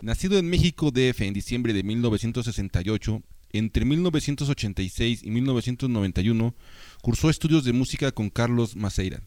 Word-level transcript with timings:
Nacido 0.00 0.38
en 0.38 0.48
México 0.48 0.90
DF 0.90 1.20
en 1.20 1.34
diciembre 1.34 1.74
de 1.74 1.82
1968, 1.82 3.22
entre 3.52 3.84
1986 3.84 5.22
y 5.22 5.30
1991 5.30 6.54
cursó 7.02 7.28
estudios 7.28 7.64
de 7.64 7.74
música 7.74 8.12
con 8.12 8.30
Carlos 8.30 8.74
Maceira 8.74 9.20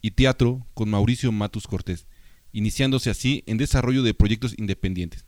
y 0.00 0.12
teatro 0.12 0.64
con 0.74 0.90
Mauricio 0.90 1.32
Matus 1.32 1.66
Cortés, 1.66 2.06
iniciándose 2.52 3.10
así 3.10 3.42
en 3.46 3.56
desarrollo 3.56 4.04
de 4.04 4.14
proyectos 4.14 4.54
independientes. 4.56 5.26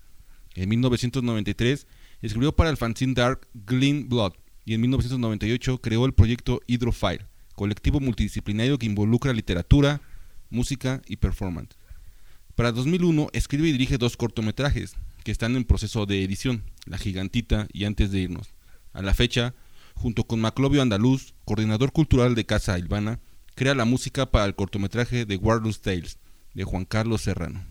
En 0.55 0.69
1993 0.69 1.89
escribió 2.23 2.55
para 2.55 2.71
el 2.71 2.77
fanzine 2.77 3.15
Dark 3.15 3.49
Glean 3.53 4.09
Blood 4.09 4.35
y 4.65 4.75
en 4.75 4.81
1998 4.83 5.81
creó 5.81 6.07
el 6.07 6.15
proyecto 6.15 6.61
Hydrofire, 6.69 7.27
colectivo 7.57 7.99
multidisciplinario 7.99 8.79
que 8.79 8.87
involucra 8.87 9.33
literatura, 9.33 10.01
música 10.51 11.03
y 11.09 11.17
performance. 11.17 11.76
Para 12.57 12.73
2001 12.73 13.29
escribe 13.35 13.69
y 13.69 13.73
dirige 13.73 13.99
dos 13.99 14.17
cortometrajes 14.17 14.97
que 15.25 15.31
están 15.31 15.57
en 15.57 15.65
proceso 15.65 16.07
de 16.07 16.25
edición, 16.25 16.65
La 16.87 16.97
Gigantita 16.97 17.69
y 17.71 17.85
Antes 17.85 18.11
de 18.11 18.21
irnos. 18.21 18.55
A 18.95 19.03
la 19.03 19.13
fecha, 19.13 19.55
junto 19.95 20.25
con 20.25 20.41
Maclovio 20.41 20.81
Andaluz, 20.81 21.35
coordinador 21.45 21.93
cultural 21.93 22.35
de 22.35 22.47
Casa 22.47 22.79
Ilvana, 22.79 23.21
crea 23.55 23.75
la 23.75 23.85
música 23.85 24.31
para 24.31 24.47
el 24.47 24.55
cortometraje 24.55 25.27
de 25.27 25.37
Warless 25.37 25.83
Tales 25.83 26.19
de 26.55 26.65
Juan 26.65 26.87
Carlos 26.87 27.21
Serrano. 27.21 27.63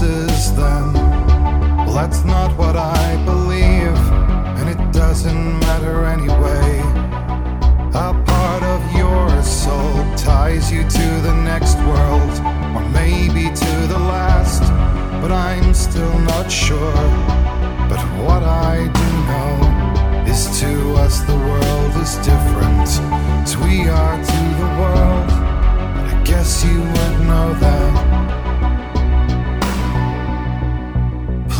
Blesses 0.00 0.54
them. 0.54 0.92
Well, 0.94 1.94
that's 1.94 2.24
not 2.24 2.56
what 2.56 2.76
I 2.76 3.22
believe, 3.24 3.98
and 4.58 4.68
it 4.68 4.92
doesn't 4.92 5.60
matter 5.60 6.04
anyway. 6.06 6.80
A 7.92 8.14
part 8.24 8.62
of 8.62 8.80
your 8.96 9.42
soul 9.42 10.04
ties 10.16 10.72
you 10.72 10.82
to 10.82 11.06
the 11.20 11.34
next 11.44 11.76
world, 11.78 12.32
or 12.74 12.88
maybe 12.90 13.54
to 13.54 13.72
the 13.88 13.98
last, 13.98 14.62
but 15.20 15.32
I'm 15.32 15.74
still 15.74 16.18
not 16.20 16.50
sure. 16.50 17.02
But 17.88 18.00
what 18.24 18.42
I 18.42 18.88
do 19.00 19.08
know 19.30 20.30
is 20.30 20.60
to 20.60 20.94
us 20.96 21.20
the 21.20 21.36
world 21.36 21.92
is 21.96 22.14
different, 22.16 22.88
as 23.44 23.56
we 23.58 23.88
are 23.88 24.16
to 24.16 24.42
the 24.62 24.70
world. 24.80 25.30
I 26.10 26.22
guess 26.24 26.64
you 26.64 26.80
would 26.80 27.20
know 27.26 27.52
that. 27.54 28.19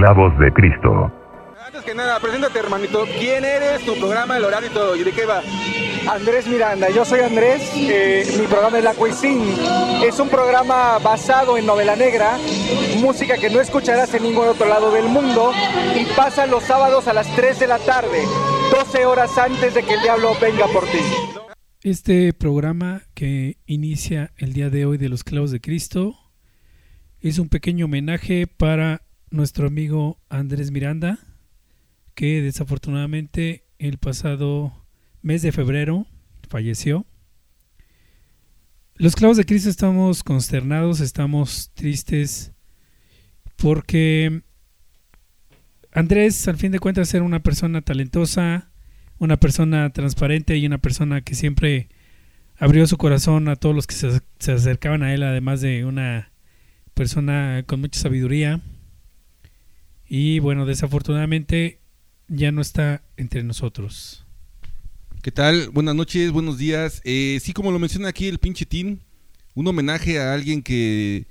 Los 0.00 0.14
clavos 0.14 0.38
de 0.38 0.50
Cristo. 0.52 1.12
Antes 1.66 1.82
que 1.82 1.94
nada, 1.94 2.18
preséntate, 2.20 2.58
hermanito. 2.58 3.04
¿Quién 3.18 3.44
eres? 3.44 3.84
Tu 3.84 3.94
programa, 3.98 4.38
el 4.38 4.44
horario 4.44 4.70
y 4.70 4.72
todo. 4.72 4.96
¿Y 4.96 5.04
de 5.04 5.12
qué 5.12 5.26
va? 5.26 5.42
Andrés 6.10 6.46
Miranda, 6.46 6.88
yo 6.88 7.04
soy 7.04 7.20
Andrés, 7.20 7.70
eh, 7.76 8.24
mi 8.40 8.46
programa 8.46 8.78
es 8.78 8.84
La 8.84 8.94
Cuisine. 8.94 9.56
Es 10.02 10.18
un 10.18 10.30
programa 10.30 10.98
basado 11.00 11.58
en 11.58 11.66
novela 11.66 11.96
negra, 11.96 12.38
música 12.98 13.36
que 13.36 13.50
no 13.50 13.60
escucharás 13.60 14.14
en 14.14 14.22
ningún 14.22 14.48
otro 14.48 14.66
lado 14.66 14.90
del 14.90 15.04
mundo 15.04 15.52
y 15.94 16.06
pasa 16.16 16.46
los 16.46 16.64
sábados 16.64 17.06
a 17.06 17.12
las 17.12 17.26
3 17.36 17.60
de 17.60 17.66
la 17.66 17.78
tarde, 17.78 18.22
12 18.70 19.04
horas 19.04 19.36
antes 19.36 19.74
de 19.74 19.82
que 19.82 19.94
el 19.94 20.00
diablo 20.00 20.32
venga 20.40 20.66
por 20.68 20.84
ti. 20.84 21.02
Este 21.82 22.32
programa 22.32 23.02
que 23.12 23.58
inicia 23.66 24.32
el 24.38 24.54
día 24.54 24.70
de 24.70 24.86
hoy 24.86 24.96
de 24.96 25.10
los 25.10 25.24
clavos 25.24 25.50
de 25.50 25.60
Cristo 25.60 26.14
es 27.20 27.38
un 27.38 27.50
pequeño 27.50 27.84
homenaje 27.84 28.46
para 28.46 29.02
nuestro 29.30 29.66
amigo 29.66 30.18
Andrés 30.28 30.70
Miranda, 30.70 31.18
que 32.14 32.42
desafortunadamente 32.42 33.64
el 33.78 33.98
pasado 33.98 34.72
mes 35.22 35.42
de 35.42 35.52
febrero 35.52 36.06
falleció. 36.48 37.06
Los 38.94 39.16
clavos 39.16 39.36
de 39.36 39.44
Cristo 39.44 39.70
estamos 39.70 40.22
consternados, 40.22 41.00
estamos 41.00 41.70
tristes 41.74 42.52
porque 43.56 44.42
Andrés, 45.92 46.46
al 46.48 46.56
fin 46.56 46.72
de 46.72 46.78
cuentas, 46.78 47.12
era 47.14 47.24
una 47.24 47.42
persona 47.42 47.82
talentosa, 47.82 48.70
una 49.18 49.38
persona 49.38 49.90
transparente 49.90 50.56
y 50.56 50.66
una 50.66 50.78
persona 50.78 51.20
que 51.20 51.34
siempre 51.34 51.88
abrió 52.58 52.86
su 52.86 52.96
corazón 52.96 53.48
a 53.48 53.56
todos 53.56 53.74
los 53.74 53.86
que 53.86 53.94
se, 53.94 54.52
acercaban 54.52 55.02
a 55.02 55.14
él, 55.14 55.22
además 55.22 55.60
de 55.60 55.84
una 55.84 56.30
persona 56.94 57.64
con 57.66 57.80
mucha 57.80 58.00
sabiduría. 58.00 58.60
Y 60.12 60.40
bueno, 60.40 60.66
desafortunadamente 60.66 61.78
ya 62.26 62.50
no 62.50 62.62
está 62.62 63.04
entre 63.16 63.44
nosotros. 63.44 64.26
¿Qué 65.22 65.30
tal? 65.30 65.70
Buenas 65.70 65.94
noches, 65.94 66.32
buenos 66.32 66.58
días. 66.58 67.00
Eh, 67.04 67.38
sí, 67.40 67.52
como 67.52 67.70
lo 67.70 67.78
menciona 67.78 68.08
aquí 68.08 68.26
el 68.26 68.40
pinche 68.40 68.66
Tim, 68.66 68.98
un 69.54 69.68
homenaje 69.68 70.18
a 70.18 70.34
alguien 70.34 70.62
que, 70.64 71.28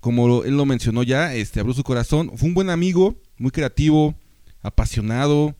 como 0.00 0.44
él 0.44 0.54
lo 0.54 0.66
mencionó 0.66 1.02
ya, 1.02 1.34
este, 1.34 1.60
abrió 1.60 1.74
su 1.74 1.82
corazón. 1.82 2.30
Fue 2.36 2.50
un 2.50 2.54
buen 2.54 2.68
amigo, 2.68 3.16
muy 3.38 3.52
creativo, 3.52 4.14
apasionado. 4.60 5.56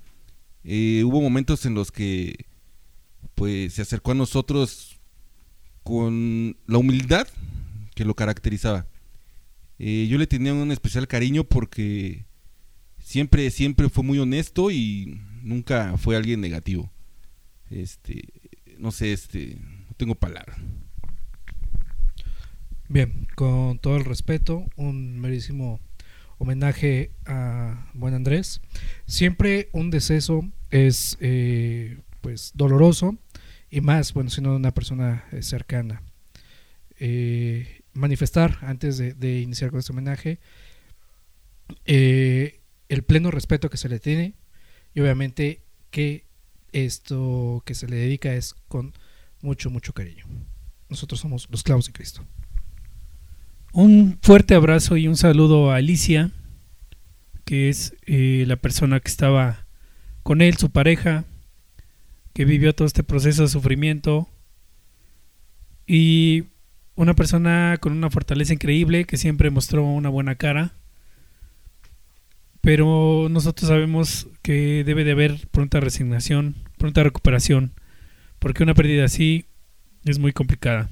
Eh, 0.65 1.05
hubo 1.07 1.23
momentos 1.23 1.65
en 1.65 1.73
los 1.73 1.91
que, 1.91 2.45
pues, 3.37 3.73
se 3.73 3.81
acercó 3.81 4.11
a 4.11 4.17
nosotros 4.17 5.01
con 5.83 6.59
la 6.67 6.77
humildad 6.77 7.27
que 7.95 8.05
lo 8.05 8.13
caracterizaba. 8.13 8.87
Eh, 9.79 10.07
yo 10.11 10.19
le 10.19 10.27
tenía 10.27 10.55
un 10.55 10.73
especial 10.73 11.07
cariño 11.07 11.45
porque 11.45 12.25
siempre, 12.99 13.51
siempre 13.51 13.89
fue 13.89 14.05
muy 14.05 14.19
honesto 14.19 14.71
y 14.71 15.21
nunca 15.43 15.97
fue 15.97 16.17
alguien 16.17 16.41
negativo. 16.41 16.91
Este, 17.71 18.29
no 18.79 18.91
sé, 18.91 19.13
este, 19.13 19.57
no 19.89 19.95
tengo 19.97 20.15
palabra. 20.15 20.57
Bien, 22.89 23.27
con 23.35 23.79
todo 23.79 23.97
el 23.97 24.05
respeto, 24.05 24.67
un 24.77 25.21
merísimo 25.21 25.81
homenaje 26.39 27.11
a 27.27 27.91
buen 27.93 28.15
Andrés. 28.15 28.63
Siempre 29.07 29.69
un 29.73 29.91
deceso 29.91 30.51
es 30.71 31.19
eh, 31.21 31.99
pues 32.21 32.53
doloroso 32.55 33.19
y 33.71 33.81
más, 33.81 34.15
bueno, 34.15 34.31
siendo 34.31 34.57
una 34.57 34.73
persona 34.73 35.25
eh, 35.33 35.43
cercana. 35.43 36.03
Manifestar 37.99 38.59
antes 38.63 38.99
de, 38.99 39.41
iniciar 39.41 39.71
con 39.71 39.81
este 39.81 39.93
homenaje 39.93 40.39
eh, 41.85 42.61
el 42.89 43.03
pleno 43.03 43.31
respeto 43.31 43.69
que 43.69 43.77
se 43.77 43.89
le 43.89 43.99
tiene 43.99 44.35
y 44.95 45.01
obviamente 45.01 45.63
que 45.91 46.25
esto 46.73 47.63
que 47.67 47.75
se 47.75 47.89
le 47.89 47.97
dedica 47.97 48.35
es 48.35 48.55
con 48.69 48.93
mucho, 49.43 49.71
mucho 49.71 49.93
cariño. 49.93 50.27
Nosotros 50.89 51.21
somos 51.21 51.49
los 51.51 51.63
clavos 51.63 51.87
de 51.87 51.93
Cristo. 51.93 52.25
Un 53.73 54.19
fuerte 54.23 54.55
abrazo 54.55 54.97
y 54.97 55.09
un 55.09 55.17
saludo 55.17 55.71
a 55.71 55.77
Alicia, 55.77 56.31
que 57.45 57.69
es 57.69 57.95
eh, 58.07 58.45
la 58.47 58.57
persona 58.57 59.01
que 59.01 59.09
estaba 59.09 59.67
con 60.23 60.41
él, 60.41 60.57
su 60.57 60.71
pareja, 60.71 61.25
que 62.33 62.45
vivió 62.45 62.75
todo 62.75 62.87
este 62.87 63.03
proceso 63.03 63.43
de 63.43 63.49
sufrimiento. 63.49 64.29
Y 65.87 66.45
una 66.99 67.15
persona 67.15 67.79
con 67.81 67.93
una 67.93 68.11
fortaleza 68.11 68.53
increíble 68.53 69.05
que 69.05 69.17
siempre 69.17 69.51
mostró 69.51 69.85
una 69.85 70.09
buena 70.09 70.35
cara. 70.35 70.73
Pero 72.61 73.29
nosotros 73.31 73.69
sabemos 73.69 74.27
que 74.43 74.83
debe 74.85 75.05
de 75.05 75.13
haber 75.13 75.47
pronta 75.53 75.79
resignación, 75.79 76.57
pronta 76.77 77.05
recuperación, 77.05 77.73
porque 78.41 78.65
una 78.65 78.75
pérdida 78.75 79.05
así 79.05 79.45
es 80.05 80.19
muy 80.19 80.33
complicada. 80.33 80.91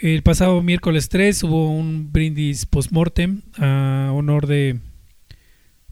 El 0.00 0.24
pasado 0.24 0.60
miércoles 0.60 1.08
3 1.08 1.44
hubo 1.44 1.70
un 1.70 2.10
brindis 2.10 2.66
post-mortem 2.66 3.42
a 3.58 4.10
honor 4.12 4.48
de, 4.48 4.80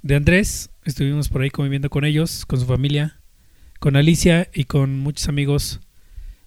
de 0.02 0.16
Andrés. 0.16 0.70
Estuvimos 0.84 1.28
por 1.28 1.42
ahí 1.42 1.50
conviviendo 1.50 1.88
con 1.88 2.04
ellos, 2.04 2.44
con 2.46 2.58
su 2.58 2.66
familia, 2.66 3.20
con 3.78 3.94
Alicia 3.94 4.50
y 4.52 4.64
con 4.64 4.98
muchos 4.98 5.28
amigos 5.28 5.78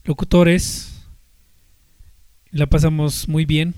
locutores. 0.03 0.90
La 2.51 2.67
pasamos 2.67 3.27
muy 3.27 3.45
bien. 3.45 3.75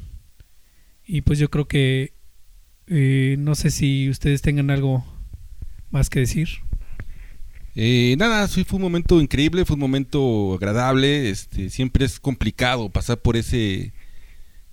Y 1.05 1.21
pues 1.21 1.37
yo 1.39 1.49
creo 1.49 1.67
que 1.67 2.13
eh, 2.87 3.35
no 3.39 3.55
sé 3.55 3.71
si 3.71 4.09
ustedes 4.09 4.41
tengan 4.41 4.69
algo 4.69 5.05
más 5.91 6.09
que 6.09 6.19
decir. 6.19 6.49
Eh, 7.75 8.15
nada, 8.17 8.47
sí, 8.47 8.63
fue 8.63 8.77
un 8.77 8.83
momento 8.83 9.19
increíble, 9.21 9.65
fue 9.65 9.75
un 9.75 9.79
momento 9.79 10.53
agradable. 10.55 11.29
Este, 11.29 11.69
siempre 11.69 12.05
es 12.05 12.19
complicado 12.19 12.89
pasar 12.89 13.21
por 13.21 13.37
ese, 13.37 13.93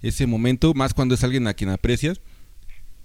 ese 0.02 0.26
momento, 0.26 0.74
más 0.74 0.94
cuando 0.94 1.14
es 1.14 1.24
alguien 1.24 1.46
a 1.46 1.54
quien 1.54 1.70
aprecias. 1.70 2.20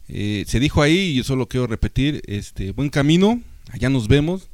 Eh, 0.08 0.46
se 0.48 0.60
dijo 0.60 0.82
ahí, 0.82 0.98
y 0.98 1.16
yo 1.16 1.24
solo 1.24 1.48
quiero 1.48 1.68
repetir, 1.68 2.22
este, 2.28 2.72
buen 2.72 2.90
camino, 2.90 3.42
allá 3.72 3.90
nos 3.90 4.08
vemos. 4.08 4.50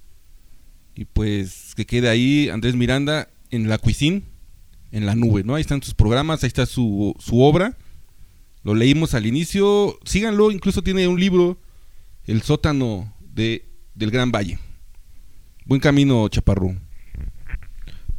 Y 0.95 1.05
pues 1.05 1.74
que 1.75 1.86
quede 1.86 2.10
ahí 2.10 2.50
Andrés 2.50 2.75
Miranda 2.75 3.29
en 3.50 3.69
la 3.69 3.77
cuisine, 3.77 4.24
en 4.91 5.05
la 5.05 5.15
nube, 5.15 5.43
¿no? 5.43 5.55
Ahí 5.55 5.62
están 5.62 5.81
sus 5.81 5.93
programas, 5.93 6.43
ahí 6.43 6.48
está 6.48 6.65
su, 6.65 7.15
su 7.19 7.41
obra. 7.41 7.77
Lo 8.63 8.75
leímos 8.75 9.13
al 9.15 9.25
inicio, 9.25 9.98
síganlo, 10.05 10.51
incluso 10.51 10.83
tiene 10.83 11.07
un 11.07 11.19
libro, 11.19 11.60
El 12.25 12.43
sótano 12.43 13.13
de, 13.19 13.67
del 13.95 14.12
Gran 14.12 14.31
Valle. 14.31 14.60
Buen 15.65 15.81
camino, 15.81 16.27
Chaparro. 16.27 16.75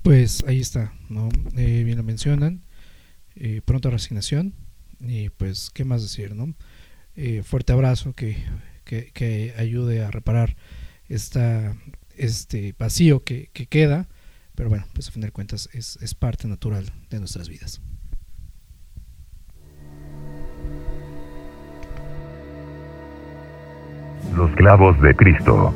Pues 0.03 0.43
ahí 0.49 0.61
está, 0.61 0.93
¿no? 1.09 1.29
Eh, 1.57 1.83
bien 1.85 1.97
lo 1.97 2.03
mencionan. 2.03 2.63
Eh, 3.37 3.61
pronta 3.65 3.91
resignación. 3.91 4.55
Y 5.01 5.31
pues, 5.31 5.71
¿qué 5.71 5.85
más 5.85 6.03
decir, 6.03 6.35
no? 6.35 6.55
Eh, 7.15 7.43
fuerte 7.45 7.73
abrazo 7.73 8.15
que, 8.15 8.37
que, 8.85 9.11
que, 9.13 9.55
ayude 9.59 10.03
a 10.03 10.11
reparar 10.11 10.57
esta, 11.09 11.77
este 12.17 12.75
vacío 12.79 13.23
que, 13.23 13.51
que, 13.53 13.67
queda. 13.67 14.09
Pero 14.55 14.69
bueno, 14.69 14.85
pues 14.93 15.09
a 15.09 15.11
fin 15.11 15.23
de 15.23 15.31
cuentas 15.31 15.69
es, 15.73 15.97
es 16.03 16.15
parte 16.15 16.47
natural 16.47 16.91
de 17.11 17.19
nuestras 17.19 17.49
vidas. 17.49 17.81
Los 24.37 24.51
clavos 24.53 25.01
de 25.03 25.15
Cristo. 25.15 25.75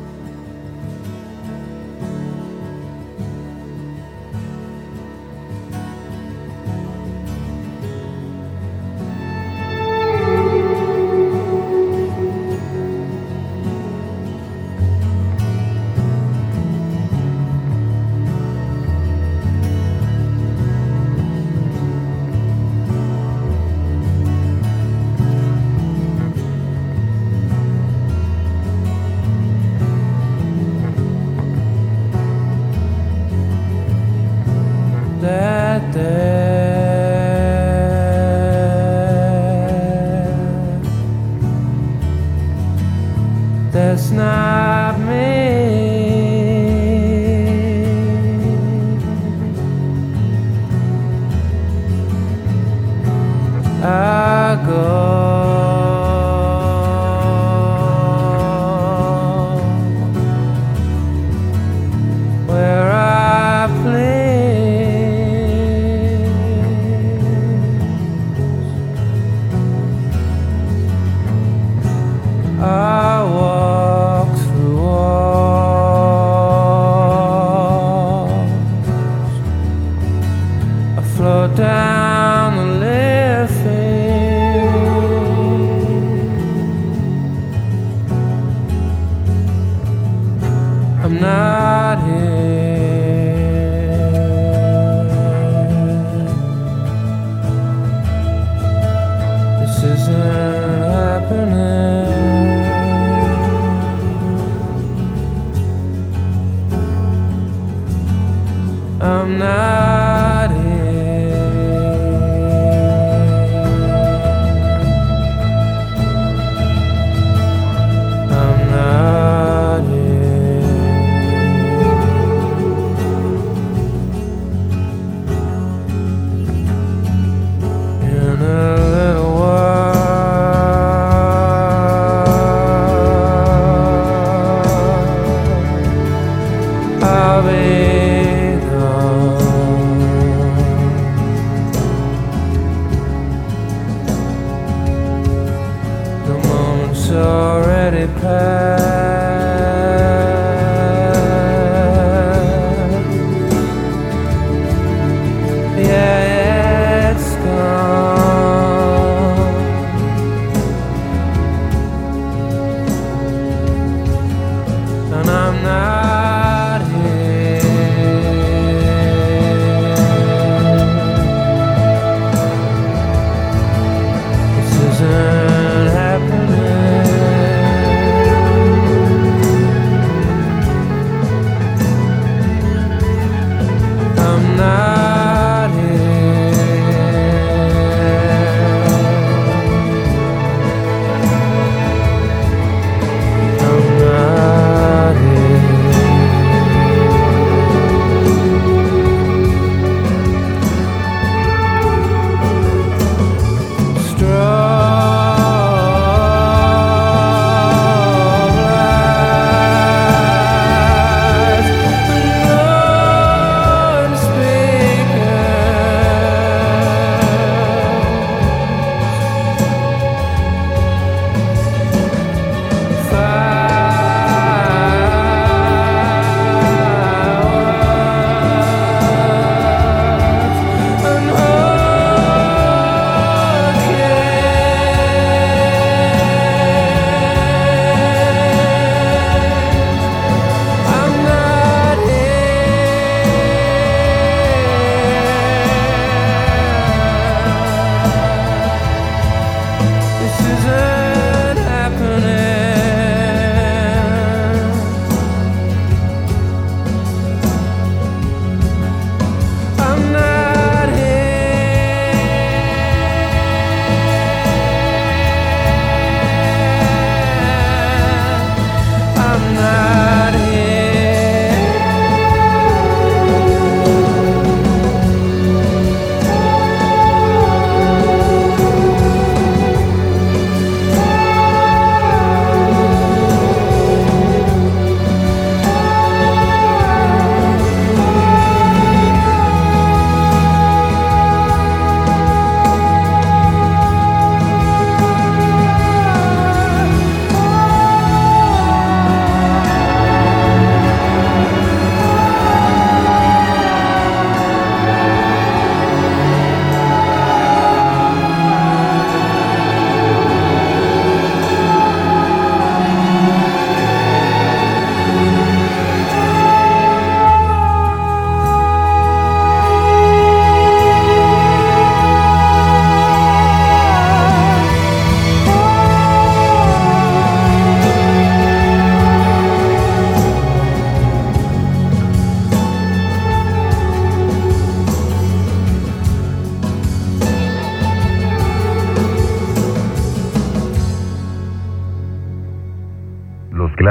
I'm 91.07 91.21
not 91.21 92.03
here. 92.05 92.36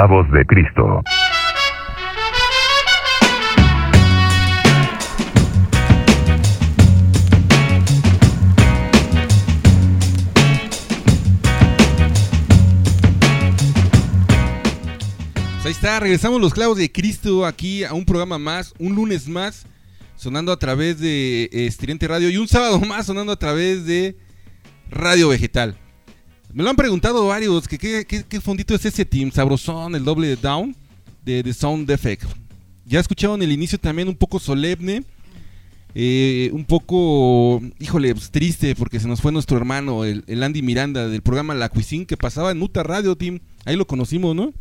Clavos 0.07 0.31
de 0.31 0.45
Cristo. 0.45 1.03
Pues 15.53 15.65
ahí 15.65 15.71
está, 15.71 15.99
regresamos 15.99 16.39
los 16.39 16.53
clavos 16.53 16.77
de 16.77 16.91
Cristo 16.91 17.45
aquí 17.45 17.83
a 17.83 17.93
un 17.93 18.05
programa 18.05 18.37
más, 18.37 18.73
un 18.79 18.95
lunes 18.95 19.27
más, 19.27 19.65
sonando 20.15 20.51
a 20.51 20.59
través 20.59 20.99
de 20.99 21.43
eh, 21.45 21.67
Estridente 21.67 22.07
Radio 22.07 22.29
y 22.29 22.37
un 22.37 22.47
sábado 22.47 22.79
más 22.87 23.07
sonando 23.07 23.33
a 23.33 23.39
través 23.39 23.85
de 23.85 24.15
Radio 24.89 25.29
Vegetal. 25.29 25.77
Me 26.57 26.63
lo 26.63 26.71
han 26.71 26.75
preguntado 26.75 27.27
varios, 27.27 27.67
que 27.67 27.77
qué, 27.77 28.41
fondito 28.41 28.73
es 28.73 28.83
ese 28.83 29.05
team, 29.05 29.29
sabrosón, 29.31 29.93
el 29.93 30.03
doble 30.03 30.29
de 30.29 30.37
down 30.37 30.75
de 31.23 31.43
The 31.43 31.53
Sound 31.53 31.87
Effect. 31.91 32.23
Ya 32.83 32.99
escucharon 32.99 33.43
el 33.43 33.51
inicio 33.51 33.77
también 33.77 34.07
un 34.07 34.15
poco 34.15 34.39
solemne, 34.39 35.03
eh, 35.93 36.49
un 36.53 36.65
poco, 36.65 37.61
híjole, 37.79 38.11
pues, 38.15 38.31
triste 38.31 38.73
porque 38.73 38.99
se 38.99 39.07
nos 39.07 39.21
fue 39.21 39.31
nuestro 39.31 39.55
hermano, 39.55 40.03
el, 40.03 40.23
el 40.25 40.41
Andy 40.41 40.63
Miranda 40.63 41.07
del 41.07 41.21
programa 41.21 41.53
La 41.53 41.69
Cuisine 41.69 42.07
que 42.07 42.17
pasaba 42.17 42.49
en 42.49 42.59
Uta 42.59 42.81
Radio 42.81 43.15
Team. 43.15 43.39
Ahí 43.63 43.75
lo 43.75 43.85
conocimos, 43.85 44.35
¿no? 44.35 44.51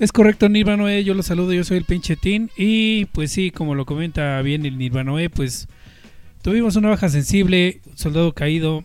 Es 0.00 0.10
correcto, 0.10 0.48
Nirvanoe, 0.48 1.04
yo 1.04 1.14
los 1.14 1.26
saludo, 1.26 1.52
yo 1.52 1.62
soy 1.62 1.76
el 1.76 1.84
pinche 1.84 2.16
Tin 2.16 2.50
y 2.56 3.04
pues 3.04 3.30
sí, 3.30 3.52
como 3.52 3.76
lo 3.76 3.86
comenta 3.86 4.42
bien 4.42 4.66
el 4.66 4.78
Nirvanoe, 4.78 5.30
pues 5.30 5.68
tuvimos 6.42 6.74
una 6.74 6.88
baja 6.88 7.08
sensible, 7.08 7.80
soldado 7.94 8.32
caído. 8.32 8.84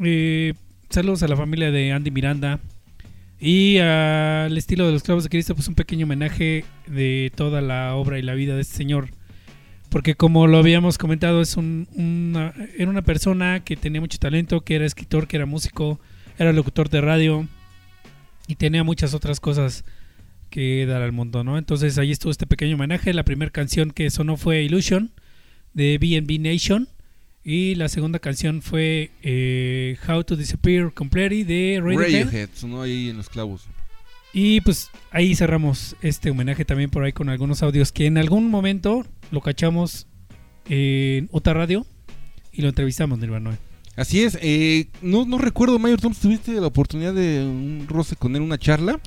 eh, 0.00 0.52
saludos 0.90 1.22
a 1.22 1.28
la 1.28 1.36
familia 1.36 1.70
de 1.70 1.92
Andy 1.92 2.10
Miranda 2.10 2.58
y 3.38 3.78
al 3.78 4.56
estilo 4.58 4.86
de 4.86 4.92
los 4.92 5.04
clavos 5.04 5.22
de 5.22 5.30
Cristo, 5.30 5.54
pues 5.54 5.68
un 5.68 5.76
pequeño 5.76 6.04
homenaje 6.04 6.64
de 6.88 7.32
toda 7.34 7.60
la 7.60 7.94
obra 7.94 8.18
y 8.18 8.22
la 8.22 8.34
vida 8.34 8.56
de 8.56 8.62
este 8.62 8.76
señor. 8.76 9.10
Porque 9.88 10.16
como 10.16 10.46
lo 10.48 10.58
habíamos 10.58 10.98
comentado, 10.98 11.40
es 11.40 11.56
un, 11.56 11.86
era 12.76 12.90
una 12.90 13.02
persona 13.02 13.60
que 13.64 13.76
tenía 13.76 14.00
mucho 14.00 14.18
talento, 14.18 14.62
que 14.62 14.74
era 14.74 14.84
escritor, 14.84 15.28
que 15.28 15.36
era 15.36 15.46
músico, 15.46 16.00
era 16.38 16.52
locutor 16.52 16.90
de 16.90 17.00
radio 17.00 17.46
y 18.48 18.56
tenía 18.56 18.82
muchas 18.82 19.14
otras 19.14 19.38
cosas 19.38 19.84
que 20.50 20.86
dar 20.86 21.02
al 21.02 21.12
mundo, 21.12 21.44
¿no? 21.44 21.56
Entonces 21.56 21.98
ahí 21.98 22.10
estuvo 22.10 22.32
este 22.32 22.46
pequeño 22.46 22.74
homenaje. 22.74 23.14
La 23.14 23.24
primera 23.24 23.52
canción 23.52 23.92
que 23.92 24.10
sonó 24.10 24.36
fue 24.36 24.64
Illusion 24.64 25.12
de 25.72 25.98
BNB 25.98 26.40
Nation 26.40 26.88
y 27.44 27.74
la 27.74 27.88
segunda 27.88 28.18
canción 28.18 28.62
fue 28.62 29.10
eh, 29.22 29.96
How 30.08 30.24
to 30.24 30.36
Disappear 30.36 30.92
Completely 30.92 31.44
de 31.44 31.80
Radiohead. 31.82 32.24
Radiohead, 32.26 32.48
sonó 32.54 32.82
ahí 32.82 33.08
en 33.10 33.16
los 33.16 33.28
clavos. 33.28 33.62
Y 34.32 34.60
pues 34.60 34.90
ahí 35.10 35.34
cerramos 35.34 35.96
este 36.02 36.30
homenaje 36.30 36.64
también 36.64 36.90
por 36.90 37.02
ahí 37.02 37.12
con 37.12 37.28
algunos 37.28 37.62
audios 37.62 37.90
que 37.90 38.06
en 38.06 38.16
algún 38.18 38.48
momento 38.48 39.04
lo 39.32 39.40
cachamos 39.40 40.06
en 40.68 41.28
otra 41.32 41.54
radio 41.54 41.84
y 42.52 42.62
lo 42.62 42.68
entrevistamos, 42.68 43.18
Nirvana. 43.18 43.58
Así 43.96 44.22
es, 44.22 44.38
eh, 44.40 44.86
no, 45.02 45.24
no 45.24 45.36
recuerdo, 45.38 45.78
Mayor 45.78 46.00
Tom, 46.00 46.14
¿tuviste 46.14 46.52
la 46.52 46.68
oportunidad 46.68 47.12
de 47.12 47.44
un 47.44 47.86
roce 47.88 48.14
con 48.16 48.36
él, 48.36 48.42
una 48.42 48.56
charla? 48.56 49.00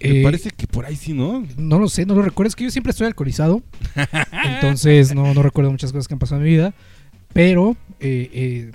Me 0.00 0.20
Eh, 0.20 0.22
parece 0.22 0.50
que 0.50 0.66
por 0.66 0.84
ahí 0.84 0.96
sí, 0.96 1.12
¿no? 1.14 1.46
No 1.56 1.78
lo 1.78 1.88
sé, 1.88 2.04
no 2.04 2.14
lo 2.14 2.22
recuerdo. 2.22 2.48
Es 2.48 2.56
que 2.56 2.64
yo 2.64 2.70
siempre 2.70 2.90
estoy 2.90 3.06
alcoholizado. 3.06 3.62
entonces 4.44 5.14
no, 5.14 5.32
no 5.32 5.42
recuerdo 5.42 5.70
muchas 5.70 5.92
cosas 5.92 6.08
que 6.08 6.14
han 6.14 6.18
pasado 6.18 6.40
en 6.40 6.44
mi 6.44 6.50
vida. 6.50 6.74
Pero, 7.32 7.76
eh, 8.00 8.30
eh, 8.32 8.70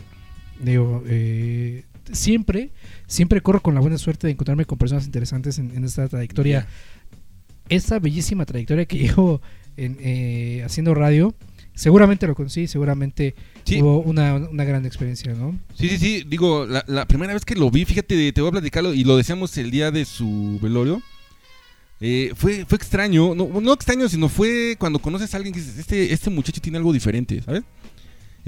digo, 0.59 1.03
eh, 1.07 1.83
siempre, 2.11 2.71
siempre 3.07 3.41
corro 3.41 3.61
con 3.61 3.73
la 3.75 3.81
buena 3.81 3.97
suerte 3.97 4.27
de 4.27 4.33
encontrarme 4.33 4.65
con 4.65 4.77
personas 4.77 5.05
interesantes 5.05 5.59
en, 5.59 5.71
en 5.75 5.83
esta 5.83 6.07
trayectoria. 6.07 6.67
Esta 7.69 7.99
bellísima 7.99 8.45
trayectoria 8.45 8.85
que 8.85 8.97
llevo 9.07 9.41
en, 9.75 9.97
eh, 9.99 10.63
haciendo 10.65 10.93
radio. 10.93 11.35
Seguramente 11.75 12.25
lo 12.25 12.33
conocí, 12.33 12.65
seguramente 12.67 13.35
Sí. 13.63 13.79
hubo 13.81 13.99
una, 13.99 14.33
una 14.35 14.63
gran 14.63 14.83
experiencia, 14.87 15.33
¿no? 15.35 15.59
Sí, 15.75 15.89
sí, 15.89 15.97
sí, 15.99 16.23
digo, 16.27 16.65
la, 16.65 16.83
la 16.87 17.05
primera 17.05 17.33
vez 17.33 17.45
que 17.45 17.53
lo 17.53 17.69
vi, 17.69 17.85
fíjate, 17.85 18.31
te 18.31 18.41
voy 18.41 18.47
a 18.47 18.51
platicarlo 18.53 18.93
y 18.95 19.03
lo 19.03 19.15
decíamos 19.15 19.55
el 19.59 19.69
día 19.69 19.91
de 19.91 20.05
su 20.05 20.57
velorio. 20.59 21.03
eh, 21.99 22.31
fue, 22.35 22.65
fue 22.65 22.77
extraño, 22.77 23.35
no, 23.35 23.61
no 23.61 23.73
extraño, 23.73 24.09
sino 24.09 24.27
fue 24.27 24.75
cuando 24.79 24.97
conoces 24.97 25.31
a 25.33 25.37
alguien 25.37 25.53
que 25.53 25.59
dices, 25.59 25.77
este, 25.77 26.11
este 26.13 26.31
muchacho 26.31 26.61
tiene 26.61 26.79
algo 26.79 26.91
diferente, 26.93 27.41
¿sabes? 27.43 27.61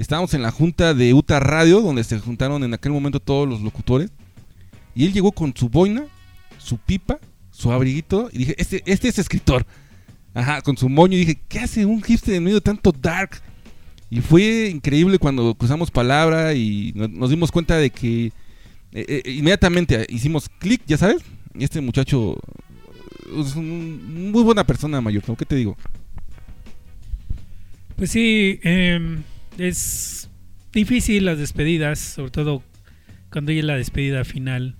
Estábamos 0.00 0.32
en 0.32 0.40
la 0.42 0.50
junta 0.50 0.94
de 0.94 1.12
Uta 1.12 1.40
Radio, 1.40 1.82
donde 1.82 2.04
se 2.04 2.18
juntaron 2.18 2.64
en 2.64 2.72
aquel 2.72 2.90
momento 2.90 3.20
todos 3.20 3.46
los 3.46 3.60
locutores, 3.60 4.10
y 4.94 5.04
él 5.04 5.12
llegó 5.12 5.30
con 5.32 5.54
su 5.54 5.68
boina, 5.68 6.04
su 6.58 6.78
pipa, 6.78 7.18
su 7.50 7.70
abriguito, 7.70 8.30
y 8.32 8.38
dije, 8.38 8.54
este, 8.58 8.82
este 8.86 9.08
es 9.08 9.18
escritor. 9.18 9.66
Ajá, 10.32 10.62
con 10.62 10.76
su 10.78 10.88
moño, 10.88 11.16
y 11.16 11.20
dije, 11.20 11.40
¿qué 11.48 11.58
hace 11.58 11.84
un 11.84 12.02
hipster 12.02 12.34
en 12.34 12.44
medio 12.44 12.56
de 12.56 12.60
tanto 12.62 12.92
dark? 12.92 13.42
Y 14.08 14.20
fue 14.20 14.68
increíble 14.72 15.18
cuando 15.18 15.54
cruzamos 15.54 15.90
palabra 15.90 16.54
y 16.54 16.92
no- 16.94 17.06
nos 17.08 17.28
dimos 17.30 17.52
cuenta 17.52 17.76
de 17.76 17.90
que 17.90 18.32
eh, 18.92 19.22
eh, 19.24 19.30
inmediatamente 19.32 20.06
hicimos 20.08 20.48
clic, 20.58 20.80
ya 20.86 20.96
sabes. 20.96 21.22
Y 21.54 21.62
este 21.62 21.80
muchacho 21.80 22.36
es 23.38 23.54
un- 23.54 24.30
muy 24.32 24.42
buena 24.42 24.64
persona, 24.64 25.00
mayor. 25.00 25.22
¿Qué 25.36 25.44
te 25.44 25.54
digo? 25.56 25.76
Pues 27.96 28.10
sí, 28.10 28.58
em, 28.62 29.22
es 29.58 30.30
difícil 30.72 31.24
las 31.24 31.38
despedidas, 31.38 31.98
sobre 31.98 32.30
todo 32.30 32.62
cuando 33.30 33.52
hay 33.52 33.62
la 33.62 33.76
despedida 33.76 34.24
final. 34.24 34.76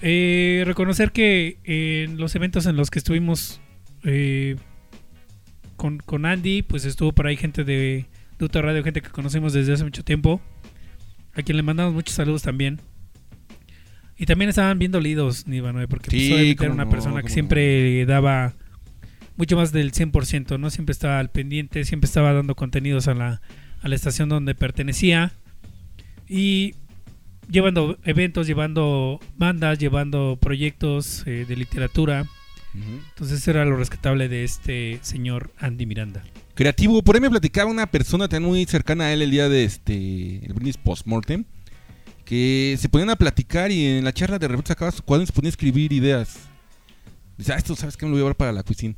Eh, 0.00 0.62
reconocer 0.64 1.12
que 1.12 1.58
en 1.64 2.18
los 2.18 2.34
eventos 2.34 2.66
en 2.66 2.76
los 2.76 2.90
que 2.90 2.98
estuvimos 2.98 3.60
eh, 4.04 4.56
con, 5.76 5.98
con 5.98 6.24
Andy, 6.24 6.62
pues 6.62 6.84
estuvo 6.84 7.12
por 7.12 7.26
ahí 7.26 7.36
gente 7.36 7.64
de 7.64 8.06
Duta 8.38 8.62
Radio, 8.62 8.84
gente 8.84 9.02
que 9.02 9.10
conocemos 9.10 9.52
desde 9.52 9.72
hace 9.72 9.84
mucho 9.84 10.04
tiempo, 10.04 10.40
a 11.34 11.42
quien 11.42 11.56
le 11.56 11.62
mandamos 11.62 11.94
muchos 11.94 12.14
saludos 12.14 12.42
también. 12.42 12.80
Y 14.16 14.26
también 14.26 14.48
estaban 14.48 14.78
bien 14.78 14.90
dolidos, 14.90 15.46
Nivanoe, 15.46 15.86
porque 15.86 16.10
pues, 16.10 16.22
Sí, 16.22 16.32
obviamente 16.32 16.64
era 16.64 16.74
una 16.74 16.84
no, 16.84 16.90
persona 16.90 17.22
que 17.22 17.28
siempre 17.28 18.04
daba 18.06 18.54
mucho 19.38 19.56
más 19.56 19.72
del 19.72 19.92
100%, 19.92 20.58
¿no? 20.58 20.68
Siempre 20.68 20.92
estaba 20.92 21.20
al 21.20 21.30
pendiente, 21.30 21.84
siempre 21.84 22.06
estaba 22.06 22.32
dando 22.32 22.56
contenidos 22.56 23.06
a 23.08 23.14
la, 23.14 23.40
a 23.80 23.88
la 23.88 23.94
estación 23.94 24.28
donde 24.28 24.54
pertenecía 24.56 25.32
y 26.28 26.74
llevando 27.48 27.98
eventos, 28.04 28.48
llevando 28.48 29.20
bandas, 29.36 29.78
llevando 29.78 30.36
proyectos 30.40 31.22
eh, 31.26 31.46
de 31.48 31.56
literatura. 31.56 32.26
Entonces 32.74 33.46
era 33.48 33.64
lo 33.64 33.76
rescatable 33.76 34.28
de 34.28 34.44
este 34.44 34.98
señor 35.02 35.52
Andy 35.58 35.86
Miranda. 35.86 36.22
Creativo, 36.54 37.02
por 37.02 37.14
ahí 37.14 37.20
me 37.20 37.30
platicaba 37.30 37.70
una 37.70 37.86
persona 37.86 38.28
también 38.28 38.50
muy 38.50 38.64
cercana 38.66 39.04
a 39.04 39.12
él 39.12 39.22
el 39.22 39.30
día 39.30 39.48
de 39.48 39.64
este 39.64 40.44
el 40.44 40.52
brindis 40.52 40.76
postmortem 40.76 41.44
que 42.24 42.76
se 42.78 42.88
ponían 42.88 43.10
a 43.10 43.16
platicar 43.16 43.70
y 43.70 43.86
en 43.86 44.04
la 44.04 44.12
charla 44.12 44.38
de 44.38 44.48
repente 44.48 44.68
sacaba 44.68 44.90
su 44.90 45.02
cuaderno 45.02 45.24
y 45.24 45.26
se 45.28 45.32
ponía 45.32 45.48
a 45.48 45.50
escribir 45.50 45.92
ideas. 45.92 46.36
Dice, 47.38 47.52
ah, 47.52 47.56
esto 47.56 47.74
sabes 47.74 47.96
que 47.96 48.04
me 48.04 48.10
lo 48.10 48.16
voy 48.16 48.20
a 48.20 48.24
llevar 48.24 48.36
para 48.36 48.52
la 48.52 48.62
cuisine. 48.62 48.96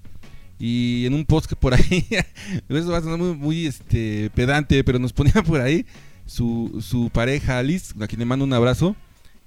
Y 0.61 1.07
en 1.07 1.15
un 1.15 1.25
post 1.25 1.49
que 1.49 1.57
por 1.57 1.73
ahí, 1.73 2.07
eso 2.69 2.91
va 2.91 2.99
a 2.99 3.01
sonar 3.01 3.19
muy, 3.19 3.67
este, 3.67 4.31
pedante, 4.35 4.85
pero 4.85 4.99
nos 4.99 5.15
ponía 5.15 5.33
por 5.47 5.63
ahí 5.63 5.87
su, 6.27 6.85
su 6.87 7.09
pareja 7.09 7.59
Alice, 7.59 7.95
a 7.99 8.07
quien 8.07 8.21
le 8.21 8.27
mando 8.27 8.45
un 8.45 8.53
abrazo, 8.53 8.95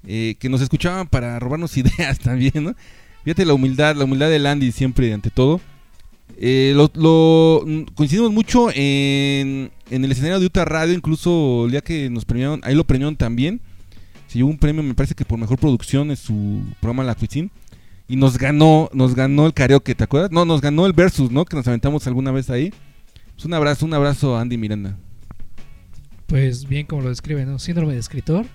eh, 0.08 0.36
que 0.40 0.50
nos 0.50 0.60
escuchaban 0.62 1.08
para 1.08 1.40
robarnos 1.40 1.78
ideas 1.78 2.18
también, 2.18 2.64
¿no? 2.64 2.76
Fíjate 3.24 3.46
la 3.46 3.54
humildad, 3.54 3.96
la 3.96 4.06
humildad 4.06 4.30
del 4.30 4.48
Andy 4.48 4.72
siempre 4.72 5.14
ante 5.14 5.30
todo. 5.30 5.62
Eh, 6.36 6.74
lo, 6.76 7.64
coincidimos 7.94 8.32
mucho 8.32 8.70
en, 8.74 9.72
en 9.92 10.04
el 10.04 10.12
escenario 10.12 10.40
de 10.40 10.48
Utah 10.48 10.66
Radio, 10.66 10.96
incluso 10.96 11.66
el 11.66 11.72
día 11.72 11.82
que 11.82 12.10
nos 12.10 12.26
premiaron, 12.26 12.60
ahí 12.64 12.74
lo 12.74 12.86
premiaron 12.86 13.16
también. 13.16 13.62
Se 14.28 14.40
llevó 14.40 14.50
un 14.50 14.58
premio, 14.58 14.82
me 14.82 14.96
parece 14.96 15.14
que 15.14 15.26
por 15.26 15.38
mejor 15.38 15.60
producción 15.60 16.10
en 16.10 16.18
su 16.18 16.64
programa 16.82 17.04
La 17.04 17.14
Cuisine. 17.14 17.52
Y 18.14 18.16
nos 18.16 18.38
ganó, 18.38 18.92
nos 18.94 19.16
ganó 19.16 19.48
el 19.48 19.56
karaoke, 19.56 19.96
¿te 19.96 20.04
acuerdas? 20.04 20.30
No, 20.30 20.46
nos 20.46 20.62
ganó 20.62 20.86
el 20.86 20.94
versus, 20.94 21.32
¿no? 21.32 21.46
Que 21.46 21.56
nos 21.56 21.68
aventamos 21.68 22.06
alguna 22.06 22.32
vez 22.32 22.52
ahí. 22.52 22.72
Pues 23.34 23.46
un 23.46 23.56
abrazo, 23.56 23.88
un 23.88 23.94
abrazo 23.96 24.38
a 24.38 24.42
Andy 24.42 24.56
Miranda. 24.56 25.00
Pues 26.28 26.68
bien, 26.68 26.86
como 26.86 27.02
lo 27.02 27.10
describe, 27.10 27.44
¿no? 27.44 27.58
Síndrome 27.58 27.94
de 27.94 28.00
escritor. 28.00 28.46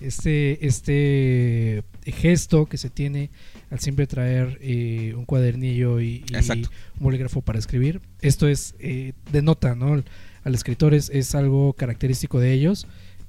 Este, 0.00 0.66
este 0.66 1.84
gesto 2.06 2.64
que 2.64 2.78
se 2.78 2.88
tiene 2.88 3.28
al 3.68 3.80
siempre 3.80 4.06
traer 4.06 4.56
eh, 4.62 5.12
un 5.14 5.26
cuadernillo 5.26 6.00
y, 6.00 6.24
un 6.32 6.66
bolígrafo 6.98 7.42
para 7.42 7.58
escribir. 7.58 8.00
Esto 8.22 8.48
es, 8.48 8.76
eh, 8.78 9.12
denota, 9.30 9.74
¿no? 9.74 9.92
Al, 9.92 10.06
al 10.42 10.54
escritor 10.54 10.94
es, 10.94 11.10
es 11.10 11.34
algo 11.34 11.74
característico 11.74 12.40
de 12.40 12.54
ellos. 12.54 12.86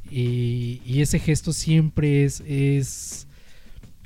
Y, 0.10 0.82
y 0.86 1.02
ese 1.02 1.20
gesto 1.20 1.52
siempre 1.52 2.24
es, 2.24 2.42
es 2.48 3.28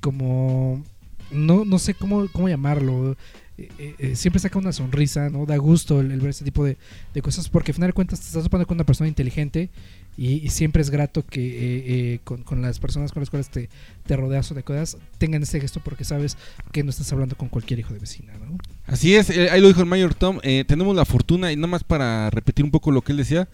como, 0.02 0.84
no, 1.32 1.65
no 1.65 1.80
sé 1.80 1.94
cómo, 1.94 2.28
cómo 2.32 2.50
llamarlo. 2.50 3.15
eh, 3.58 3.96
eh, 4.00 4.15
siempre 4.15 4.39
saca 4.39 4.60
una 4.60 4.72
sonrisa, 4.72 5.30
¿no? 5.30 5.46
Da 5.46 5.58
gusto 5.58 6.00
el, 6.00 6.20
ver 6.20 6.30
ese 6.30 6.44
tipo 6.44 6.63
de, 6.63 6.78
de 7.13 7.22
cosas, 7.22 7.50
porque 7.50 7.72
al 7.72 7.76
final 7.76 7.89
de 7.89 7.94
cuentas 7.94 8.20
te 8.20 8.28
estás 8.28 8.44
topando 8.44 8.65
con 8.65 8.76
una 8.78 8.86
persona 8.86 9.08
inteligente 9.08 9.70
y, 10.17 10.50
siempre 10.50 10.82
es 10.82 10.89
grato 10.89 11.26
que 11.26 11.41
eh, 11.41 11.84
eh, 12.13 12.20
con, 12.24 12.44
con 12.44 12.62
las 12.62 12.80
personas 12.80 13.12
con 13.12 13.22
las 13.22 13.30
cuales 13.30 13.50
te, 13.50 13.70
te 14.06 14.17
rodeas 14.17 14.52
o 14.52 14.56
te 14.56 14.63
cuidas 14.63 14.98
tengan 15.17 15.41
ese 15.41 15.62
gesto 15.62 15.80
porque 15.84 16.04
sabes 16.04 16.38
que 16.72 16.84
no 16.84 16.89
estás 16.89 17.12
hablando 17.13 17.38
con 17.38 17.48
cualquier 17.48 17.80
hijo 17.80 17.94
de 17.94 18.00
vecina, 18.00 18.34
¿no? 18.34 18.58
Así 18.86 19.15
es, 19.15 19.30
eh, 19.30 19.50
ahí 19.50 19.62
lo 19.62 19.67
dijo 19.67 19.80
el 19.80 19.86
Mayor 19.86 20.13
Tom. 20.13 20.39
eh, 20.44 20.65
tenemos 20.67 20.96
la 20.96 21.06
fortuna, 21.06 21.52
y 21.52 21.56
nada 21.56 21.67
más 21.67 21.84
para 21.84 22.30
repetir 22.30 22.65
un 22.65 22.72
poco 22.72 22.91
lo 22.91 23.02
que 23.02 23.13
él 23.13 23.17
decía, 23.17 23.48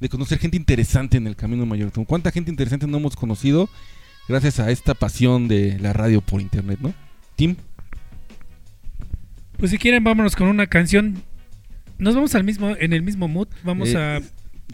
de 0.00 0.08
conocer 0.08 0.38
gente 0.38 0.56
interesante 0.56 1.18
en 1.18 1.26
el 1.26 1.36
camino 1.36 1.66
Mayor 1.66 1.90
Tom. 1.90 2.04
¿Cuánta 2.04 2.30
gente 2.30 2.50
interesante 2.50 2.86
no 2.86 2.96
hemos 2.96 3.14
conocido 3.14 3.68
gracias 4.28 4.60
a 4.60 4.70
esta 4.70 4.94
pasión 4.94 5.46
de 5.46 5.78
la 5.78 5.92
radio 5.92 6.20
por 6.22 6.40
internet, 6.40 6.78
no? 6.80 6.94
Tim, 7.38 7.54
Pues 9.58 9.70
si 9.70 9.78
quieren, 9.78 10.02
vámonos 10.02 10.34
con 10.34 10.48
una 10.48 10.66
canción. 10.66 11.22
Nos 11.96 12.16
vamos 12.16 12.34
al 12.34 12.42
mismo, 12.42 12.74
en 12.76 12.92
el 12.92 13.02
mismo 13.02 13.28
mood. 13.28 13.46
Vamos 13.62 13.90
Eh, 13.90 13.96
a 13.96 14.20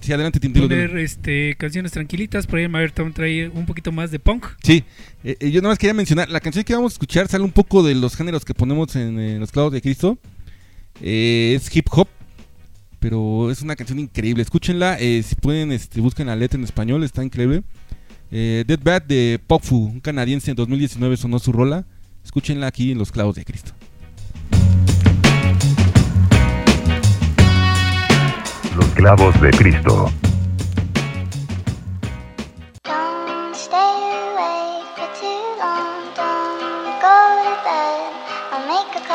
sí, 0.01 0.15
adelante, 0.15 0.41
Tim. 0.41 0.51
dilo, 0.55 0.67
dilo. 0.67 0.81
poner 0.89 0.97
este 0.97 1.57
canciones 1.59 1.93
tranquilitas. 1.93 2.47
Por 2.47 2.59
ahí 2.59 2.67
Mayor 2.67 2.93
Tom 2.93 3.13
trae 3.13 3.51
un 3.51 3.67
poquito 3.67 3.93
más 3.93 4.11
de 4.11 4.19
punk. 4.19 4.47
Sí, 4.63 4.83
eh, 5.25 5.37
eh, 5.41 5.51
yo 5.51 5.61
nada 5.61 5.73
más 5.73 5.79
quería 5.79 5.93
mencionar, 5.93 6.31
la 6.31 6.41
canción 6.41 6.65
que 6.65 6.73
vamos 6.75 6.93
a 6.93 6.95
escuchar 6.95 7.29
sale 7.29 7.45
un 7.45 7.53
poco 7.53 7.83
de 7.83 7.95
los 7.95 8.17
géneros 8.17 8.47
que 8.47 8.55
ponemos 8.55 8.97
en, 8.97 9.39
los 9.39 9.53
clavos 9.53 9.71
de 9.71 9.83
Cristo. 9.83 10.17
Eh, 11.03 11.53
es 11.57 11.77
hip 11.77 11.89
hop, 11.91 12.09
pero 12.99 13.51
es 13.51 13.61
una 13.61 13.77
canción 13.77 13.99
increíble. 13.99 14.43
Escúchenla, 14.43 14.97
si 14.99 15.35
pueden, 15.39 15.71
este, 15.71 16.01
busquen 16.01 16.29
la 16.29 16.37
letra 16.37 16.57
en 16.59 16.65
español, 16.65 17.05
está 17.05 17.23
increíble. 17.23 17.63
Dead 18.31 18.81
Bad 18.83 19.03
de 19.03 19.39
Popfu, 19.47 19.77
un 19.77 20.01
canadiense 20.01 20.51
en 20.51 20.57
2019 20.57 21.19
sonó 21.19 21.39
su 21.39 21.53
rola. 21.53 21.85
Escúchenla 22.25 22.67
aquí 22.67 22.91
en 22.93 22.99
los 22.99 23.13
clavos 23.13 23.37
de 23.37 23.45
Cristo. 23.45 23.73
Los 28.77 28.87
clavos 28.95 29.41
de 29.41 29.51
Cristo. 29.51 30.11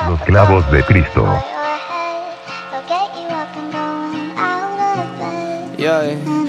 Los 0.07 0.21
clavos 0.21 0.71
de 0.71 0.83
Cristo. 0.83 1.43
Yeah, 5.77 6.48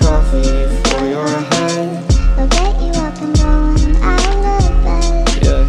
coffee 0.31 0.89
for 0.89 1.05
your 1.07 1.27
head. 1.27 2.03
I'll 2.37 2.47
get 2.47 2.81
you 2.81 2.91
up 3.01 3.21
and 3.21 3.35
going 3.37 3.95
out 4.01 4.61
of 4.61 4.83
bed. 4.83 5.43
Yeah, 5.43 5.65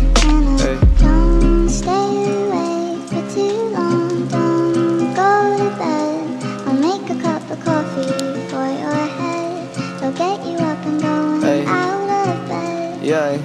hey. 0.59 0.79
Don't 0.99 1.69
stay 1.69 2.15
awake 2.45 3.03
for 3.09 3.35
too 3.35 3.59
long. 3.75 4.29
Don't 4.29 5.15
go 5.15 5.57
to 5.59 5.77
bed. 5.79 6.45
I'll 6.67 6.75
make 6.75 7.11
a 7.11 7.21
cup 7.21 7.51
of 7.51 7.65
coffee 7.65 8.49
for 8.51 8.67
your 8.83 9.07
head. 9.19 9.69
I'll 10.03 10.13
get 10.13 10.47
you 10.47 10.57
up 10.59 10.87
and 10.87 11.03
going 11.03 11.43
Hey. 11.43 11.65
out 11.67 12.29
of 12.29 12.49
bed. 12.49 13.03
Yeah. 13.03 13.39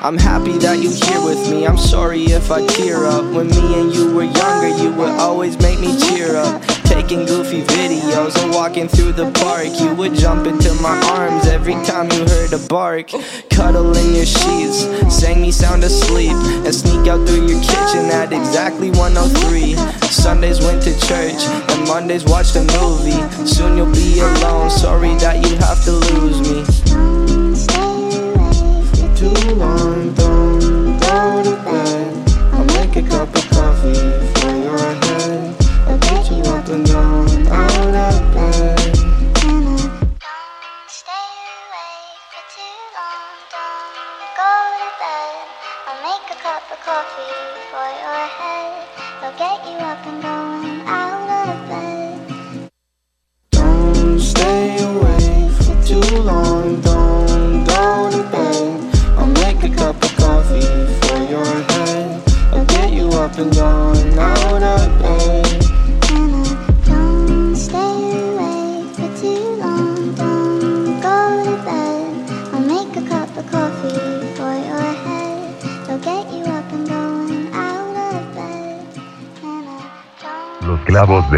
I'm 0.00 0.16
happy 0.16 0.52
that 0.58 0.78
you're 0.78 0.92
here 0.92 1.22
with 1.24 1.50
me. 1.50 1.66
I'm 1.66 1.76
sorry 1.76 2.22
if 2.22 2.50
I 2.50 2.64
tear 2.66 3.04
up. 3.04 3.24
When 3.34 3.48
me 3.48 3.80
and 3.80 3.92
you 3.92 4.14
were 4.14 4.22
younger, 4.22 4.68
you 4.82 4.92
would 4.92 5.10
always 5.10 5.58
make 5.58 5.78
me 5.80 5.98
cheer 6.00 6.36
up. 6.36 6.62
Taking 7.08 7.24
goofy 7.24 7.62
videos 7.62 8.36
and 8.42 8.52
walking 8.52 8.86
through 8.86 9.12
the 9.12 9.30
park. 9.40 9.68
You 9.80 9.94
would 9.94 10.12
jump 10.12 10.46
into 10.46 10.74
my 10.74 10.94
arms 11.08 11.46
every 11.46 11.72
time 11.72 12.12
you 12.12 12.26
heard 12.28 12.52
a 12.52 12.58
bark. 12.68 13.12
Cuddle 13.48 13.96
in 13.96 14.14
your 14.14 14.26
sheets, 14.26 14.84
sang 15.08 15.40
me 15.40 15.50
sound 15.50 15.84
asleep, 15.84 16.32
and 16.32 16.74
sneak 16.74 17.08
out 17.08 17.26
through 17.26 17.46
your 17.46 17.62
kitchen 17.62 18.10
at 18.12 18.34
exactly 18.34 18.90
103. 18.90 19.74
Sundays 20.10 20.60
went 20.60 20.82
to 20.82 20.92
church, 21.06 21.40
and 21.70 21.88
Mondays 21.88 22.26
watched 22.26 22.56
a 22.56 22.64
movie. 22.76 23.22
Soon 23.46 23.78
you'll 23.78 23.90
be 23.90 24.20
alone. 24.20 24.68
Sorry 24.68 25.14
that 25.14 25.36
you 25.48 25.56
have 25.64 25.82
to 25.84 25.92
lose 26.12 26.40
me. 26.44 26.60
Too 29.16 29.54
long, 29.54 30.12
don't 30.12 31.00
go 31.00 31.42
to 31.42 31.56
bed. 31.64 32.30
I'll 32.52 32.64
make 32.66 32.96
a 32.96 33.08
cup 33.08 33.34
of 33.34 33.48
coffee 33.48 34.27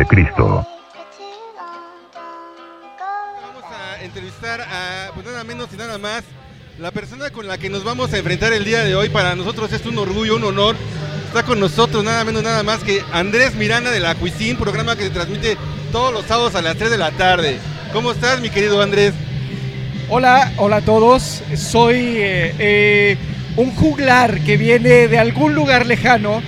de 0.00 0.06
Cristo. 0.06 0.66
Vamos 3.42 3.64
a 3.64 4.02
entrevistar 4.02 4.62
a, 4.62 5.10
pues 5.12 5.26
nada 5.26 5.44
menos 5.44 5.68
y 5.74 5.76
nada 5.76 5.98
más, 5.98 6.22
la 6.78 6.90
persona 6.90 7.28
con 7.28 7.46
la 7.46 7.58
que 7.58 7.68
nos 7.68 7.84
vamos 7.84 8.10
a 8.14 8.16
enfrentar 8.16 8.54
el 8.54 8.64
día 8.64 8.82
de 8.82 8.94
hoy. 8.94 9.10
Para 9.10 9.36
nosotros 9.36 9.70
es 9.74 9.84
un 9.84 9.98
orgullo, 9.98 10.36
un 10.36 10.44
honor. 10.44 10.74
Está 11.26 11.42
con 11.42 11.60
nosotros 11.60 12.02
nada 12.02 12.24
menos, 12.24 12.42
nada 12.42 12.62
más 12.62 12.82
que 12.82 13.04
Andrés 13.12 13.54
Miranda 13.56 13.90
de 13.90 14.00
la 14.00 14.14
Cuisine, 14.14 14.58
programa 14.58 14.96
que 14.96 15.02
se 15.02 15.10
transmite 15.10 15.58
todos 15.92 16.14
los 16.14 16.24
sábados 16.24 16.54
a 16.54 16.62
las 16.62 16.76
3 16.76 16.90
de 16.90 16.98
la 16.98 17.10
tarde. 17.10 17.58
¿Cómo 17.92 18.12
estás, 18.12 18.40
mi 18.40 18.48
querido 18.48 18.80
Andrés? 18.80 19.12
Hola, 20.08 20.50
hola 20.56 20.76
a 20.76 20.80
todos. 20.80 21.42
Soy 21.56 21.96
eh, 22.16 22.54
eh, 22.58 23.18
un 23.56 23.70
juglar 23.74 24.40
que 24.40 24.56
viene 24.56 25.08
de 25.08 25.18
algún 25.18 25.54
lugar 25.54 25.84
lejano 25.84 26.40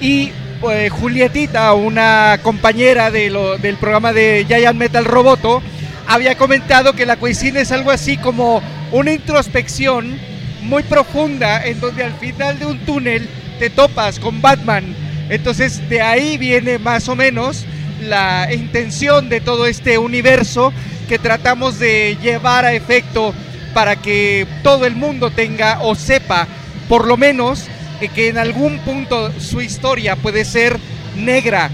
y 0.00 0.32
eh, 0.68 0.90
Julietita, 0.90 1.72
una 1.72 2.38
compañera 2.42 3.10
del 3.10 3.76
programa 3.80 4.12
de 4.12 4.44
Giant 4.46 4.78
Metal 4.78 5.04
Roboto, 5.04 5.62
había 6.06 6.36
comentado 6.36 6.92
que 6.92 7.06
la 7.06 7.16
cuisine 7.16 7.62
es 7.62 7.72
algo 7.72 7.90
así 7.90 8.18
como 8.18 8.62
una 8.92 9.12
introspección 9.12 10.18
muy 10.62 10.82
profunda 10.82 11.64
en 11.64 11.80
donde 11.80 12.04
al 12.04 12.12
final 12.14 12.58
de 12.58 12.66
un 12.66 12.78
túnel 12.80 13.28
te 13.58 13.70
topas 13.70 14.18
con 14.18 14.42
Batman. 14.42 14.94
Entonces 15.30 15.88
de 15.88 16.02
ahí 16.02 16.36
viene 16.36 16.78
más 16.78 17.08
o 17.08 17.16
menos 17.16 17.64
la 18.02 18.52
intención 18.52 19.28
de 19.28 19.40
todo 19.40 19.66
este 19.66 19.96
universo 19.96 20.72
que 21.08 21.18
tratamos 21.18 21.78
de 21.78 22.18
llevar 22.20 22.64
a 22.66 22.74
efecto 22.74 23.32
para 23.72 23.96
que 23.96 24.46
todo 24.62 24.84
el 24.84 24.94
mundo 24.94 25.30
tenga 25.30 25.80
o 25.80 25.94
sepa 25.94 26.46
por 26.88 27.06
lo 27.06 27.16
menos 27.16 27.69
que 28.08 28.28
en 28.28 28.38
algún 28.38 28.78
punto 28.78 29.30
su 29.38 29.60
historia 29.60 30.16
puede 30.16 30.44
ser 30.44 30.78
negra. 31.16 31.70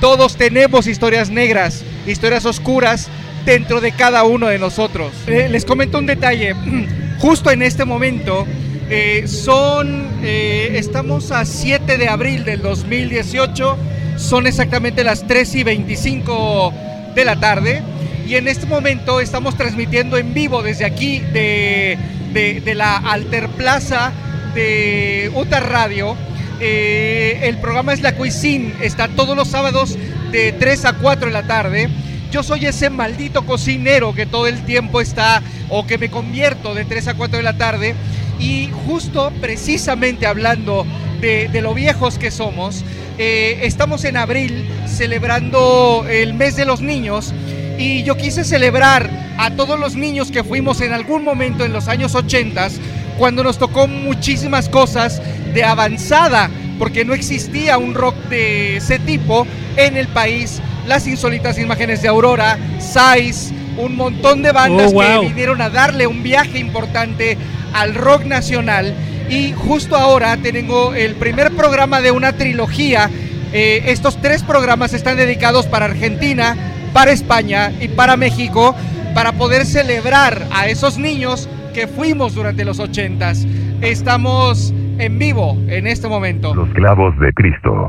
Todos 0.00 0.36
tenemos 0.36 0.86
historias 0.86 1.30
negras, 1.30 1.84
historias 2.06 2.44
oscuras 2.44 3.08
dentro 3.46 3.80
de 3.80 3.92
cada 3.92 4.24
uno 4.24 4.48
de 4.48 4.58
nosotros. 4.58 5.12
Eh, 5.26 5.48
les 5.48 5.64
comento 5.64 5.98
un 5.98 6.06
detalle. 6.06 6.54
Justo 7.18 7.50
en 7.50 7.62
este 7.62 7.84
momento 7.84 8.46
Eh, 8.94 9.26
son, 9.26 10.06
eh, 10.22 10.72
estamos 10.74 11.30
a 11.30 11.46
7 11.46 11.96
de 11.96 12.08
abril 12.08 12.44
del 12.44 12.60
2018, 12.60 13.78
son 14.18 14.46
exactamente 14.46 15.02
las 15.02 15.26
3 15.26 15.54
y 15.54 15.62
25 15.64 16.74
de 17.14 17.24
la 17.24 17.36
tarde 17.40 17.80
y 18.28 18.34
en 18.34 18.48
este 18.48 18.66
momento 18.66 19.20
estamos 19.20 19.56
transmitiendo 19.56 20.18
en 20.18 20.34
vivo 20.34 20.62
desde 20.62 20.84
aquí 20.84 21.20
de, 21.32 21.96
de- 22.34 22.60
de 22.60 22.74
la 22.74 22.96
Alterplaza 22.98 24.12
de 24.54 25.30
UTA 25.34 25.60
Radio. 25.60 26.16
Eh, 26.60 27.40
el 27.42 27.58
programa 27.58 27.92
es 27.92 28.02
La 28.02 28.14
Cuisine, 28.14 28.72
está 28.82 29.08
todos 29.08 29.36
los 29.36 29.48
sábados 29.48 29.98
de 30.30 30.52
3 30.52 30.84
a 30.84 30.92
4 30.94 31.26
de 31.26 31.32
la 31.32 31.42
tarde. 31.42 31.88
Yo 32.30 32.42
soy 32.42 32.66
ese 32.66 32.88
maldito 32.88 33.44
cocinero 33.44 34.14
que 34.14 34.26
todo 34.26 34.46
el 34.46 34.64
tiempo 34.64 35.00
está 35.00 35.42
o 35.68 35.86
que 35.86 35.98
me 35.98 36.10
convierto 36.10 36.74
de 36.74 36.84
3 36.84 37.08
a 37.08 37.14
4 37.14 37.38
de 37.38 37.42
la 37.42 37.56
tarde. 37.56 37.94
Y 38.38 38.70
justo 38.86 39.32
precisamente 39.40 40.26
hablando 40.26 40.86
de, 41.20 41.48
de 41.48 41.62
lo 41.62 41.74
viejos 41.74 42.18
que 42.18 42.30
somos, 42.30 42.84
eh, 43.18 43.60
estamos 43.62 44.04
en 44.04 44.16
abril 44.16 44.64
celebrando 44.86 46.06
el 46.08 46.34
mes 46.34 46.56
de 46.56 46.64
los 46.64 46.80
niños 46.80 47.34
y 47.78 48.02
yo 48.04 48.16
quise 48.16 48.42
celebrar 48.42 49.10
a 49.38 49.50
todos 49.50 49.78
los 49.78 49.96
niños 49.96 50.30
que 50.30 50.44
fuimos 50.44 50.80
en 50.80 50.92
algún 50.92 51.24
momento 51.24 51.64
en 51.64 51.72
los 51.72 51.88
años 51.88 52.14
80 52.14 52.68
cuando 53.18 53.42
nos 53.44 53.58
tocó 53.58 53.86
muchísimas 53.86 54.68
cosas 54.68 55.20
de 55.54 55.64
avanzada 55.64 56.50
porque 56.78 57.04
no 57.04 57.14
existía 57.14 57.78
un 57.78 57.94
rock 57.94 58.16
de 58.28 58.76
ese 58.78 58.98
tipo 58.98 59.46
en 59.76 59.96
el 59.96 60.08
país 60.08 60.60
las 60.86 61.06
insólitas 61.06 61.58
imágenes 61.58 62.02
de 62.02 62.08
Aurora, 62.08 62.58
Sais, 62.80 63.52
un 63.76 63.96
montón 63.96 64.42
de 64.42 64.52
bandas 64.52 64.90
Oh, 64.90 64.94
wow. 64.94 65.20
que 65.20 65.28
vinieron 65.28 65.60
a 65.62 65.70
darle 65.70 66.06
un 66.06 66.22
viaje 66.22 66.58
importante 66.58 67.38
al 67.72 67.94
rock 67.94 68.24
nacional. 68.24 68.94
Y 69.30 69.52
justo 69.52 69.96
ahora 69.96 70.36
tengo 70.36 70.94
el 70.94 71.14
primer 71.14 71.52
programa 71.52 72.00
de 72.00 72.10
una 72.10 72.32
trilogía. 72.32 73.08
Eh, 73.52 73.84
estos 73.86 74.20
tres 74.20 74.42
programas 74.42 74.92
están 74.92 75.16
dedicados 75.16 75.66
para 75.66 75.84
Argentina, 75.86 76.56
para 76.92 77.12
España 77.12 77.72
y 77.80 77.88
para 77.88 78.16
México, 78.16 78.74
para 79.14 79.32
poder 79.32 79.66
celebrar 79.66 80.46
a 80.50 80.66
esos 80.68 80.98
niños 80.98 81.48
que 81.72 81.86
fuimos 81.86 82.34
durante 82.34 82.64
los 82.64 82.78
ochentas. 82.78 83.46
Estamos 83.80 84.72
en 84.98 85.18
vivo 85.18 85.56
en 85.68 85.86
este 85.86 86.08
momento. 86.08 86.54
Los 86.54 86.68
clavos 86.70 87.18
de 87.18 87.32
Cristo. 87.32 87.88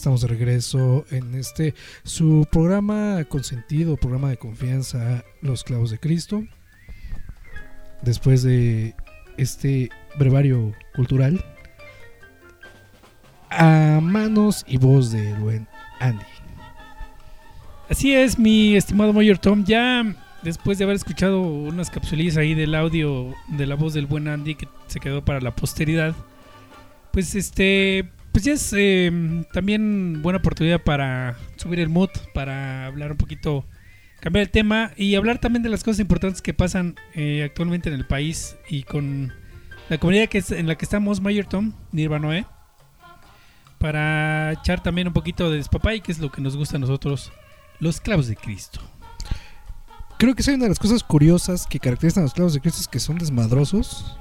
Estamos 0.00 0.22
de 0.22 0.28
regreso 0.28 1.04
en 1.10 1.34
este 1.34 1.74
su 2.04 2.48
programa 2.50 3.22
consentido, 3.28 3.98
programa 3.98 4.30
de 4.30 4.38
confianza, 4.38 5.22
Los 5.42 5.62
Clavos 5.62 5.90
de 5.90 5.98
Cristo. 5.98 6.42
Después 8.00 8.42
de 8.42 8.94
este 9.36 9.90
brevario 10.18 10.72
cultural, 10.94 11.44
a 13.50 14.00
manos 14.02 14.64
y 14.66 14.78
voz 14.78 15.12
de 15.12 15.34
buen 15.34 15.68
Andy. 15.98 16.24
Así 17.90 18.14
es, 18.14 18.38
mi 18.38 18.76
estimado 18.76 19.12
Mayor 19.12 19.36
Tom. 19.36 19.64
Ya 19.66 20.16
después 20.42 20.78
de 20.78 20.84
haber 20.84 20.96
escuchado 20.96 21.42
unas 21.42 21.90
capsulillas 21.90 22.38
ahí 22.38 22.54
del 22.54 22.74
audio 22.74 23.34
de 23.48 23.66
la 23.66 23.74
voz 23.74 23.92
del 23.92 24.06
buen 24.06 24.28
Andy 24.28 24.54
que 24.54 24.66
se 24.86 24.98
quedó 24.98 25.22
para 25.22 25.42
la 25.42 25.54
posteridad, 25.54 26.14
pues 27.12 27.34
este, 27.34 28.08
pues 28.32 28.44
ya 28.44 28.52
es 28.52 28.72
eh, 28.76 29.44
también 29.52 30.22
buena 30.22 30.38
oportunidad 30.38 30.82
para 30.82 31.36
subir 31.56 31.80
el 31.80 31.88
mood, 31.88 32.10
para 32.32 32.86
hablar 32.86 33.12
un 33.12 33.16
poquito, 33.16 33.66
cambiar 34.20 34.42
el 34.42 34.50
tema 34.50 34.92
y 34.96 35.14
hablar 35.14 35.38
también 35.38 35.62
de 35.62 35.68
las 35.68 35.82
cosas 35.82 36.00
importantes 36.00 36.42
que 36.42 36.54
pasan 36.54 36.96
eh, 37.14 37.42
actualmente 37.44 37.88
en 37.88 37.96
el 37.96 38.06
país 38.06 38.56
y 38.68 38.84
con 38.84 39.32
la 39.88 39.98
comunidad 39.98 40.28
que 40.28 40.38
es, 40.38 40.52
en 40.52 40.68
la 40.68 40.76
que 40.76 40.84
estamos, 40.84 41.20
Mayor 41.20 41.46
Tom, 41.46 41.72
Nirvanoe, 41.92 42.46
para 43.78 44.52
echar 44.52 44.82
también 44.82 45.08
un 45.08 45.14
poquito 45.14 45.50
de 45.50 45.56
despapay, 45.56 46.00
que 46.00 46.12
es 46.12 46.18
lo 46.18 46.30
que 46.30 46.40
nos 46.40 46.56
gusta 46.56 46.76
a 46.76 46.80
nosotros, 46.80 47.32
los 47.80 48.00
clavos 48.00 48.28
de 48.28 48.36
Cristo. 48.36 48.80
Creo 50.20 50.34
que 50.34 50.42
es 50.42 50.48
una 50.48 50.58
de 50.64 50.68
las 50.68 50.78
cosas 50.78 51.02
curiosas 51.02 51.66
que 51.66 51.80
caracterizan 51.80 52.22
a 52.22 52.24
los 52.26 52.34
clavos 52.34 52.52
de 52.52 52.60
Cristo 52.60 52.80
es 52.80 52.88
que 52.88 53.00
son 53.00 53.18
desmadrosos. 53.18 54.16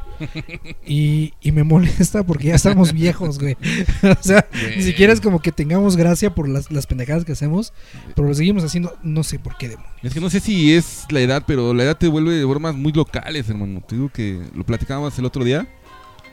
Y, 0.85 1.33
y 1.41 1.51
me 1.51 1.63
molesta 1.63 2.23
porque 2.25 2.47
ya 2.47 2.55
estamos 2.55 2.91
viejos, 2.93 3.37
güey. 3.39 3.55
O 4.03 4.23
sea, 4.23 4.47
ni 4.75 4.81
siquiera 4.81 5.11
es 5.13 5.21
como 5.21 5.41
que 5.41 5.51
tengamos 5.51 5.95
gracia 5.97 6.33
por 6.33 6.47
las, 6.49 6.71
las 6.71 6.87
pendejadas 6.87 7.25
que 7.25 7.33
hacemos, 7.33 7.73
pero 8.15 8.27
lo 8.27 8.33
seguimos 8.33 8.63
haciendo, 8.63 8.97
no 9.03 9.23
sé 9.23 9.39
por 9.39 9.57
qué 9.57 9.69
demonios. 9.69 9.93
Es 10.01 10.13
que 10.13 10.19
no 10.21 10.29
sé 10.29 10.39
si 10.39 10.73
es 10.73 11.05
la 11.09 11.19
edad, 11.21 11.43
pero 11.45 11.73
la 11.73 11.83
edad 11.83 11.97
te 11.97 12.07
vuelve 12.07 12.33
de 12.33 12.45
bromas 12.45 12.75
muy 12.75 12.91
locales, 12.93 13.49
hermano. 13.49 13.81
Te 13.87 13.95
digo 13.95 14.09
que 14.09 14.41
lo 14.55 14.65
platicábamos 14.65 15.17
el 15.19 15.25
otro 15.25 15.43
día. 15.43 15.67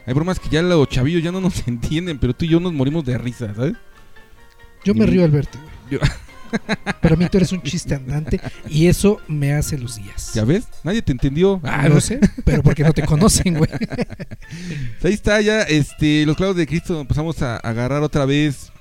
Hay 0.07 0.15
bromas 0.15 0.39
que 0.39 0.49
ya 0.49 0.63
los 0.63 0.89
chavillos 0.89 1.23
ya 1.23 1.33
no 1.33 1.41
nos 1.41 1.67
entienden, 1.69 2.19
pero 2.19 2.35
tú 2.35 2.45
y 2.45 2.49
yo 2.49 2.61
nos 2.61 2.73
morimos 2.73 3.05
de 3.05 3.19
risa, 3.19 3.53
¿sabes? 3.55 3.75
Yo 4.85 4.95
me 4.95 5.07
río 5.07 5.25
al 5.25 5.31
verte, 5.33 5.59
güey. 5.59 5.71
Yo- 5.91 5.99
Para 7.01 7.17
mí 7.17 7.27
tú 7.31 7.39
eres 7.39 7.53
un 7.53 7.63
chiste 7.63 7.95
andante 7.95 8.41
y 8.69 8.87
eso 8.87 9.21
me 9.29 9.53
hace 9.53 9.79
los 9.79 9.97
días. 9.97 10.33
¿Ya 10.35 10.45
ves? 10.45 10.65
Nadie 10.85 11.03
te 11.03 11.13
entendió. 11.13 11.61
Ah, 11.63 11.89
no 11.89 12.01
sé, 12.01 12.21
pero 12.45 12.63
porque 12.63 12.83
no 12.83 12.93
te 12.93 13.03
conocen, 13.03 13.55
güey. 13.55 13.71
Ahí 15.03 15.13
está 15.13 15.41
ya, 15.41 15.63
este, 15.63 16.27
los 16.27 16.37
clavos 16.37 16.57
de 16.57 16.67
Cristo. 16.67 17.01
Empezamos 17.01 17.41
a 17.43 17.57
agarrar 17.57 18.03
otra 18.03 18.25
vez 18.25 18.73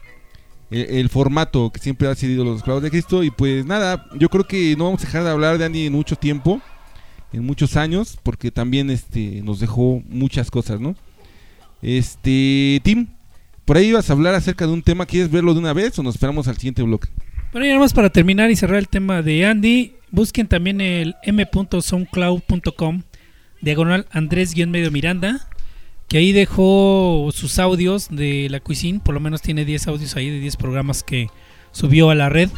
el, 0.71 0.81
el 0.81 1.09
formato 1.09 1.71
que 1.71 1.79
siempre 1.79 2.07
ha 2.07 2.15
sido 2.15 2.43
los 2.43 2.63
clavos 2.63 2.83
de 2.83 2.89
Cristo. 2.89 3.23
Y 3.23 3.31
pues 3.31 3.65
nada, 3.65 4.07
yo 4.17 4.29
creo 4.29 4.47
que 4.47 4.75
no 4.77 4.85
vamos 4.85 5.01
a 5.03 5.05
dejar 5.05 5.23
de 5.23 5.29
hablar 5.29 5.57
de 5.57 5.65
Andy 5.65 5.87
en 5.87 5.93
mucho 5.93 6.15
tiempo, 6.15 6.61
en 7.33 7.43
muchos 7.43 7.77
años, 7.77 8.17
porque 8.23 8.51
también 8.51 8.89
este, 8.89 9.41
nos 9.43 9.59
dejó 9.59 10.01
muchas 10.07 10.49
cosas, 10.49 10.79
¿no? 10.79 10.95
Este, 11.81 12.81
Tim, 12.83 13.07
por 13.65 13.77
ahí 13.77 13.87
ibas 13.87 14.09
a 14.09 14.13
hablar 14.13 14.35
acerca 14.35 14.65
de 14.65 14.73
un 14.73 14.81
tema. 14.81 15.05
¿Quieres 15.05 15.29
verlo 15.29 15.53
de 15.53 15.59
una 15.59 15.73
vez 15.73 15.97
o 15.99 16.03
nos 16.03 16.15
esperamos 16.15 16.47
al 16.47 16.55
siguiente 16.55 16.83
bloque? 16.83 17.09
Bueno, 17.55 17.67
y 17.67 17.69
nada 17.69 17.79
más 17.79 17.93
para 17.93 18.09
terminar 18.09 18.51
y 18.51 18.57
cerrar 18.57 18.79
el 18.79 18.89
tema 18.89 19.21
de 19.21 19.45
Andy, 19.45 19.95
busquen 20.11 20.45
también 20.45 20.81
el 20.81 21.15
m.soundcloud.com, 21.23 23.03
diagonal 23.61 24.07
Andrés-medio 24.11 24.91
Miranda, 24.91 25.47
que 26.09 26.17
ahí 26.17 26.33
dejó 26.33 27.29
sus 27.31 27.57
audios 27.59 28.09
de 28.11 28.49
la 28.49 28.59
cuisine, 28.59 28.99
por 28.99 29.13
lo 29.13 29.21
menos 29.21 29.41
tiene 29.41 29.63
10 29.63 29.87
audios 29.87 30.17
ahí 30.17 30.29
de 30.29 30.41
10 30.41 30.57
programas 30.57 31.01
que 31.01 31.29
subió 31.71 32.09
a 32.09 32.15
la 32.15 32.27
red. 32.27 32.49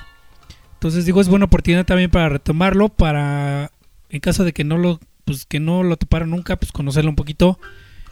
Entonces 0.73 1.05
digo, 1.05 1.21
es 1.21 1.29
buena 1.29 1.45
oportunidad 1.45 1.85
también 1.85 2.09
para 2.09 2.29
retomarlo, 2.29 2.89
para 2.89 3.69
en 4.09 4.19
caso 4.19 4.45
de 4.45 4.51
que 4.51 4.63
no 4.63 4.79
lo 4.79 4.99
pues 5.25 5.45
que 5.45 5.59
no 5.59 5.83
lo 5.83 5.97
toparon 5.97 6.31
nunca, 6.31 6.55
pues 6.55 6.71
conocerlo 6.71 7.11
un 7.11 7.15
poquito 7.15 7.59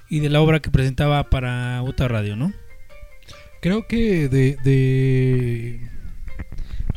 y 0.07 0.19
de 0.19 0.29
la 0.29 0.39
obra 0.39 0.59
que 0.59 0.69
presentaba 0.69 1.31
para 1.31 1.81
Uta 1.81 2.07
Radio, 2.07 2.35
¿no? 2.35 2.53
Creo 3.59 3.87
que 3.87 4.29
de, 4.29 5.94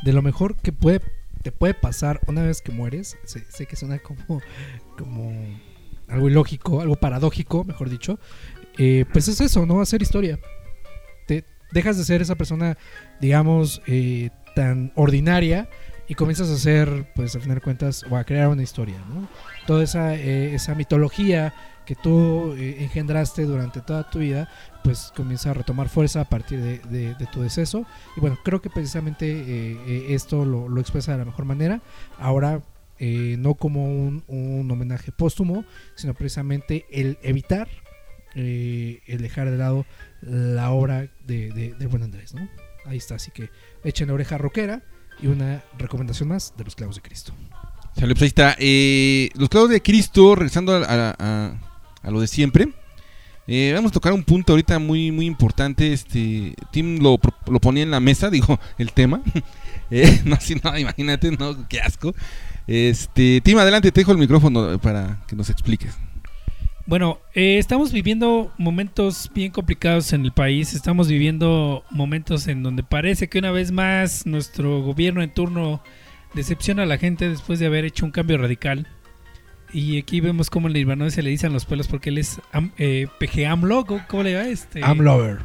de 0.02 0.12
lo 0.12 0.22
mejor 0.22 0.56
que 0.56 0.72
puede 0.72 1.00
te 1.42 1.52
puede 1.52 1.74
pasar 1.74 2.20
una 2.26 2.42
vez 2.42 2.62
que 2.62 2.72
mueres, 2.72 3.16
sé, 3.24 3.44
sé 3.48 3.66
que 3.66 3.76
suena 3.76 3.98
como, 3.98 4.40
como 4.96 5.32
algo 6.08 6.28
ilógico, 6.28 6.80
algo 6.80 6.96
paradójico, 6.96 7.64
mejor 7.64 7.90
dicho, 7.90 8.18
eh, 8.76 9.04
pues 9.12 9.28
es 9.28 9.40
eso, 9.40 9.66
¿no? 9.66 9.80
Hacer 9.80 10.02
historia. 10.02 10.38
Te 11.26 11.44
dejas 11.72 11.98
de 11.98 12.04
ser 12.04 12.22
esa 12.22 12.34
persona, 12.34 12.76
digamos, 13.20 13.82
eh, 13.86 14.30
tan 14.54 14.92
ordinaria 14.94 15.68
y 16.08 16.14
comienzas 16.14 16.48
a 16.50 16.54
hacer, 16.54 17.12
pues 17.14 17.34
al 17.34 17.42
final 17.42 17.56
de 17.56 17.60
cuentas, 17.60 18.04
o 18.10 18.16
a 18.16 18.24
crear 18.24 18.48
una 18.48 18.62
historia, 18.62 18.98
¿no? 19.08 19.28
Toda 19.66 19.84
esa, 19.84 20.14
eh, 20.14 20.54
esa 20.54 20.74
mitología 20.74 21.54
que 21.84 21.94
tú 21.94 22.52
engendraste 22.54 23.44
durante 23.44 23.80
toda 23.80 24.10
tu 24.10 24.18
vida, 24.18 24.50
pues 24.88 25.12
comienza 25.14 25.50
a 25.50 25.54
retomar 25.54 25.90
fuerza 25.90 26.22
a 26.22 26.24
partir 26.30 26.60
de, 26.60 26.78
de- 26.78 27.14
de 27.14 27.26
tu 27.26 27.42
deceso. 27.42 27.84
Y 28.16 28.20
bueno, 28.20 28.38
creo 28.42 28.62
que 28.62 28.70
precisamente 28.70 29.26
eh, 29.30 29.76
eh, 29.86 30.06
esto 30.14 30.46
lo, 30.46 30.66
lo 30.66 30.80
expresa 30.80 31.12
de 31.12 31.18
la 31.18 31.24
mejor 31.26 31.44
manera. 31.44 31.82
Ahora, 32.18 32.62
eh, 32.98 33.36
no 33.38 33.52
como 33.52 33.84
un, 33.92 34.24
un 34.28 34.70
homenaje 34.70 35.12
póstumo, 35.12 35.66
sino 35.94 36.14
precisamente 36.14 36.86
el 36.90 37.18
evitar, 37.22 37.68
eh, 38.34 39.02
el 39.06 39.20
dejar 39.20 39.50
de 39.50 39.58
lado 39.58 39.84
la 40.22 40.70
obra 40.70 41.08
de, 41.26 41.50
de, 41.52 41.74
de 41.74 41.86
Buen 41.86 42.02
Andrés, 42.02 42.32
¿no? 42.32 42.48
Ahí 42.86 42.96
está, 42.96 43.16
así 43.16 43.30
que 43.30 43.50
echen 43.84 44.08
la 44.08 44.14
oreja 44.14 44.38
rockera 44.38 44.82
y 45.20 45.26
una 45.26 45.62
recomendación 45.76 46.30
más 46.30 46.54
de 46.56 46.64
los 46.64 46.74
clavos 46.74 46.96
de 46.96 47.02
Cristo. 47.02 47.34
Sale, 47.94 48.14
pues 48.14 48.22
ahí 48.22 48.28
está. 48.28 48.56
Eh, 48.58 49.28
los 49.34 49.50
clavos 49.50 49.68
de 49.68 49.82
Cristo, 49.82 50.34
regresando 50.34 50.72
a, 50.74 50.78
a- 50.82 51.14
a- 51.18 51.58
a 52.02 52.10
lo 52.10 52.20
de 52.22 52.26
siempre. 52.26 52.68
Eh, 53.48 53.72
vamos 53.74 53.90
a 53.90 53.94
tocar 53.94 54.12
un 54.12 54.22
punto 54.22 54.52
ahorita 54.52 54.78
muy 54.78 55.10
muy 55.10 55.26
importante. 55.26 55.92
Este 55.92 56.54
Tim 56.70 57.02
lo, 57.02 57.18
lo 57.50 57.60
ponía 57.60 57.82
en 57.82 57.90
la 57.90 57.98
mesa, 57.98 58.30
digo, 58.30 58.60
el 58.78 58.92
tema. 58.92 59.22
Eh, 59.90 60.20
no, 60.26 60.36
si 60.38 60.54
no, 60.54 60.76
imagínate, 60.78 61.30
no, 61.30 61.66
qué 61.66 61.80
asco. 61.80 62.14
Este, 62.66 63.40
Tim, 63.40 63.56
adelante, 63.56 63.90
te 63.90 64.02
dejo 64.02 64.12
el 64.12 64.18
micrófono 64.18 64.78
para 64.78 65.24
que 65.26 65.34
nos 65.34 65.48
expliques. 65.48 65.96
Bueno, 66.84 67.20
eh, 67.34 67.56
estamos 67.58 67.92
viviendo 67.92 68.52
momentos 68.58 69.30
bien 69.34 69.50
complicados 69.50 70.12
en 70.12 70.26
el 70.26 70.32
país. 70.32 70.74
Estamos 70.74 71.08
viviendo 71.08 71.84
momentos 71.90 72.48
en 72.48 72.62
donde 72.62 72.82
parece 72.82 73.28
que 73.28 73.38
una 73.38 73.50
vez 73.50 73.72
más 73.72 74.26
nuestro 74.26 74.82
gobierno 74.82 75.22
en 75.22 75.32
turno 75.32 75.82
decepciona 76.34 76.84
a 76.84 76.86
la 76.86 76.98
gente 76.98 77.28
después 77.28 77.58
de 77.58 77.66
haber 77.66 77.84
hecho 77.84 78.04
un 78.04 78.10
cambio 78.10 78.38
radical. 78.38 78.86
Y 79.72 79.98
aquí 79.98 80.20
vemos 80.20 80.48
cómo 80.50 80.66
el 80.68 80.74
Nirvana 80.74 81.10
se 81.10 81.22
le 81.22 81.30
dicen 81.30 81.52
los 81.52 81.64
pelos 81.66 81.88
porque 81.88 82.08
él 82.10 82.18
es 82.18 82.40
am- 82.52 82.72
eh, 82.78 83.06
PG 83.20 83.46
AMLO. 83.46 83.84
¿Cómo, 83.84 84.02
cómo 84.08 84.22
le 84.22 84.34
va 84.34 84.42
este? 84.48 84.82
Amlover. 84.82 85.38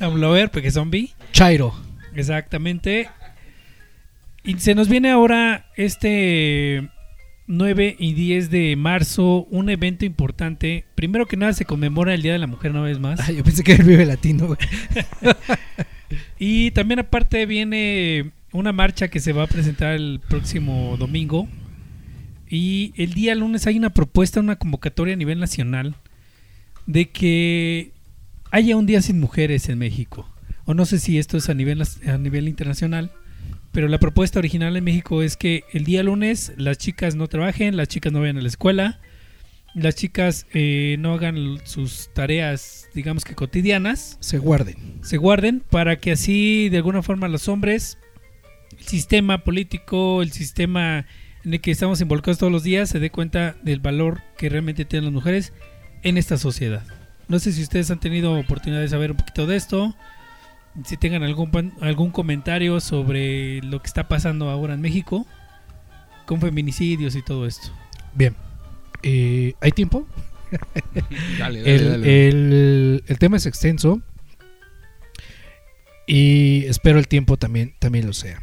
AMLOver, 0.00 0.50
PG 0.52 0.70
Zombie. 0.72 1.14
Chairo. 1.32 1.74
Exactamente. 2.14 3.08
Y 4.44 4.58
se 4.58 4.74
nos 4.74 4.88
viene 4.88 5.10
ahora 5.10 5.66
este 5.76 6.88
9 7.48 7.96
y 7.98 8.14
10 8.14 8.50
de 8.50 8.76
marzo 8.76 9.44
un 9.50 9.68
evento 9.68 10.04
importante. 10.06 10.84
Primero 10.94 11.26
que 11.26 11.36
nada 11.36 11.52
se 11.52 11.64
conmemora 11.66 12.14
el 12.14 12.22
Día 12.22 12.32
de 12.32 12.38
la 12.38 12.46
Mujer 12.46 12.70
una 12.70 12.80
vez 12.82 12.98
más. 12.98 13.20
Ah, 13.20 13.30
yo 13.32 13.44
pensé 13.44 13.62
que 13.62 13.72
era 13.72 13.82
el 13.82 13.88
Vive 13.88 14.06
Latino. 14.06 14.56
Y 16.38 16.70
también 16.70 17.00
aparte 17.00 17.46
viene 17.46 18.30
una 18.52 18.72
marcha 18.72 19.08
que 19.08 19.20
se 19.20 19.32
va 19.32 19.42
a 19.44 19.46
presentar 19.48 19.94
el 19.94 20.20
próximo 20.28 20.96
domingo. 20.98 21.48
Y 22.48 22.92
el 22.96 23.14
día 23.14 23.34
lunes 23.34 23.66
hay 23.66 23.76
una 23.76 23.90
propuesta, 23.90 24.40
una 24.40 24.56
convocatoria 24.56 25.14
a 25.14 25.16
nivel 25.16 25.40
nacional 25.40 25.96
de 26.86 27.10
que 27.10 27.92
haya 28.50 28.76
un 28.76 28.86
día 28.86 29.02
sin 29.02 29.20
mujeres 29.20 29.68
en 29.68 29.78
México. 29.78 30.28
O 30.64 30.74
no 30.74 30.84
sé 30.84 30.98
si 30.98 31.18
esto 31.18 31.36
es 31.36 31.48
a 31.48 31.54
nivel, 31.54 31.82
a 32.06 32.18
nivel 32.18 32.48
internacional, 32.48 33.12
pero 33.72 33.88
la 33.88 33.98
propuesta 33.98 34.38
original 34.38 34.76
en 34.76 34.84
México 34.84 35.22
es 35.22 35.36
que 35.36 35.64
el 35.72 35.84
día 35.84 36.02
lunes 36.02 36.52
las 36.56 36.78
chicas 36.78 37.14
no 37.14 37.28
trabajen, 37.28 37.76
las 37.76 37.88
chicas 37.88 38.12
no 38.12 38.20
vayan 38.20 38.38
a 38.38 38.42
la 38.42 38.48
escuela, 38.48 39.00
las 39.74 39.94
chicas 39.94 40.46
eh, 40.54 40.96
no 40.98 41.12
hagan 41.12 41.58
sus 41.64 42.08
tareas, 42.14 42.88
digamos 42.94 43.24
que 43.24 43.34
cotidianas, 43.34 44.16
Se 44.20 44.38
guarden. 44.38 44.76
se 45.02 45.18
guarden 45.18 45.62
para 45.68 45.96
que 45.96 46.12
así 46.12 46.70
de 46.70 46.78
alguna 46.78 47.02
forma 47.02 47.28
los 47.28 47.48
hombres, 47.48 47.98
el 48.78 48.84
sistema 48.86 49.44
político, 49.44 50.22
el 50.22 50.32
sistema 50.32 51.04
en 51.46 51.54
el 51.54 51.60
que 51.60 51.70
estamos 51.70 52.00
involucrados 52.00 52.38
todos 52.38 52.52
los 52.52 52.62
días 52.64 52.90
se 52.90 52.98
dé 52.98 53.10
cuenta 53.10 53.56
del 53.62 53.80
valor 53.80 54.20
que 54.36 54.48
realmente 54.48 54.84
tienen 54.84 55.04
las 55.06 55.14
mujeres 55.14 55.52
en 56.02 56.18
esta 56.18 56.36
sociedad. 56.36 56.82
No 57.28 57.38
sé 57.38 57.52
si 57.52 57.62
ustedes 57.62 57.90
han 57.90 58.00
tenido 58.00 58.38
oportunidad 58.38 58.80
de 58.82 58.88
saber 58.88 59.12
un 59.12 59.16
poquito 59.16 59.46
de 59.46 59.56
esto, 59.56 59.96
si 60.84 60.96
tengan 60.96 61.22
algún 61.22 61.72
algún 61.80 62.10
comentario 62.10 62.80
sobre 62.80 63.62
lo 63.62 63.80
que 63.80 63.86
está 63.86 64.08
pasando 64.08 64.50
ahora 64.50 64.74
en 64.74 64.80
México 64.80 65.26
con 66.26 66.40
feminicidios 66.40 67.14
y 67.16 67.22
todo 67.22 67.46
esto. 67.46 67.68
Bien. 68.14 68.34
Eh, 69.02 69.54
¿Hay 69.60 69.70
tiempo? 69.72 70.06
Dale, 71.38 71.60
dale, 71.60 71.74
el, 71.76 71.88
dale. 71.90 72.28
el- 72.28 73.04
el 73.06 73.18
tema 73.18 73.36
es 73.36 73.46
extenso 73.46 74.02
y 76.06 76.64
espero 76.66 76.98
el 76.98 77.08
tiempo 77.08 77.36
también, 77.36 77.74
también 77.78 78.06
lo 78.06 78.12
sea. 78.12 78.40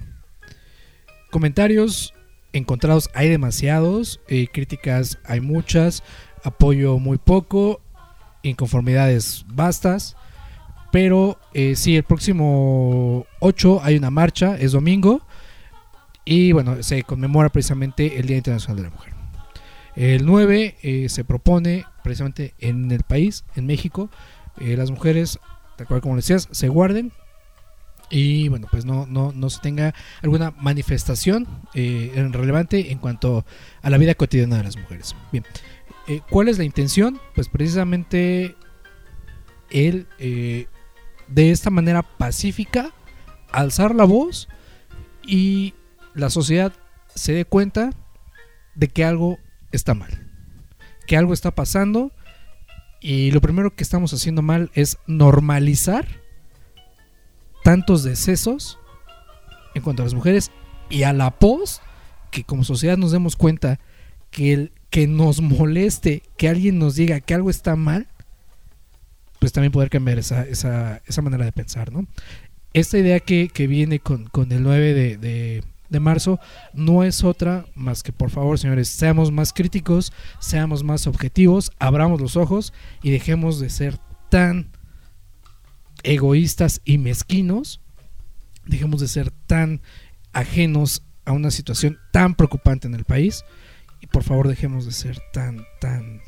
Comentarios 1.31 2.13
encontrados 2.53 3.09
hay 3.13 3.29
demasiados, 3.29 4.21
eh, 4.27 4.47
críticas 4.51 5.19
hay 5.25 5.41
muchas, 5.41 6.03
apoyo 6.43 6.99
muy 6.99 7.17
poco, 7.17 7.81
inconformidades 8.43 9.45
bastas, 9.47 10.15
pero 10.91 11.39
eh, 11.53 11.75
sí, 11.75 11.95
el 11.95 12.03
próximo 12.03 13.25
8 13.39 13.81
hay 13.83 13.97
una 13.97 14.11
marcha, 14.11 14.55
es 14.57 14.73
domingo, 14.73 15.25
y 16.25 16.51
bueno, 16.51 16.83
se 16.83 17.03
conmemora 17.03 17.49
precisamente 17.49 18.19
el 18.19 18.27
Día 18.27 18.37
Internacional 18.37 18.77
de 18.77 18.83
la 18.83 18.89
Mujer. 18.91 19.13
El 19.95 20.25
9 20.25 20.77
eh, 20.81 21.09
se 21.09 21.23
propone 21.23 21.85
precisamente 22.03 22.53
en 22.59 22.91
el 22.91 23.03
país, 23.03 23.43
en 23.55 23.65
México, 23.65 24.09
eh, 24.59 24.75
las 24.77 24.91
mujeres, 24.91 25.39
tal 25.77 25.87
cual 25.87 26.01
como 26.01 26.15
decías, 26.15 26.47
se 26.51 26.67
guarden 26.67 27.11
y 28.09 28.47
bueno, 28.47 28.67
pues 28.69 28.85
no, 28.85 29.05
no, 29.07 29.31
no 29.31 29.49
se 29.49 29.59
tenga 29.59 29.93
alguna 30.21 30.51
manifestación 30.51 31.47
eh, 31.73 32.11
relevante 32.31 32.91
en 32.91 32.99
cuanto 32.99 33.45
a 33.81 33.89
la 33.89 33.97
vida 33.97 34.15
cotidiana 34.15 34.57
de 34.57 34.63
las 34.63 34.77
mujeres. 34.77 35.15
Bien, 35.31 35.43
eh, 36.07 36.21
¿cuál 36.29 36.47
es 36.47 36.57
la 36.57 36.63
intención? 36.63 37.19
Pues 37.33 37.49
precisamente 37.49 38.55
el 39.69 40.07
eh, 40.19 40.67
de 41.27 41.51
esta 41.51 41.69
manera 41.69 42.03
pacífica 42.03 42.91
alzar 43.51 43.95
la 43.95 44.03
voz 44.03 44.49
y 45.25 45.73
la 46.13 46.29
sociedad 46.29 46.73
se 47.15 47.33
dé 47.33 47.45
cuenta 47.45 47.91
de 48.75 48.87
que 48.89 49.05
algo 49.05 49.39
está 49.71 49.93
mal, 49.93 50.29
que 51.07 51.17
algo 51.17 51.33
está 51.33 51.51
pasando 51.51 52.11
y 52.99 53.31
lo 53.31 53.41
primero 53.41 53.75
que 53.75 53.83
estamos 53.83 54.13
haciendo 54.13 54.41
mal 54.41 54.71
es 54.73 54.97
normalizar 55.07 56.22
tantos 57.63 58.03
decesos 58.03 58.79
en 59.75 59.81
cuanto 59.81 60.03
a 60.03 60.05
las 60.05 60.13
mujeres 60.13 60.51
y 60.89 61.03
a 61.03 61.13
la 61.13 61.31
pos 61.31 61.81
que 62.31 62.43
como 62.43 62.63
sociedad 62.63 62.97
nos 62.97 63.11
demos 63.11 63.35
cuenta 63.35 63.79
que 64.31 64.53
el 64.53 64.71
que 64.89 65.07
nos 65.07 65.41
moleste 65.41 66.21
que 66.37 66.47
alguien 66.49 66.77
nos 66.77 66.95
diga 66.95 67.19
que 67.19 67.33
algo 67.33 67.49
está 67.49 67.75
mal 67.75 68.07
pues 69.39 69.51
también 69.51 69.71
poder 69.71 69.89
cambiar 69.89 70.19
esa, 70.19 70.43
esa, 70.45 71.01
esa 71.05 71.21
manera 71.21 71.45
de 71.45 71.51
pensar 71.51 71.91
¿no? 71.91 72.05
esta 72.73 72.97
idea 72.97 73.19
que, 73.19 73.49
que 73.49 73.67
viene 73.67 73.99
con, 73.99 74.25
con 74.27 74.51
el 74.51 74.63
9 74.63 74.93
de, 74.93 75.17
de- 75.17 75.63
de 75.89 75.99
marzo 75.99 76.39
no 76.73 77.03
es 77.03 77.23
otra 77.23 77.65
más 77.75 78.01
que 78.01 78.11
por 78.11 78.31
favor 78.31 78.57
señores 78.57 78.87
seamos 78.87 79.31
más 79.31 79.53
críticos 79.53 80.11
seamos 80.39 80.83
más 80.83 81.05
objetivos 81.05 81.71
abramos 81.77 82.19
los 82.19 82.35
ojos 82.35 82.73
y 83.03 83.11
dejemos 83.11 83.59
de 83.59 83.69
ser 83.69 83.99
tan 84.29 84.69
egoístas 86.03 86.81
y 86.85 86.97
mezquinos 86.97 87.81
dejemos 88.65 89.01
de 89.01 89.07
ser 89.07 89.31
tan 89.31 89.81
ajenos 90.31 91.03
a 91.25 91.31
una 91.31 91.51
situación 91.51 91.99
tan 92.11 92.35
preocupante 92.35 92.87
en 92.87 92.95
el 92.95 93.05
país 93.05 93.43
y 94.01 94.07
por 94.07 94.23
favor 94.23 94.47
dejemos 94.47 94.85
de 94.85 94.91
ser 94.91 95.19
tan 95.31 95.65
tan 95.79 96.21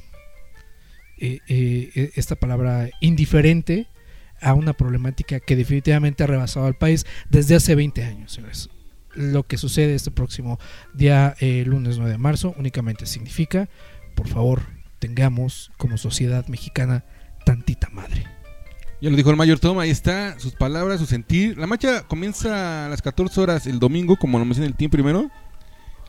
eh, 1.17 1.39
eh, 1.47 1.91
eh, 1.95 2.11
esta 2.15 2.35
palabra 2.35 2.89
indiferente 3.01 3.87
a 4.41 4.53
una 4.53 4.73
problemática 4.73 5.39
que 5.39 5.55
definitivamente 5.55 6.23
ha 6.23 6.27
rebasado 6.27 6.65
al 6.65 6.75
país 6.75 7.05
desde 7.29 7.55
hace 7.55 7.75
20 7.75 8.03
años 8.03 8.33
señores. 8.33 8.69
Lo 9.13 9.43
que 9.43 9.57
sucede 9.57 9.95
este 9.95 10.11
próximo 10.11 10.59
día 10.93 11.35
eh, 11.39 11.63
lunes 11.65 11.97
9 11.97 12.11
de 12.11 12.17
marzo 12.17 12.53
únicamente 12.57 13.05
significa 13.05 13.69
por 14.13 14.27
favor 14.27 14.63
tengamos 14.99 15.71
como 15.77 15.97
sociedad 15.97 16.47
mexicana 16.47 17.05
tantita 17.45 17.89
madre 17.89 18.34
Ya 19.01 19.09
lo 19.09 19.17
dijo 19.17 19.29
el 19.29 19.35
mayor 19.35 19.59
Tom, 19.59 19.77
ahí 19.79 19.89
está, 19.89 20.39
sus 20.39 20.53
palabras, 20.53 20.99
su 20.99 21.05
sentir. 21.05 21.57
La 21.57 21.67
marcha 21.67 22.07
comienza 22.07 22.85
a 22.85 22.89
las 22.89 23.01
14 23.01 23.41
horas 23.41 23.67
el 23.67 23.79
domingo, 23.79 24.15
como 24.15 24.39
lo 24.39 24.45
mencioné 24.45 24.67
el 24.67 24.75
team 24.75 24.89
primero. 24.89 25.29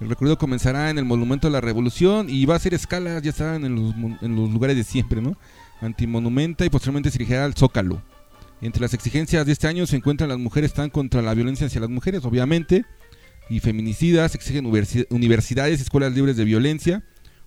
El 0.01 0.09
recorrido 0.09 0.39
comenzará 0.39 0.91
en 0.91 0.99
el 0.99 1.05
Monumento 1.05 1.49
a 1.49 1.51
la 1.51 1.61
Revolución 1.61 2.29
y 2.29 2.45
va 2.45 2.55
a 2.55 2.57
hacer 2.59 2.75
escalas, 2.75 3.23
ya 3.23 3.33
saben, 3.33 3.65
en 3.65 3.75
los, 4.37 4.51
lugares 4.51 4.77
de 4.77 4.85
siempre, 4.85 5.21
¿no? 5.21 5.37
Antimonumenta 5.81 6.65
y 6.65 6.71
posteriormente 6.71 7.11
se 7.11 7.19
dirigirá 7.19 7.45
al 7.45 7.55
Zócalo. 7.55 8.03
Entre 8.61 8.81
las 8.81 8.95
exigencias 8.95 9.45
de 9.47 9.53
este 9.53 9.67
año 9.67 9.87
se 9.87 9.97
encuentran 9.97 10.29
las 10.29 10.39
mujeres 10.39 10.71
están 10.71 10.91
contra 10.91 11.23
la 11.23 11.35
violencia 11.35 11.67
hacia 11.67 11.81
las 11.81 11.91
mujeres, 11.91 12.25
obviamente, 12.25 12.85
y 13.49 13.61
feminicidas, 13.61 14.35
exigen 14.35 14.65
universi- 14.65 15.07
universidades, 15.11 15.81
escuelas 15.81 16.13
libres 16.13 16.37
de 16.37 16.45
violencia, 16.45 17.03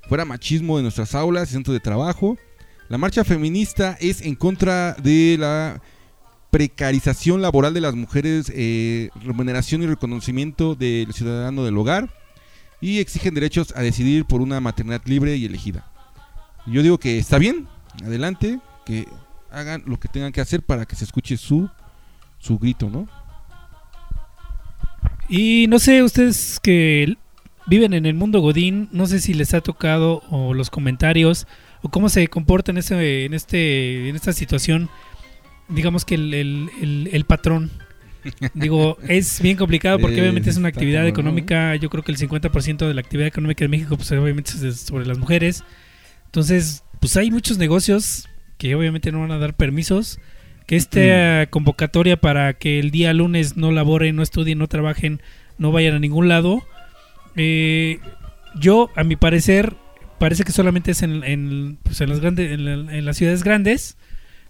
fuera 0.07 0.25
machismo 0.25 0.77
en 0.79 0.83
nuestras 0.83 1.15
aulas 1.15 1.49
y 1.49 1.53
centros 1.53 1.73
de 1.73 1.79
trabajo. 1.79 2.37
La 2.89 2.97
marcha 2.97 3.23
feminista 3.23 3.95
es 3.99 4.21
en 4.21 4.33
contra 4.33 4.93
de 4.93 5.37
la 5.39 5.79
precarización 6.49 7.39
laboral 7.39 7.71
de 7.75 7.81
las 7.81 7.93
mujeres, 7.93 8.51
eh, 8.55 9.09
remuneración 9.23 9.83
y 9.83 9.85
reconocimiento 9.85 10.73
del 10.73 11.13
ciudadano 11.13 11.63
del 11.63 11.77
hogar 11.77 12.09
y 12.81 12.97
exigen 12.97 13.35
derechos 13.35 13.73
a 13.75 13.83
decidir 13.83 14.25
por 14.25 14.41
una 14.41 14.59
maternidad 14.59 15.03
libre 15.05 15.35
y 15.35 15.45
elegida. 15.45 15.85
Yo 16.65 16.81
digo 16.81 16.97
que 16.97 17.19
está 17.19 17.37
bien, 17.37 17.67
adelante, 18.03 18.59
que 18.87 19.07
hagan 19.51 19.83
lo 19.85 19.99
que 19.99 20.07
tengan 20.07 20.31
que 20.31 20.41
hacer 20.41 20.63
para 20.63 20.85
que 20.85 20.95
se 20.95 21.05
escuche 21.05 21.37
su, 21.37 21.69
su 22.39 22.57
grito, 22.57 22.89
¿no? 22.89 23.07
Y 25.27 25.67
no 25.67 25.77
sé, 25.77 26.01
ustedes 26.01 26.59
que 26.59 27.17
viven 27.67 27.93
en 27.93 28.07
el 28.07 28.15
mundo 28.15 28.41
Godín, 28.41 28.89
no 28.91 29.05
sé 29.05 29.19
si 29.19 29.35
les 29.35 29.53
ha 29.53 29.61
tocado 29.61 30.23
o 30.31 30.55
los 30.55 30.71
comentarios 30.71 31.45
o 31.81 31.89
cómo 31.89 32.09
se 32.09 32.27
comporta 32.27 32.71
en, 32.71 32.77
ese, 32.77 33.25
en, 33.25 33.33
este, 33.33 34.09
en 34.09 34.15
esta 34.15 34.33
situación, 34.33 34.89
digamos 35.69 36.05
que 36.05 36.15
el, 36.15 36.33
el- 36.33 36.69
el- 36.81 37.09
el 37.11 37.25
patrón. 37.25 37.71
Digo, 38.53 38.97
es 39.07 39.41
bien 39.41 39.55
complicado 39.55 39.97
porque 39.99 40.19
obviamente 40.21 40.49
es 40.49 40.57
una 40.57 40.67
actividad 40.69 41.07
económica, 41.07 41.75
yo 41.77 41.89
creo 41.89 42.03
que 42.03 42.11
el 42.11 42.17
50% 42.17 42.87
de 42.87 42.93
la 42.93 43.01
actividad 43.01 43.27
económica 43.27 43.63
de 43.63 43.69
México 43.69 43.95
pues 43.95 44.11
obviamente 44.11 44.51
es 44.67 44.81
sobre 44.81 45.05
las 45.05 45.17
mujeres. 45.17 45.63
Entonces, 46.25 46.83
pues 46.99 47.15
hay 47.17 47.31
muchos 47.31 47.57
negocios 47.57 48.27
que 48.57 48.75
obviamente 48.75 49.11
no 49.11 49.21
van 49.21 49.31
a 49.31 49.37
dar 49.39 49.53
permisos. 49.55 50.19
Que 50.67 50.75
esta 50.75 51.47
convocatoria 51.49 52.17
para 52.17 52.53
que 52.53 52.77
el 52.79 52.91
día 52.91 53.11
lunes 53.13 53.57
no 53.57 53.71
laboren, 53.71 54.15
no 54.15 54.21
estudien, 54.21 54.59
no 54.59 54.67
trabajen, 54.67 55.19
no 55.57 55.71
vayan 55.71 55.95
a 55.95 55.99
ningún 55.99 56.27
lado. 56.27 56.61
eh, 57.35 57.99
yo, 58.59 58.89
a 58.95 59.03
mi 59.03 59.15
parecer, 59.15 59.75
parece 60.19 60.43
que 60.43 60.51
solamente 60.51 60.91
es 60.91 61.01
en, 61.01 61.23
en, 61.23 61.77
pues, 61.83 62.01
en 62.01 62.09
las 62.09 62.19
grandes, 62.19 62.51
en, 62.51 62.65
la- 62.65 62.97
en 62.97 63.05
las 63.05 63.17
ciudades 63.17 63.43
grandes. 63.43 63.97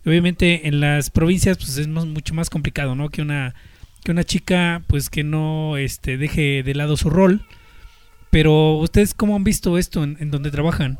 Obviamente 0.05 0.67
en 0.67 0.79
las 0.79 1.09
provincias 1.09 1.57
pues 1.57 1.77
es 1.77 1.87
mucho 1.87 2.33
más 2.33 2.49
complicado, 2.49 2.95
¿no? 2.95 3.09
Que 3.09 3.21
una 3.21 3.53
que 4.03 4.11
una 4.11 4.23
chica 4.23 4.81
pues 4.87 5.09
que 5.09 5.23
no 5.25 5.75
este 5.77 6.17
deje 6.17 6.63
de 6.63 6.73
lado 6.73 6.95
su 6.97 7.09
rol. 7.09 7.45
Pero 8.31 8.77
ustedes 8.77 9.13
cómo 9.13 9.35
han 9.35 9.43
visto 9.43 9.77
esto 9.77 10.03
en, 10.03 10.31
donde 10.31 10.51
trabajan? 10.51 10.97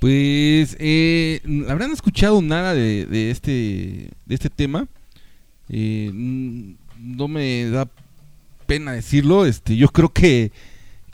Pues, 0.00 0.76
eh, 0.78 1.40
¿habrán 1.68 1.90
escuchado 1.92 2.40
nada 2.42 2.74
de, 2.74 3.30
este, 3.30 4.10
de 4.26 4.34
este 4.34 4.50
tema? 4.50 4.86
Eh, 5.68 6.10
no 6.12 7.26
me 7.28 7.64
da 7.70 7.88
pena 8.66 8.92
decirlo. 8.92 9.46
Este, 9.46 9.76
yo 9.76 9.88
creo 9.88 10.12
que, 10.12 10.52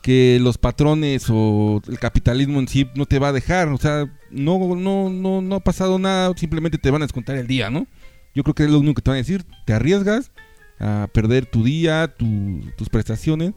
que 0.05 0.38
los 0.38 0.59
patrones 0.59 1.28
o 1.30 1.80
el 1.88 1.98
capitalismo 1.98 2.61
en 2.61 2.68
sí 2.68 2.86
no 2.94 3.07
te 3.07 3.18
va 3.18 3.28
a 3.28 3.32
dejar. 3.32 3.68
O 3.68 3.78
sea, 3.78 4.05
no, 4.30 4.76
no, 4.76 5.09
no, 5.09 5.40
no 5.40 5.55
ha 5.55 5.61
pasado 5.61 5.98
nada. 5.98 6.30
Simplemente 6.36 6.76
te 6.76 6.90
van 6.90 7.00
a 7.00 7.07
descontar 7.07 7.36
el 7.36 7.46
día, 7.46 7.70
¿no? 7.70 7.86
Yo 8.34 8.42
creo 8.42 8.55
que 8.55 8.64
es 8.64 8.70
lo 8.70 8.80
único 8.80 8.96
que 8.96 9.00
te 9.02 9.11
van 9.11 9.16
a 9.16 9.22
decir. 9.22 9.46
Te 9.64 9.72
arriesgas 9.72 10.30
a 10.78 11.09
perder 11.14 11.46
tu 11.46 11.64
día, 11.64 12.14
tu- 12.18 12.61
tus 12.76 12.90
prestaciones. 12.90 13.55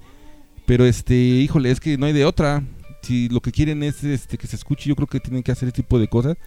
Pero 0.66 0.86
este, 0.86 1.16
híjole, 1.16 1.70
es 1.70 1.82
que 1.82 1.98
no 1.98 2.06
hay 2.06 2.14
de 2.14 2.24
otra. 2.24 2.64
Si 3.02 3.28
lo 3.28 3.42
que 3.42 3.52
quieren 3.52 3.84
es 3.84 4.06
este 4.06 4.38
que 4.38 4.48
se 4.48 4.56
escuche, 4.56 4.88
yo 4.88 4.96
creo 4.96 5.08
que 5.08 5.20
tienen 5.20 5.44
que 5.44 5.52
hacer 5.52 5.68
este 5.68 5.82
tipo 5.84 6.00
de 6.00 6.08
cosas. 6.08 6.38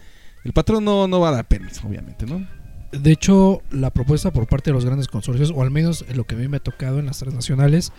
El 0.43 0.53
patrón 0.53 0.83
no, 0.83 1.07
no 1.07 1.19
va 1.19 1.29
a 1.29 1.33
dar 1.33 1.47
permiso, 1.47 1.87
obviamente, 1.87 2.25
¿no? 2.25 2.43
De 2.91 3.11
hecho, 3.11 3.61
la 3.69 3.91
propuesta 3.91 4.33
por 4.33 4.47
parte 4.47 4.71
de 4.71 4.73
los 4.73 4.83
grandes 4.83 5.07
consorcios, 5.07 5.53
o 5.55 5.61
al 5.61 5.69
menos 5.69 6.03
en 6.09 6.17
lo 6.17 6.23
que 6.23 6.33
a 6.33 6.39
mí 6.39 6.47
me 6.47 6.57
ha 6.57 6.59
tocado 6.59 6.97
en 6.97 7.05
las 7.05 7.19
transnacionales, 7.19 7.93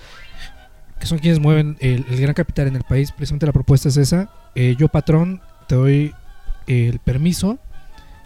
que 1.03 1.09
son 1.09 1.18
quienes 1.18 1.40
mueven 1.40 1.76
el, 1.80 2.07
el 2.09 2.20
gran 2.20 2.32
capital 2.32 2.68
en 2.68 2.76
el 2.76 2.84
país, 2.84 3.11
precisamente 3.11 3.44
la 3.44 3.53
propuesta 3.53 3.88
es 3.88 3.96
esa. 3.96 4.30
Eh, 4.55 4.76
yo, 4.78 4.86
patrón, 4.86 5.40
te 5.66 5.74
doy 5.74 6.14
el 6.68 7.00
permiso 7.00 7.59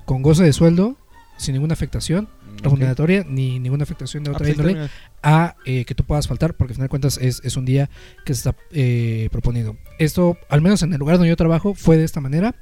con 0.04 0.20
goce 0.20 0.44
de 0.44 0.52
sueldo, 0.52 0.94
sin 1.38 1.54
ninguna 1.54 1.72
afectación 1.72 2.28
remuneratoria, 2.62 3.24
ni 3.26 3.58
ninguna 3.60 3.84
afectación 3.84 4.24
de 4.24 4.30
otra 4.30 4.50
índole, 4.50 4.90
a 5.22 5.56
eh, 5.64 5.86
que 5.86 5.94
tú 5.94 6.04
puedas 6.04 6.28
faltar, 6.28 6.52
porque 6.52 6.72
al 6.72 6.74
final 6.74 6.84
de 6.84 6.90
cuentas 6.90 7.16
es, 7.16 7.40
es 7.44 7.56
un 7.56 7.64
día 7.64 7.88
que 8.26 8.34
se 8.34 8.40
está 8.40 8.56
eh, 8.72 9.30
proponiendo. 9.32 9.78
Esto, 9.98 10.36
al 10.50 10.60
menos 10.60 10.82
en 10.82 10.92
el 10.92 10.98
lugar 10.98 11.16
donde 11.16 11.30
yo 11.30 11.36
trabajo, 11.36 11.72
fue 11.72 11.96
de 11.96 12.04
esta 12.04 12.20
manera. 12.20 12.56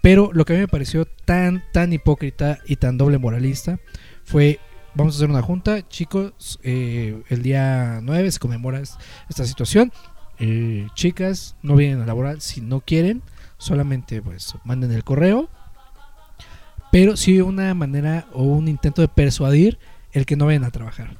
Pero 0.00 0.30
lo 0.32 0.46
que 0.46 0.54
a 0.54 0.56
mí 0.56 0.62
me 0.62 0.68
pareció 0.68 1.04
tan, 1.04 1.62
tan 1.74 1.92
hipócrita 1.92 2.58
y 2.66 2.76
tan 2.76 2.96
doble 2.96 3.18
moralista 3.18 3.80
fue, 4.24 4.60
vamos 4.94 5.14
a 5.14 5.16
hacer 5.18 5.30
una 5.30 5.42
junta, 5.42 5.86
chicos, 5.88 6.58
eh, 6.62 7.22
el 7.28 7.42
día 7.42 8.00
9 8.02 8.30
se 8.30 8.38
conmemora 8.38 8.80
es- 8.80 8.96
esta 9.28 9.44
situación. 9.44 9.92
Eh, 10.38 10.88
chicas, 10.94 11.56
no 11.62 11.76
vienen 11.76 12.00
a 12.00 12.06
laborar 12.06 12.40
si 12.40 12.60
no 12.60 12.80
quieren, 12.80 13.22
solamente 13.58 14.20
pues 14.22 14.54
manden 14.64 14.92
el 14.92 15.04
correo. 15.04 15.48
Pero 16.90 17.16
sí 17.16 17.40
una 17.40 17.72
manera 17.74 18.26
o 18.32 18.42
un 18.42 18.68
intento 18.68 19.00
de 19.02 19.08
persuadir 19.08 19.78
el 20.12 20.26
que 20.26 20.36
no 20.36 20.46
vayan 20.46 20.64
a 20.64 20.70
trabajar. 20.70 21.16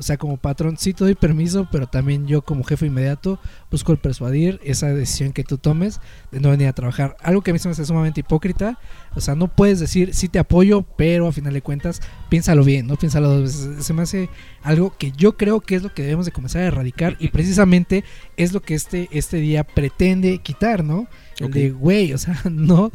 O 0.00 0.02
sea, 0.02 0.16
como 0.16 0.38
patrón 0.38 0.78
sí 0.78 0.94
te 0.94 1.04
doy 1.04 1.14
permiso, 1.14 1.68
pero 1.70 1.86
también 1.86 2.26
yo 2.26 2.40
como 2.40 2.64
jefe 2.64 2.86
inmediato 2.86 3.38
busco 3.70 3.92
el 3.92 3.98
persuadir 3.98 4.58
esa 4.64 4.88
decisión 4.88 5.34
que 5.34 5.44
tú 5.44 5.58
tomes 5.58 6.00
de 6.32 6.40
no 6.40 6.48
venir 6.48 6.68
a 6.68 6.72
trabajar. 6.72 7.18
Algo 7.22 7.42
que 7.42 7.50
a 7.50 7.52
mí 7.52 7.58
se 7.58 7.68
me 7.68 7.72
hace 7.72 7.84
sumamente 7.84 8.20
hipócrita. 8.20 8.78
O 9.14 9.20
sea, 9.20 9.34
no 9.34 9.48
puedes 9.48 9.78
decir 9.78 10.14
sí 10.14 10.30
te 10.30 10.38
apoyo, 10.38 10.86
pero 10.96 11.28
a 11.28 11.32
final 11.32 11.52
de 11.52 11.60
cuentas 11.60 12.00
piénsalo 12.30 12.64
bien, 12.64 12.86
¿no? 12.86 12.96
Piénsalo 12.96 13.28
dos 13.28 13.42
veces. 13.42 13.84
Se 13.84 13.92
me 13.92 14.00
hace 14.00 14.30
algo 14.62 14.96
que 14.96 15.12
yo 15.12 15.36
creo 15.36 15.60
que 15.60 15.74
es 15.74 15.82
lo 15.82 15.92
que 15.92 16.00
debemos 16.00 16.24
de 16.24 16.32
comenzar 16.32 16.62
a 16.62 16.66
erradicar 16.68 17.18
y 17.20 17.28
precisamente 17.28 18.02
es 18.38 18.54
lo 18.54 18.62
que 18.62 18.72
este, 18.72 19.10
este 19.12 19.36
día 19.36 19.64
pretende 19.64 20.38
quitar, 20.38 20.82
¿no? 20.82 21.08
El 21.40 21.50
de, 21.50 21.70
güey, 21.72 22.14
o 22.14 22.18
sea, 22.18 22.40
no, 22.50 22.90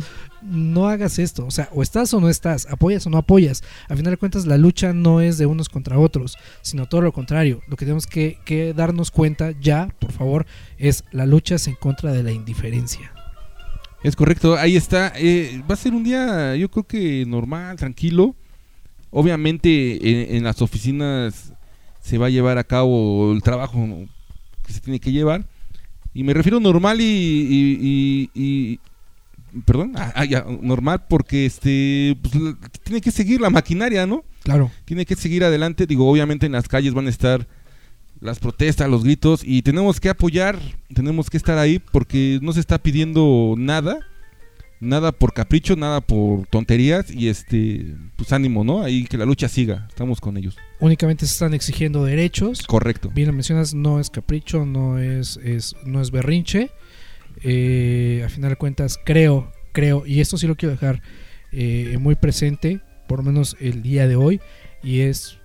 no 0.45 0.87
hagas 0.87 1.19
esto. 1.19 1.45
O 1.45 1.51
sea, 1.51 1.69
o 1.73 1.81
estás 1.81 2.13
o 2.13 2.21
no 2.21 2.29
estás, 2.29 2.67
apoyas 2.69 3.05
o 3.07 3.09
no 3.09 3.17
apoyas. 3.17 3.63
A 3.89 3.95
final 3.95 4.11
de 4.11 4.17
cuentas, 4.17 4.45
la 4.45 4.57
lucha 4.57 4.93
no 4.93 5.21
es 5.21 5.37
de 5.37 5.45
unos 5.45 5.69
contra 5.69 5.99
otros, 5.99 6.37
sino 6.61 6.87
todo 6.87 7.01
lo 7.01 7.11
contrario. 7.11 7.61
Lo 7.67 7.75
que 7.75 7.85
tenemos 7.85 8.07
que, 8.07 8.73
darnos 8.75 9.11
cuenta 9.11 9.51
ya, 9.59 9.93
por 9.99 10.11
favor, 10.11 10.45
es 10.77 11.03
la 11.11 11.25
lucha 11.25 11.55
es 11.55 11.67
en 11.67 11.75
contra 11.75 12.13
de 12.13 12.23
la 12.23 12.31
indiferencia. 12.31 13.11
Es 14.03 14.15
correcto, 14.15 14.55
ahí 14.55 14.75
está. 14.75 15.13
Eh, 15.15 15.63
va 15.69 15.73
a 15.73 15.77
ser 15.77 15.93
un 15.93 16.03
día, 16.03 16.55
yo 16.55 16.69
creo 16.69 16.85
que 16.85 17.25
normal, 17.25 17.75
tranquilo. 17.77 18.35
Obviamente 19.09 20.35
en, 20.35 20.43
las 20.43 20.61
oficinas 20.61 21.53
se 22.01 22.17
va 22.17 22.27
a 22.27 22.29
llevar 22.29 22.57
a 22.57 22.65
cabo 22.65 23.31
el 23.31 23.41
trabajo 23.41 23.87
que 24.65 24.73
se 24.73 24.81
tiene 24.81 24.99
que 24.99 25.11
llevar. 25.11 25.45
Y 26.13 26.23
me 26.23 26.33
refiero 26.33 26.59
normal 26.59 26.99
y- 27.01 28.29
perdón, 29.65 29.93
ah, 29.95 30.11
ah, 30.15 30.25
ya, 30.25 30.45
normal 30.61 31.05
porque 31.07 31.45
este 31.45 32.17
pues, 32.21 32.33
tiene 32.83 33.01
que 33.01 33.11
seguir 33.11 33.39
la 33.41 33.49
maquinaria, 33.49 34.05
¿no? 34.05 34.23
Claro. 34.43 34.71
Tiene 34.85 35.05
que 35.05 35.15
seguir 35.15 35.43
adelante. 35.43 35.87
Digo, 35.87 36.09
obviamente 36.09 36.45
en 36.45 36.51
las 36.53 36.67
calles 36.67 36.93
van 36.93 37.07
a 37.07 37.09
estar 37.09 37.47
las 38.21 38.39
protestas, 38.39 38.89
los 38.89 39.03
gritos 39.03 39.41
y 39.43 39.61
tenemos 39.61 39.99
que 39.99 40.09
apoyar, 40.09 40.57
tenemos 40.93 41.29
que 41.29 41.37
estar 41.37 41.57
ahí 41.57 41.79
porque 41.79 42.39
no 42.41 42.53
se 42.53 42.59
está 42.59 42.77
pidiendo 42.81 43.55
nada, 43.57 43.99
nada 44.79 45.11
por 45.11 45.33
capricho, 45.33 45.75
nada 45.75 46.01
por 46.01 46.47
tonterías 46.47 47.11
y 47.11 47.27
este, 47.27 47.95
pues 48.15 48.31
ánimo, 48.33 48.63
¿no? 48.63 48.83
Ahí 48.83 49.05
que 49.05 49.17
la 49.17 49.25
lucha 49.25 49.47
siga, 49.47 49.85
estamos 49.89 50.21
con 50.21 50.37
ellos. 50.37 50.55
Únicamente 50.79 51.25
se 51.25 51.33
están 51.33 51.53
exigiendo 51.53 52.03
derechos. 52.03 52.61
Correcto. 52.63 53.11
Bien 53.13 53.27
lo 53.27 53.33
mencionas, 53.33 53.73
no 53.73 53.99
es 53.99 54.09
capricho, 54.09 54.65
no 54.65 54.97
es, 54.99 55.37
es- 55.43 55.75
no 55.85 56.01
es 56.01 56.11
berrinche. 56.11 56.71
Eh, 57.47 58.23
a 58.25 58.29
final 58.29 58.49
de 58.49 58.55
cuentas, 58.55 58.99
creo, 59.05 59.51
creo, 59.71 60.03
y 60.07 60.19
esto 60.19 60.35
sí 60.35 60.47
lo 60.47 60.55
quiero 60.55 60.73
dejar 60.73 61.03
eh, 61.51 61.97
muy 61.99 62.15
presente, 62.15 62.81
por 63.07 63.19
lo 63.19 63.23
menos 63.23 63.55
el 63.59 63.83
día 63.83 64.07
de 64.07 64.15
hoy, 64.15 64.41
y 64.81 65.01
es 65.01 65.37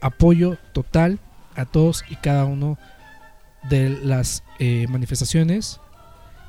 apoyo 0.00 0.56
total 0.72 1.18
a 1.56 1.66
todos 1.66 2.04
y 2.08 2.16
cada 2.16 2.46
uno 2.46 2.78
de 3.68 3.90
las 3.90 4.44
eh, 4.58 4.86
manifestaciones 4.88 5.78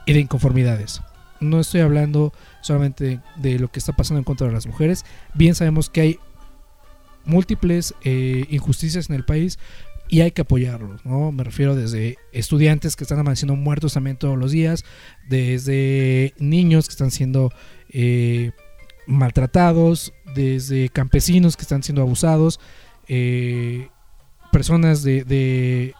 y 0.05 0.13
de 0.13 0.21
inconformidades. 0.21 1.01
No 1.41 1.59
estoy 1.59 1.81
hablando 1.81 2.33
solamente 2.61 3.19
de, 3.35 3.59
lo 3.59 3.69
que 3.69 3.79
está 3.79 3.93
pasando 3.93 4.19
en 4.19 4.23
contra 4.23 4.47
de 4.47 4.53
las 4.53 4.67
mujeres. 4.67 5.03
Bien 5.33 5.53
sabemos 5.53 5.89
que 5.89 6.01
hay 6.01 6.19
múltiples 7.25 7.93
eh, 8.05 8.45
injusticias 8.49 9.09
en 9.09 9.15
el 9.15 9.25
país 9.25 9.59
y 10.07 10.21
hay 10.21 10.31
que 10.31 10.41
apoyarlos, 10.41 11.05
¿no? 11.05 11.31
Me 11.31 11.43
refiero 11.43 11.75
desde 11.75 12.17
estudiantes 12.31 12.95
que 12.95 13.03
están 13.03 13.19
amaneciendo 13.19 13.55
muertos 13.55 13.93
también 13.93 14.17
todos 14.17 14.37
los 14.37 14.51
días, 14.51 14.85
desde 15.27 16.33
niños 16.37 16.87
que 16.87 16.91
están 16.91 17.11
siendo 17.11 17.51
eh, 17.89 18.51
maltratados, 19.07 20.13
desde 20.35 20.89
campesinos 20.89 21.57
que 21.57 21.63
están 21.63 21.83
siendo 21.83 22.01
abusados, 22.01 22.59
eh, 23.07 23.89
personas 24.51 25.03
de, 25.03 25.23
de 25.23 25.93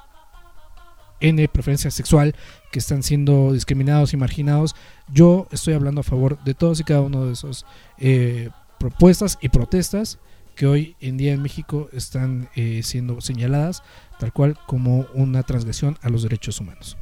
N 1.20 1.48
preferencia 1.48 1.92
sexual 1.92 2.36
que 2.72 2.80
están 2.80 3.04
siendo 3.04 3.54
discriminados 3.54 4.14
y 4.14 4.18
marginados. 4.18 4.76
Yo 5.12 5.48
estoy 5.52 5.74
hablando 5.74 6.02
a 6.02 6.04
favor 6.04 6.44
de 6.44 6.54
todos 6.54 6.80
y 6.80 6.84
cada 6.84 7.02
uno 7.02 7.26
de 7.26 7.34
esos 7.34 7.66
eh, 7.98 8.50
propuestas 8.80 9.38
y 9.42 9.50
protestas 9.50 10.20
que 10.56 10.68
hoy 10.68 10.96
en 11.00 11.18
día 11.18 11.34
en 11.34 11.42
México 11.42 11.90
están 11.94 12.50
eh, 12.56 12.82
siendo 12.84 13.22
señaladas 13.22 13.84
tal 14.20 14.34
cual 14.34 14.58
como 14.66 15.06
una 15.14 15.44
transgresión 15.44 15.98
a 16.02 16.10
los 16.10 16.24
derechos 16.24 16.60
humanos. 16.60 16.98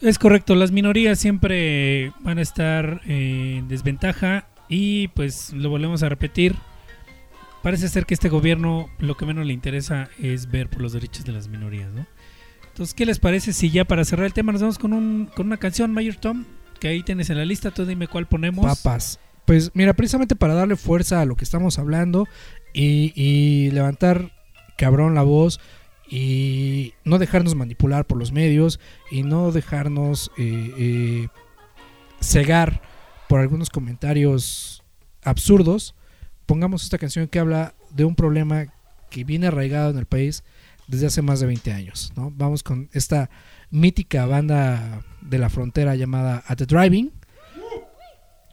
Es 0.00 0.18
correcto, 0.18 0.56
las 0.56 0.72
minorías 0.72 1.18
siempre 1.18 2.12
van 2.20 2.38
a 2.38 2.42
estar 2.42 3.00
eh, 3.06 3.56
en 3.58 3.68
desventaja 3.68 4.48
y 4.68 5.08
pues 5.08 5.52
lo 5.52 5.70
volvemos 5.70 6.02
a 6.02 6.08
repetir. 6.08 6.56
Parece 7.62 7.88
ser 7.88 8.04
que 8.04 8.14
este 8.14 8.28
gobierno 8.28 8.88
lo 8.98 9.16
que 9.16 9.26
menos 9.26 9.46
le 9.46 9.52
interesa 9.52 10.10
es 10.18 10.50
ver 10.50 10.68
por 10.68 10.82
los 10.82 10.92
derechos 10.92 11.24
de 11.24 11.32
las 11.32 11.46
minorías, 11.46 11.92
¿no? 11.92 12.06
Entonces, 12.66 12.94
¿qué 12.94 13.06
les 13.06 13.20
parece 13.20 13.52
si 13.52 13.70
ya 13.70 13.84
para 13.84 14.04
cerrar 14.04 14.26
el 14.26 14.32
tema 14.32 14.50
nos 14.50 14.62
vamos 14.62 14.78
con, 14.78 14.92
un, 14.92 15.30
con 15.36 15.46
una 15.46 15.58
canción, 15.58 15.92
Mayor 15.92 16.16
Tom? 16.16 16.46
Que 16.80 16.88
ahí 16.88 17.02
tienes 17.02 17.30
en 17.30 17.36
la 17.36 17.44
lista, 17.44 17.70
tú 17.70 17.84
dime 17.84 18.08
cuál 18.08 18.26
ponemos. 18.26 18.64
Papas. 18.64 19.20
Pues 19.52 19.70
mira, 19.74 19.92
precisamente 19.92 20.34
para 20.34 20.54
darle 20.54 20.76
fuerza 20.76 21.20
a 21.20 21.26
lo 21.26 21.36
que 21.36 21.44
estamos 21.44 21.78
hablando 21.78 22.26
y, 22.72 23.68
levantar 23.70 24.32
cabrón 24.78 25.14
la 25.14 25.24
voz 25.24 25.60
y 26.08 26.94
no 27.04 27.18
dejarnos 27.18 27.54
manipular 27.54 28.06
por 28.06 28.16
los 28.16 28.32
medios 28.32 28.80
y 29.10 29.24
no 29.24 29.52
dejarnos 29.52 30.30
eh, 30.38 30.72
eh, 30.78 31.28
cegar 32.22 32.80
por 33.28 33.40
algunos 33.40 33.68
comentarios 33.68 34.84
absurdos, 35.22 35.94
pongamos 36.46 36.82
esta 36.84 36.96
canción 36.96 37.28
que 37.28 37.38
habla 37.38 37.74
de 37.90 38.06
un 38.06 38.14
problema 38.14 38.72
que 39.10 39.22
viene 39.22 39.48
arraigado 39.48 39.90
en 39.90 39.98
el 39.98 40.06
país 40.06 40.44
desde 40.86 41.08
hace 41.08 41.20
más 41.20 41.40
de 41.40 41.46
20 41.48 41.74
años. 41.74 42.10
¿no? 42.16 42.32
Vamos 42.34 42.62
con 42.62 42.88
esta 42.94 43.28
mítica 43.70 44.24
banda 44.24 45.02
de 45.20 45.36
la 45.36 45.50
frontera 45.50 45.94
llamada 45.94 46.42
At 46.46 46.56
the 46.56 46.64
Driving, 46.64 47.12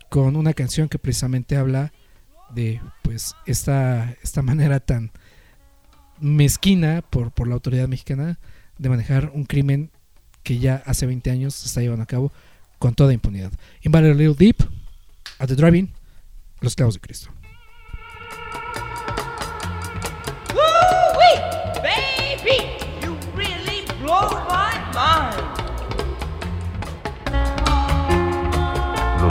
con 0.09 0.35
una 0.35 0.53
canción 0.53 0.89
que 0.89 0.99
precisamente 0.99 1.55
habla 1.55 1.93
de 2.49 2.81
pues 3.03 3.35
esta, 3.45 4.15
esta 4.23 4.41
manera 4.41 4.79
tan 4.79 5.11
mezquina 6.19 7.01
por, 7.01 7.31
por 7.31 7.47
la 7.47 7.53
autoridad 7.53 7.87
mexicana 7.87 8.39
de 8.77 8.89
manejar 8.89 9.31
un 9.33 9.45
crimen 9.45 9.91
que 10.43 10.57
ya 10.57 10.81
hace 10.85 11.05
20 11.05 11.29
años 11.31 11.53
se 11.53 11.67
está 11.67 11.81
llevando 11.81 12.03
a 12.03 12.07
cabo 12.07 12.31
con 12.79 12.95
toda 12.95 13.13
impunidad. 13.13 13.51
Invalid 13.81 14.15
Little 14.15 14.35
Deep, 14.35 14.57
At 15.37 15.47
the 15.47 15.55
Driving, 15.55 15.91
Los 16.61 16.75
Clavos 16.75 16.95
de 16.95 17.01
Cristo. 17.01 17.29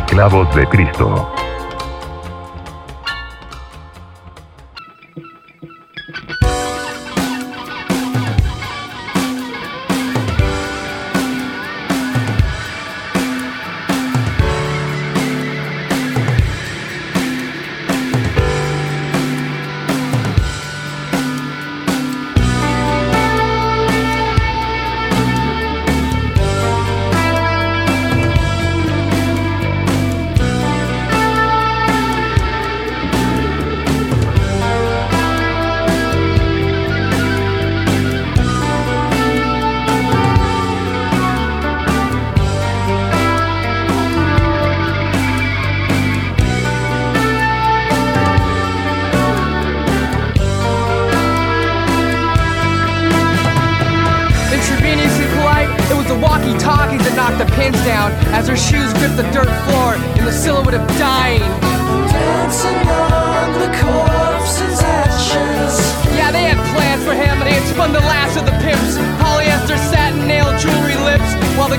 Los 0.08 0.14
clavos 0.14 0.54
de 0.56 0.66
Cristo. 0.68 1.47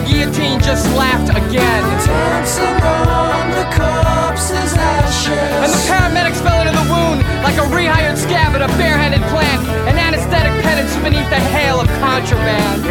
Guillotine 0.10 0.60
just 0.60 0.86
laughed 0.97 1.30
again. 1.30 1.84
Dancing 2.05 2.82
on 2.82 3.45
the 3.53 3.66
corpse's 3.78 4.74
ashes. 4.74 5.38
And 5.64 5.72
the 5.72 5.82
paramedics 5.86 6.41
fell 6.41 6.60
into 6.62 6.74
the 6.74 6.88
wound 6.89 7.22
like 7.45 7.57
a 7.57 7.68
rehired 7.70 8.18
scab 8.18 8.55
at 8.55 8.62
a 8.62 8.68
barehanded 8.78 9.22
plant, 9.30 9.62
an 9.88 9.97
anesthetic 9.97 10.53
penance 10.64 10.95
beneath 11.05 11.30
the 11.30 11.43
hail 11.53 11.80
of 11.80 11.88
contraband. 12.01 12.84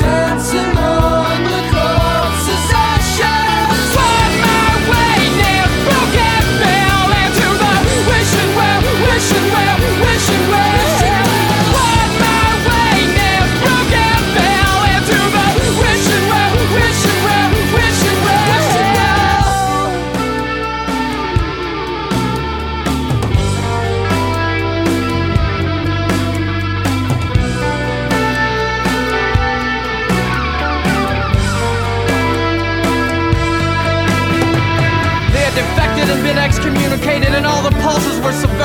Dancing 0.00 0.76
on 0.78 1.42
the 1.44 1.69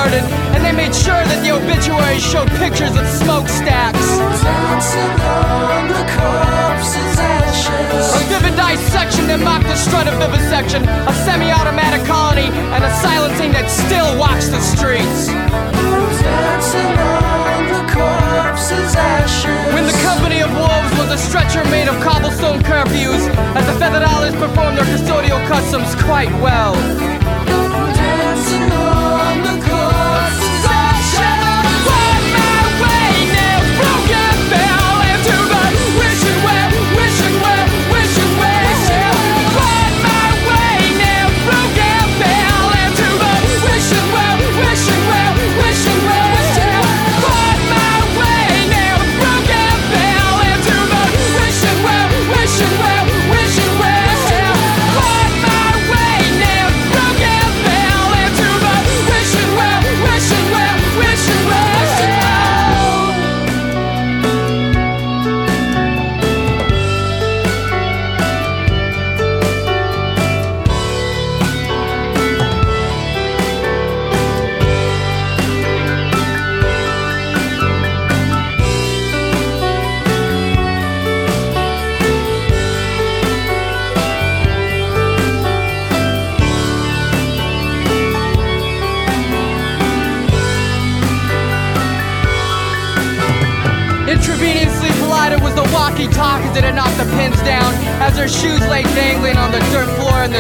subverted. 0.06 0.24
And 0.56 0.64
they 0.64 0.72
made 0.72 0.94
sure 0.94 1.24
that 1.26 1.40
the 1.44 1.52
obituaries 1.52 2.24
showed 2.24 2.50
pictures 2.62 2.96
of 2.96 3.06
smokestacks. 3.08 4.06
Dancing 4.42 5.16
on 5.26 5.88
the 5.90 6.06
corpse's 6.14 7.18
ashes. 7.20 8.14
A 8.14 8.22
vivid 8.30 8.56
dissection 8.56 9.28
that 9.28 9.40
mocked 9.40 9.66
the 9.66 9.76
strut 9.76 10.08
of 10.08 10.16
vivisection, 10.20 10.84
a 10.84 11.14
semi-automatic 11.24 12.06
colony, 12.06 12.52
and 12.76 12.84
a 12.84 12.92
silencing 13.00 13.52
that 13.52 13.72
still 13.72 14.18
walks 14.20 14.48
the 14.50 14.60
streets. 14.60 15.32
Dancing 15.32 16.96
on 17.00 17.62
the 17.72 17.84
corpse's 17.92 18.96
ashes. 18.96 19.74
When 19.74 19.88
the 19.88 19.98
company 20.04 20.42
of 20.42 20.52
wolves 20.52 20.92
was 21.00 21.12
a 21.16 21.20
stretcher 21.20 21.64
made 21.72 21.88
of 21.88 21.96
cobblestone 22.04 22.60
curfews, 22.64 23.24
as 23.56 23.64
the 23.66 23.76
Featherdollars 23.80 24.36
performed 24.40 24.78
their 24.78 24.88
custodial 24.92 25.40
customs 25.48 25.96
quite 26.04 26.32
well. 26.44 26.76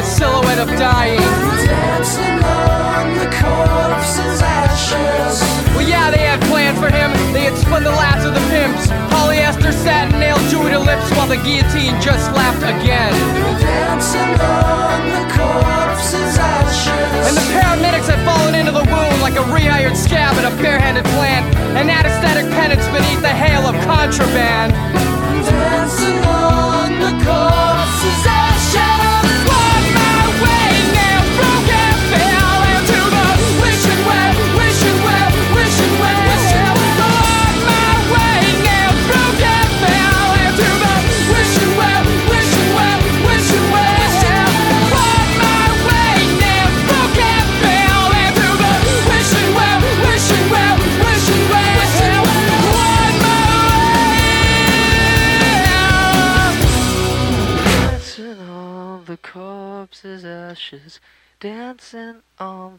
Silhouette 0.06 0.60
of 0.60 0.70
dying. 0.78 1.20
Dancing 1.66 2.38
on 2.45 3.18
the 3.18 3.30
corpse's 3.41 4.39
ashes. 4.41 5.41
Well, 5.74 5.88
yeah, 5.88 6.12
they 6.12 6.24
had 6.24 6.39
plans 6.45 6.78
for 6.80 6.93
him. 6.93 7.12
They 7.34 7.49
had 7.49 7.58
spun 7.58 7.84
the 7.84 7.91
last 7.91 8.24
of 8.26 8.34
the 8.38 8.45
pimps. 8.53 8.88
Polyester 9.10 9.74
satin 9.74 10.20
nail 10.20 10.38
jewelry 10.49 10.72
to 10.72 10.80
lips 10.80 11.10
while 11.18 11.28
the 11.28 11.41
guillotine 11.41 11.99
just 11.99 12.32
laughed 12.38 12.62
again. 12.62 13.12
Dancing 13.60 14.34
on 14.38 15.01
the 15.10 15.26
corpse's 15.34 16.38
ashes. 16.38 17.26
And 17.26 17.36
the 17.36 17.47
paramedics 17.49 18.08
had 18.08 18.22
fallen 18.24 18.53
into 18.53 18.72
the 18.72 18.86
wound 18.86 19.20
like 19.26 19.36
a 19.36 19.45
rehired 19.49 19.97
scab 19.97 20.38
at 20.38 20.45
a 20.45 20.53
barehanded 20.62 21.06
plant, 21.18 21.49
an 21.76 21.89
anesthetic 21.89 22.45
penance 22.53 22.86
beneath 22.93 23.22
the 23.22 23.34
hail 23.34 23.66
of 23.66 23.76
contraband. 23.84 24.72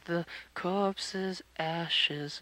The 0.06 0.24
corpse's 0.54 1.42
ashes. 1.58 2.40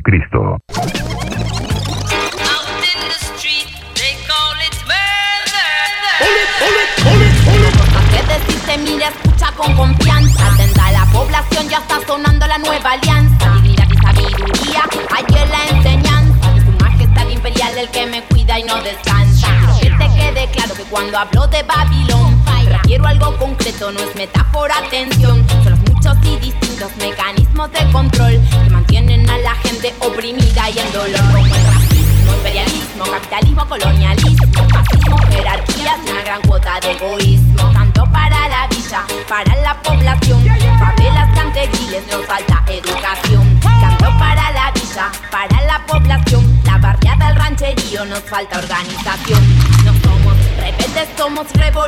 De 0.00 0.02
Cristo. 0.02 0.58
¿Qué 8.10 8.22
decir 8.22 8.60
te 8.66 8.78
mira, 8.78 9.08
escucha 9.08 9.52
con 9.56 9.74
confianza. 9.74 10.46
Atenta 10.52 10.86
a 10.86 10.92
la 10.92 11.06
población, 11.06 11.68
ya 11.68 11.78
está 11.78 12.00
sonando 12.06 12.46
la 12.46 12.58
nueva 12.58 12.92
alianza. 12.92 13.50
Dignidad 13.62 13.88
y 13.90 13.96
sabiduría, 13.96 14.82
hay 15.14 15.42
en 15.42 15.50
la 15.50 15.64
enseñanza. 15.68 16.52
De 16.52 16.60
su 16.60 16.70
majestad 16.84 17.28
imperial 17.28 17.78
el 17.78 17.88
que 17.88 18.06
me 18.06 18.22
cuida 18.24 18.58
y 18.58 18.64
no 18.64 18.82
descansa. 18.82 19.48
Quiero 19.80 19.98
que 19.98 20.04
te 20.04 20.14
quede 20.14 20.48
claro 20.52 20.74
que 20.74 20.84
cuando 20.84 21.18
hablo 21.18 21.46
de 21.48 21.62
Babilón 21.62 22.40
Requiero 22.70 23.06
algo 23.06 23.36
concreto, 23.36 23.92
no 23.92 24.00
es 24.00 24.14
metáfora, 24.16 24.78
atención 24.78 25.19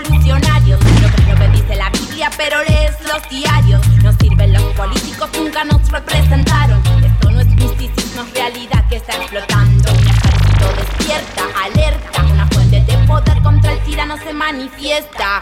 revolucionarios. 0.03 0.81
No 0.81 1.09
crees 1.09 1.29
lo 1.29 1.37
que 1.37 1.49
dice 1.49 1.77
la 1.77 1.91
Biblia, 1.91 2.31
pero 2.37 2.63
lees 2.65 2.97
los 3.03 3.29
diarios. 3.29 3.87
Nos 4.03 4.17
sirven 4.17 4.53
los 4.53 4.63
políticos, 4.75 5.31
nunca 5.39 5.65
nos 5.65 5.89
representaron. 5.91 6.81
Esto 7.05 7.31
no 7.31 7.41
es 7.41 7.47
misticismo, 7.49 8.23
es 8.23 8.35
realidad 8.35 8.89
que 8.89 8.97
está 8.97 9.17
explotando. 9.17 9.93
Un 9.93 10.07
ejército 10.07 10.67
despierta, 10.77 11.43
alerta. 11.65 12.23
Una 12.33 12.47
fuente 12.49 12.81
de 12.81 12.99
poder 13.07 13.43
contra 13.43 13.73
el 13.73 13.81
tirano 13.81 14.17
se 14.19 14.33
manifiesta. 14.33 15.41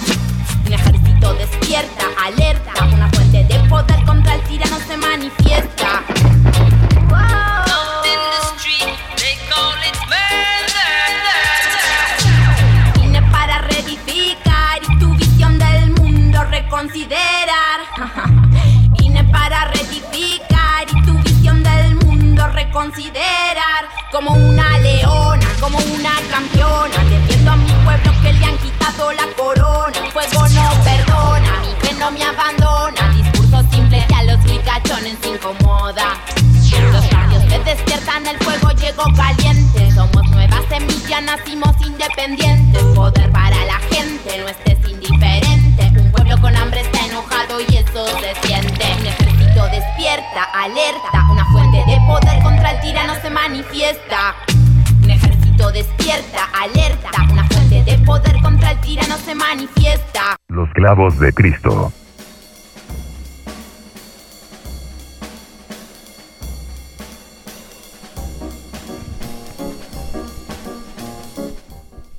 Un 0.67 0.73
ejército 0.73 1.35
despierta, 1.35 2.05
alerta. 2.25 2.73
Una 2.93 3.09
fuente 3.11 3.45
de 3.45 3.59
poder 3.69 4.05
contra 4.05 4.35
el 4.35 4.43
tirano 4.43 4.79
se 4.87 4.97
manifiesta 4.97 6.20
Como 24.11 24.33
una 24.33 24.77
leona, 24.79 25.47
como 25.61 25.79
una 25.79 26.11
campeona 26.29 27.05
Defiendo 27.09 27.53
a 27.53 27.57
mi 27.57 27.71
pueblo 27.85 28.13
que 28.23 28.33
le 28.33 28.45
han 28.45 28.59
quitado 28.59 29.13
la 29.13 29.27
corona. 29.37 29.93
Fuego 30.13 30.49
no 30.49 30.71
perdona, 30.83 31.61
mi 31.61 31.87
fe 31.87 31.95
no 31.95 32.11
me 32.11 32.25
abandona. 32.25 33.13
Discurso 33.15 33.63
simple 33.71 34.05
que 34.09 34.15
a 34.15 34.23
los 34.25 34.43
ricachones 34.43 35.17
incomoda. 35.25 36.19
Los 36.93 37.11
radios 37.11 37.45
se 37.49 37.59
despiertan, 37.61 38.27
el 38.27 38.39
fuego 38.39 38.71
llegó 38.73 39.05
caliente. 39.15 39.93
Somos 39.93 40.29
nueva 40.31 40.61
semilla, 40.69 41.21
nacimos 41.21 41.75
independientes. 41.81 42.83
Poder 42.95 43.31
para 43.31 43.65
la 43.65 43.79
gente, 43.91 44.39
no 44.39 44.49
estés 44.49 44.79
indiferente 44.91 45.00
despierta, 49.71 50.45
alerta. 50.53 51.27
Una 51.31 51.45
fuente 51.47 51.79
de 51.87 51.97
poder 52.07 52.43
contra 52.43 52.73
el 52.73 52.81
tirano 52.81 53.15
se 53.23 53.31
manifiesta. 53.31 54.35
Un 55.03 55.11
ejército 55.11 55.71
despierta, 55.73 56.45
alerta. 56.53 57.11
Una 57.31 57.45
fuente 57.49 57.83
de 57.85 57.99
poder 57.99 58.41
contra 58.43 58.73
el 58.73 58.81
tirano 58.81 59.17
se 59.19 59.35
manifiesta. 59.35 60.37
Los 60.49 60.69
clavos 60.73 61.19
de 61.19 61.33
Cristo. 61.33 61.93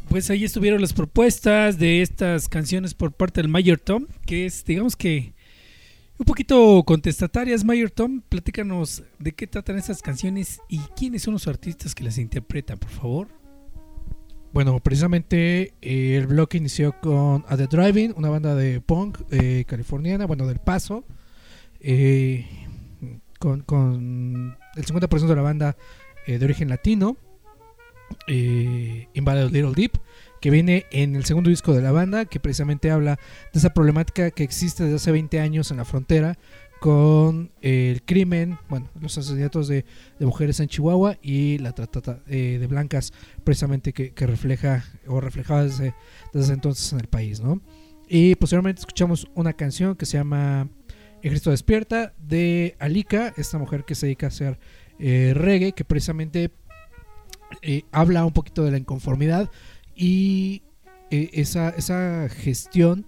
Pues 0.10 0.30
ahí 0.30 0.44
estuvieron 0.44 0.82
las 0.82 0.92
propuestas 0.92 1.78
de 1.78 2.02
estas 2.02 2.50
canciones 2.50 2.94
por 2.94 3.14
parte 3.14 3.42
del 3.42 3.50
Mayor 3.50 3.80
Tom, 3.80 4.08
que 4.26 4.46
es, 4.46 4.66
digamos 4.66 4.98
que, 4.98 5.34
un 6.22 6.26
poquito 6.26 6.84
contestatarias. 6.86 7.66
Mayor 7.66 7.90
Tom, 7.90 8.22
platícanos 8.22 9.04
de 9.18 9.32
qué 9.32 9.48
tratan 9.48 9.80
estas 9.80 10.04
canciones 10.04 10.62
y 10.70 10.78
quiénes 10.96 11.24
son 11.24 11.34
los 11.34 11.48
artistas 11.48 11.96
que 11.96 12.04
las 12.04 12.20
interpretan, 12.20 12.78
por 12.78 12.92
favor. 12.92 13.28
Bueno, 14.54 14.80
precisamente 14.82 15.74
eh, 15.82 16.18
el 16.18 16.28
bloque 16.28 16.60
inició 16.60 16.94
con 17.02 17.44
A 17.48 17.58
The 17.58 17.66
Driving, 17.66 18.14
una 18.18 18.30
banda 18.30 18.54
de 18.54 18.82
punk 18.82 19.18
eh, 19.32 19.66
californiana, 19.68 20.28
bueno, 20.28 20.46
del 20.46 20.60
Paso, 20.60 21.06
eh, 21.80 22.46
con, 23.40 23.62
con 23.62 24.58
el 24.76 24.86
50% 24.86 25.26
de 25.26 25.36
la 25.36 25.42
banda 25.42 25.76
de 26.28 26.46
origen 26.46 26.70
latino, 26.70 27.18
Invalid 28.28 29.52
Little 29.52 29.74
Deep, 29.76 29.94
que 30.42 30.50
viene 30.50 30.86
en 30.92 31.16
el 31.16 31.24
segundo 31.24 31.50
disco 31.50 31.74
de 31.74 31.82
la 31.82 31.92
banda, 31.92 32.26
que 32.26 32.40
precisamente 32.40 32.92
habla 32.92 33.18
de 33.54 33.60
esa 33.60 33.74
problemática 33.74 34.32
que 34.32 34.44
existe 34.44 34.84
desde 34.84 34.96
hace 34.98 35.12
20 35.12 35.40
años 35.40 35.72
en 35.72 35.78
la 35.78 35.86
frontera 35.86 36.38
con 36.82 37.52
el 37.62 38.02
crimen, 38.02 38.58
bueno, 38.68 38.90
los 39.00 39.16
asesinatos 39.16 39.68
de, 39.68 39.86
mujeres 40.20 40.60
en 40.60 40.68
Chihuahua 40.68 41.16
y 41.22 41.60
la 41.60 41.74
trata 41.74 42.24
eh, 42.28 42.58
de 42.60 42.66
blancas, 42.66 43.14
precisamente 43.44 43.94
que, 43.94 44.14
que 44.16 44.26
refleja 44.26 44.84
o 45.06 45.22
reflejaba 45.22 45.64
desde, 45.64 45.94
desde 46.34 46.54
entonces 46.54 46.92
en 46.92 47.00
el 47.00 47.08
país, 47.08 47.40
¿no? 47.40 47.62
Y 48.10 48.34
posteriormente 48.34 48.80
escuchamos 48.80 49.28
una 49.36 49.54
canción 49.54 49.96
que 49.96 50.08
se 50.08 50.18
llama 50.18 50.70
El 51.22 51.30
Cristo 51.30 51.52
Despierta 51.52 52.14
de 52.18 52.76
Alika, 52.80 53.32
esta 53.38 53.60
mujer 53.60 53.86
que 53.86 53.94
se 53.94 54.08
dedica 54.08 54.26
a 54.26 54.30
hacer 54.30 54.60
eh, 54.98 55.34
reggae, 55.36 55.74
que 55.74 55.86
precisamente 55.86 56.52
eh, 57.62 57.84
habla 57.92 58.26
un 58.26 58.34
poquito 58.34 58.64
de 58.64 58.72
la 58.72 58.78
inconformidad 58.78 59.50
y 59.96 60.64
eh, 61.10 61.30
esa, 61.34 61.70
esa 61.70 62.30
gestión 62.30 63.06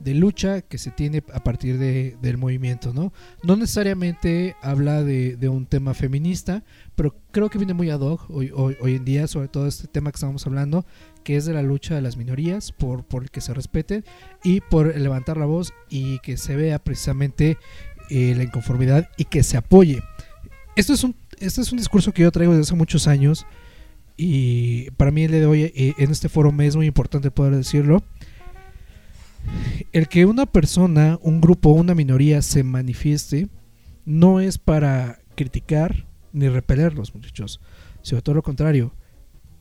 de 0.00 0.14
lucha 0.14 0.60
que 0.60 0.78
se 0.78 0.90
tiene 0.90 1.22
a 1.32 1.40
partir 1.42 1.78
de, 1.78 2.16
del 2.20 2.36
movimiento, 2.36 2.92
¿no? 2.92 3.12
No 3.42 3.56
necesariamente 3.56 4.54
habla 4.62 5.02
de, 5.02 5.36
de 5.36 5.48
un 5.48 5.66
tema 5.66 5.94
feminista, 5.94 6.64
pero 6.94 7.16
creo 7.30 7.48
que 7.48 7.58
viene 7.58 7.74
muy 7.74 7.90
ad 7.90 8.00
hoc 8.00 8.28
hoy, 8.30 8.50
hoy, 8.54 8.76
hoy 8.80 8.96
en 8.96 9.04
día, 9.04 9.26
sobre 9.26 9.48
todo 9.48 9.66
este 9.66 9.88
tema 9.88 10.10
que 10.10 10.16
estamos 10.16 10.46
hablando, 10.46 10.84
que 11.24 11.36
es 11.36 11.46
de 11.46 11.54
la 11.54 11.62
lucha 11.62 11.94
de 11.94 12.02
las 12.02 12.16
minorías, 12.16 12.72
por, 12.72 13.04
por 13.04 13.30
que 13.30 13.40
se 13.40 13.54
respeten 13.54 14.04
y 14.44 14.60
por 14.60 14.96
levantar 14.96 15.38
la 15.38 15.46
voz 15.46 15.72
y 15.88 16.18
que 16.18 16.36
se 16.36 16.56
vea 16.56 16.78
precisamente 16.78 17.56
eh, 18.10 18.34
la 18.36 18.44
inconformidad 18.44 19.08
y 19.16 19.24
que 19.24 19.42
se 19.42 19.56
apoye. 19.56 20.02
Esto 20.76 20.92
es 20.92 21.02
un, 21.04 21.16
este 21.38 21.62
es 21.62 21.72
un 21.72 21.78
discurso 21.78 22.12
que 22.12 22.22
yo 22.22 22.30
traigo 22.30 22.52
desde 22.52 22.68
hace 22.68 22.74
muchos 22.74 23.08
años 23.08 23.46
y 24.16 24.90
para 24.92 25.10
mí 25.10 25.24
el 25.24 25.30
día 25.30 25.40
de 25.40 25.46
hoy 25.46 25.62
eh, 25.62 25.94
en 25.98 26.10
este 26.10 26.28
foro 26.28 26.52
me 26.52 26.66
es 26.66 26.76
muy 26.76 26.86
importante 26.86 27.30
poder 27.30 27.54
decirlo. 27.54 28.02
El 29.92 30.08
que 30.08 30.26
una 30.26 30.46
persona, 30.46 31.18
un 31.22 31.40
grupo, 31.40 31.70
una 31.70 31.94
minoría 31.94 32.42
se 32.42 32.62
manifieste 32.62 33.48
no 34.04 34.40
es 34.40 34.58
para 34.58 35.18
criticar 35.34 36.06
ni 36.32 36.48
repelerlos, 36.48 37.14
muchachos. 37.14 37.60
Sino 38.02 38.22
todo 38.22 38.36
lo 38.36 38.42
contrario. 38.42 38.94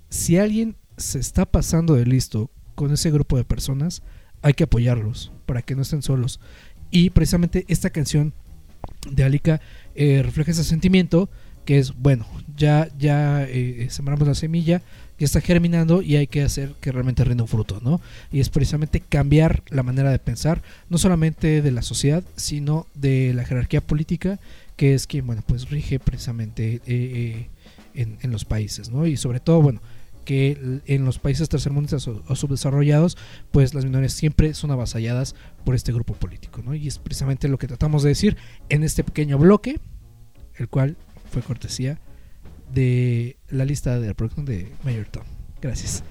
Si 0.09 0.37
alguien 0.37 0.75
se 0.97 1.19
está 1.19 1.45
pasando 1.45 1.95
de 1.95 2.05
listo 2.05 2.49
con 2.75 2.91
ese 2.91 3.11
grupo 3.11 3.37
de 3.37 3.43
personas, 3.43 4.01
hay 4.41 4.53
que 4.53 4.63
apoyarlos 4.63 5.31
para 5.45 5.61
que 5.61 5.75
no 5.75 5.81
estén 5.81 6.01
solos. 6.01 6.39
Y 6.91 7.09
precisamente 7.09 7.65
esta 7.67 7.89
canción 7.89 8.33
de 9.09 9.23
Alika 9.23 9.61
eh, 9.95 10.21
refleja 10.23 10.51
ese 10.51 10.63
sentimiento 10.63 11.29
que 11.65 11.79
es, 11.79 11.95
bueno, 11.97 12.25
ya, 12.55 12.89
ya 12.97 13.43
eh, 13.43 13.87
sembramos 13.89 14.27
la 14.27 14.35
semilla, 14.35 14.81
ya 15.17 15.25
está 15.25 15.41
germinando 15.41 16.01
y 16.01 16.15
hay 16.15 16.27
que 16.27 16.43
hacer 16.43 16.73
que 16.79 16.91
realmente 16.91 17.23
rinda 17.23 17.43
un 17.43 17.47
fruto, 17.47 17.79
¿no? 17.81 18.01
Y 18.31 18.39
es 18.39 18.49
precisamente 18.49 18.99
cambiar 18.99 19.63
la 19.69 19.83
manera 19.83 20.11
de 20.11 20.19
pensar, 20.19 20.61
no 20.89 20.97
solamente 20.97 21.61
de 21.61 21.71
la 21.71 21.81
sociedad, 21.81 22.23
sino 22.35 22.87
de 22.93 23.33
la 23.33 23.45
jerarquía 23.45 23.81
política, 23.81 24.39
que 24.75 24.93
es 24.93 25.07
quien, 25.07 25.25
bueno, 25.25 25.43
pues 25.45 25.69
rige 25.69 25.99
precisamente 25.99 26.75
eh, 26.75 26.81
eh, 26.85 27.49
en, 27.93 28.17
en 28.21 28.31
los 28.31 28.45
países, 28.45 28.89
¿no? 28.89 29.05
Y 29.05 29.17
sobre 29.17 29.39
todo, 29.39 29.61
bueno, 29.61 29.81
que 30.25 30.81
en 30.87 31.05
los 31.05 31.19
países 31.19 31.47
tercermundistas 31.47 32.07
o 32.07 32.35
subdesarrollados, 32.35 33.15
pues 33.51 33.73
las 33.73 33.85
minorías 33.85 34.11
siempre 34.11 34.53
son 34.55 34.71
avasalladas 34.71 35.35
por 35.63 35.75
este 35.75 35.93
grupo 35.93 36.15
político, 36.15 36.61
¿no? 36.63 36.73
Y 36.73 36.87
es 36.87 36.97
precisamente 36.97 37.47
lo 37.47 37.57
que 37.57 37.67
tratamos 37.67 38.03
de 38.03 38.09
decir 38.09 38.35
en 38.69 38.83
este 38.83 39.03
pequeño 39.03 39.37
bloque, 39.37 39.79
el 40.55 40.67
cual 40.67 40.97
fue 41.35 41.41
cortesía 41.41 41.99
de 42.73 43.35
la 43.49 43.65
lista 43.65 43.99
de 43.99 44.07
la 44.07 44.13
producción 44.13 44.45
de 44.45 44.71
Mayor 44.85 45.05
Tom. 45.07 45.23
Gracias. 45.61 46.01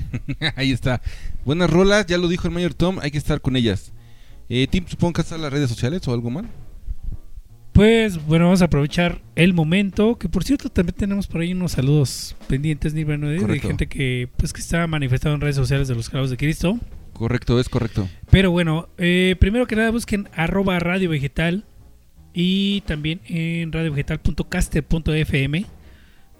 Ahí 0.56 0.72
está. 0.72 1.00
Buenas 1.44 1.70
rolas, 1.70 2.06
ya 2.06 2.18
lo 2.18 2.26
dijo 2.26 2.48
el 2.48 2.54
Mayor 2.54 2.74
Tom, 2.74 2.98
hay 3.00 3.12
que 3.12 3.18
estar 3.18 3.40
con 3.40 3.54
ellas. 3.54 3.92
Eh, 4.48 4.66
Tim, 4.68 4.84
supongo 4.88 5.12
que 5.12 5.20
están 5.20 5.40
las 5.40 5.52
redes 5.52 5.70
sociales 5.70 6.06
o 6.08 6.12
algo 6.12 6.30
mal. 6.30 6.46
Pues 7.72 8.26
bueno, 8.26 8.46
vamos 8.46 8.60
a 8.60 8.64
aprovechar 8.64 9.22
el 9.36 9.54
momento. 9.54 10.18
Que 10.18 10.28
por 10.28 10.42
cierto, 10.42 10.68
también 10.68 10.96
tenemos 10.96 11.28
por 11.28 11.42
ahí 11.42 11.52
unos 11.52 11.72
saludos 11.72 12.34
pendientes, 12.48 12.92
Nirvana, 12.92 13.28
de 13.28 13.38
Correcto. 13.38 13.68
gente 13.68 13.86
que 13.86 14.28
pues 14.36 14.52
que 14.52 14.60
está 14.60 14.84
manifestado 14.88 15.36
en 15.36 15.42
redes 15.42 15.56
sociales 15.56 15.86
de 15.86 15.94
los 15.94 16.10
clavos 16.10 16.28
de 16.28 16.36
Cristo. 16.36 16.76
Correcto, 17.12 17.60
es 17.60 17.68
correcto. 17.68 18.08
Pero 18.32 18.50
bueno, 18.50 18.88
eh, 18.98 19.36
primero 19.38 19.68
que 19.68 19.76
nada 19.76 19.92
busquen 19.92 20.28
arroba 20.34 20.80
radio 20.80 21.08
vegetal 21.08 21.64
y 22.34 22.80
también 22.82 23.20
en 23.26 23.72
radiovegetal.caster.fm 23.72 25.66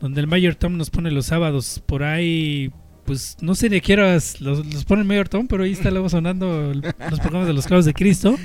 donde 0.03 0.20
el 0.20 0.26
Mayor 0.26 0.57
Tom 0.57 0.76
nos 0.76 0.90
pone 0.90 1.12
los 1.12 1.26
sábados. 1.26 1.80
Por 1.86 2.03
ahí, 2.03 2.72
pues 3.05 3.36
no 3.40 3.55
sé 3.55 3.68
de 3.68 3.80
qué 3.80 3.95
horas 3.95 4.40
los, 4.40 4.84
pone 4.84 5.03
el 5.03 5.09
Mayor 5.09 5.28
Tom, 5.28 5.47
pero 5.47 5.62
ahí 5.62 5.70
está 5.70 5.93
luego 5.93 6.09
sonando 6.09 6.74
los 6.74 7.20
programas 7.20 7.47
de 7.47 7.55
los 7.55 7.66
clavos 7.66 7.84
de 7.84 7.95
Cristo, 7.95 8.36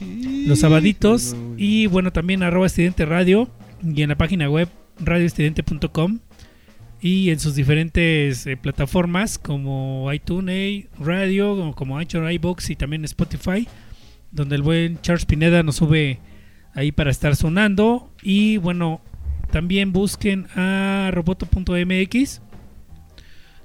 los 0.00 0.60
sabaditos. 0.60 1.36
Y 1.58 1.86
bueno 1.86 2.10
también 2.10 2.42
arroba 2.42 2.66
estudiante 2.66 3.04
radio 3.04 3.50
y 3.82 4.00
en 4.00 4.08
la 4.08 4.16
página 4.16 4.48
web 4.48 4.68
radioestudente.com 4.98 6.20
y 7.02 7.28
en 7.28 7.38
sus 7.38 7.54
diferentes 7.54 8.46
eh, 8.46 8.56
plataformas 8.56 9.36
como 9.36 10.10
iTunes, 10.10 10.86
Radio, 10.98 11.74
como 11.76 11.98
Anchor, 11.98 12.32
iBox 12.32 12.70
y 12.70 12.76
también 12.76 13.04
Spotify, 13.04 13.68
donde 14.30 14.56
el 14.56 14.62
buen 14.62 14.98
Charles 15.02 15.26
Pineda 15.26 15.62
nos 15.62 15.76
sube 15.76 16.18
ahí 16.74 16.92
para 16.92 17.10
estar 17.10 17.36
sonando. 17.36 18.10
Y 18.22 18.58
bueno, 18.58 19.00
también 19.50 19.92
busquen 19.92 20.46
a 20.54 21.10
roboto.mx, 21.12 22.40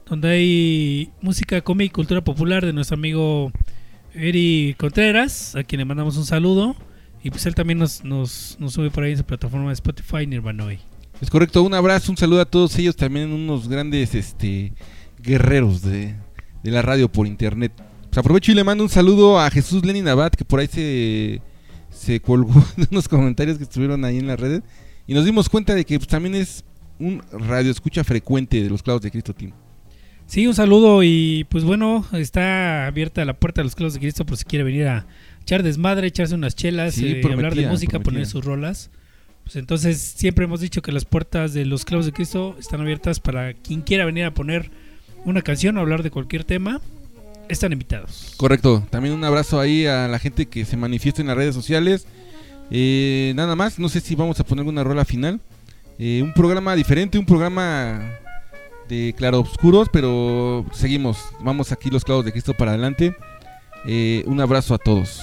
donde 0.07 0.29
hay 0.29 1.09
música, 1.21 1.61
cómic 1.61 1.87
y 1.87 1.89
cultura 1.89 2.23
popular 2.23 2.65
de 2.65 2.73
nuestro 2.73 2.95
amigo 2.95 3.51
Eri 4.13 4.75
Contreras, 4.77 5.55
a 5.55 5.63
quien 5.63 5.79
le 5.79 5.85
mandamos 5.85 6.17
un 6.17 6.25
saludo. 6.25 6.75
Y 7.21 7.31
pues 7.31 7.45
él 7.45 7.55
también 7.55 7.79
nos, 7.79 8.03
nos, 8.03 8.57
sube 8.67 8.91
por 8.91 9.03
ahí 9.03 9.11
en 9.11 9.17
su 9.17 9.25
plataforma 9.25 9.67
de 9.67 9.73
Spotify, 9.73 10.25
Nirvanoy. 10.25 10.79
Es 11.21 11.29
correcto, 11.29 11.63
un 11.63 11.73
abrazo, 11.73 12.11
un 12.11 12.17
saludo 12.17 12.41
a 12.41 12.45
todos 12.45 12.77
ellos, 12.79 12.95
también 12.95 13.33
unos 13.33 13.67
grandes 13.67 14.15
este 14.15 14.71
guerreros 15.21 15.81
de, 15.81 16.15
de 16.63 16.71
la 16.71 16.81
radio 16.81 17.11
por 17.11 17.27
internet. 17.27 17.73
Pues 18.03 18.17
aprovecho 18.17 18.53
y 18.53 18.55
le 18.55 18.63
mando 18.63 18.83
un 18.83 18.89
saludo 18.89 19.39
a 19.39 19.49
Jesús 19.51 19.85
Lenin 19.85 20.07
Abad, 20.07 20.31
que 20.31 20.45
por 20.45 20.61
ahí 20.61 20.67
se, 20.67 21.41
se 21.99 22.21
colgó 22.21 22.53
de 22.77 22.87
unos 22.91 23.07
comentarios 23.07 23.57
que 23.57 23.63
estuvieron 23.63 24.05
ahí 24.05 24.17
en 24.17 24.27
las 24.27 24.39
redes. 24.39 24.61
Y 25.05 25.13
nos 25.13 25.25
dimos 25.25 25.49
cuenta 25.49 25.75
de 25.75 25.85
que 25.85 25.97
pues, 25.97 26.07
también 26.07 26.35
es 26.35 26.63
un 26.99 27.21
radio 27.31 27.71
escucha 27.71 28.03
frecuente 28.03 28.63
de 28.63 28.69
los 28.69 28.83
clavos 28.83 29.01
de 29.01 29.11
Cristo 29.11 29.33
Team. 29.33 29.51
Sí, 30.27 30.45
un 30.45 30.53
saludo 30.53 31.01
y 31.01 31.45
pues 31.49 31.63
bueno, 31.63 32.05
está 32.13 32.85
abierta 32.85 33.25
la 33.25 33.33
puerta 33.33 33.61
de 33.61 33.63
los 33.63 33.75
clavos 33.75 33.95
de 33.95 33.99
Cristo 33.99 34.25
por 34.25 34.37
si 34.37 34.45
quiere 34.45 34.63
venir 34.63 34.87
a 34.87 35.07
echar 35.41 35.63
desmadre, 35.63 36.07
echarse 36.07 36.35
unas 36.35 36.55
chelas, 36.55 36.93
Sí, 36.93 37.07
eh, 37.07 37.21
hablar 37.23 37.55
de 37.55 37.67
música, 37.67 37.99
poner 37.99 38.27
sus 38.27 38.45
rolas. 38.45 38.91
Pues 39.43 39.55
entonces 39.55 39.99
siempre 39.99 40.45
hemos 40.45 40.61
dicho 40.61 40.83
que 40.83 40.91
las 40.91 41.05
puertas 41.05 41.53
de 41.53 41.65
los 41.65 41.83
clavos 41.83 42.05
de 42.05 42.11
Cristo 42.11 42.55
están 42.59 42.81
abiertas 42.81 43.19
para 43.19 43.55
quien 43.55 43.81
quiera 43.81 44.05
venir 44.05 44.25
a 44.25 44.33
poner 44.33 44.69
una 45.25 45.41
canción 45.41 45.77
o 45.77 45.81
hablar 45.81 46.03
de 46.03 46.11
cualquier 46.11 46.43
tema. 46.43 46.79
Están 47.49 47.73
invitados. 47.73 48.33
Correcto, 48.37 48.85
también 48.89 49.13
un 49.13 49.23
abrazo 49.23 49.59
ahí 49.59 49.85
a 49.85 50.07
la 50.07 50.19
gente 50.19 50.45
que 50.45 50.65
se 50.65 50.77
manifiesta 50.77 51.21
en 51.21 51.27
las 51.27 51.35
redes 51.35 51.55
sociales. 51.55 52.05
Eh, 52.71 53.33
nada 53.35 53.55
más, 53.55 53.79
no 53.79 53.89
sé 53.89 53.99
si 53.99 54.15
vamos 54.15 54.39
a 54.39 54.43
poner 54.43 54.65
una 54.65 54.83
rola 54.83 55.03
final. 55.03 55.41
Eh, 55.97 56.21
un 56.23 56.33
programa 56.33 56.75
diferente, 56.75 57.17
un 57.17 57.25
programa 57.25 57.99
de 58.87 59.13
claroscuros, 59.17 59.89
pero 59.91 60.65
seguimos. 60.73 61.17
Vamos 61.41 61.71
aquí 61.71 61.89
los 61.89 62.05
clavos 62.05 62.23
de 62.23 62.31
Cristo 62.31 62.53
para 62.53 62.71
adelante. 62.71 63.15
Eh, 63.85 64.23
un 64.27 64.39
abrazo 64.39 64.73
a 64.75 64.77
todos. 64.77 65.19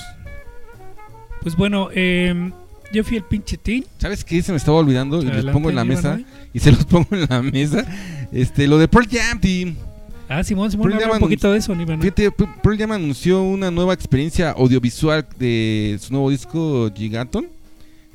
Pues 1.42 1.56
bueno, 1.56 1.88
eh, 1.94 2.50
yo 2.92 3.04
fui 3.04 3.18
el 3.18 3.22
pinche 3.24 3.56
Tin. 3.56 3.84
¿Sabes 3.98 4.24
qué? 4.24 4.42
Se 4.42 4.52
me 4.52 4.58
estaba 4.58 4.78
olvidando 4.78 5.20
y 5.20 5.26
les 5.26 5.32
Adelante, 5.34 5.52
pongo 5.52 5.70
en 5.70 5.76
la 5.76 5.84
Iván, 5.84 5.96
mesa. 5.96 6.14
¿eh? 6.16 6.24
Y 6.52 6.58
se 6.58 6.72
los 6.72 6.84
pongo 6.86 7.08
en 7.12 7.26
la 7.28 7.42
mesa. 7.42 7.84
Este, 8.32 8.66
lo 8.66 8.78
de 8.78 8.88
Pearl 8.88 9.08
Jam, 9.10 9.40
Team. 9.40 9.76
Ah, 10.28 10.42
Simón, 10.42 10.70
Simón, 10.70 10.88
Pearl 10.88 10.94
habla 10.94 11.06
Jam 11.06 11.16
un 11.16 11.20
poquito 11.28 11.52
de 11.52 11.58
eso, 11.58 11.72
Iván. 11.74 12.00
Fíjate, 12.00 12.30
Pe- 12.32 12.48
Pearl 12.62 12.76
Jam 12.78 12.92
anunció 12.92 13.42
una 13.42 13.70
nueva 13.70 13.94
experiencia 13.94 14.50
audiovisual 14.50 15.26
de 15.38 15.98
su 16.00 16.12
nuevo 16.12 16.30
disco 16.30 16.90
Gigaton 16.94 17.46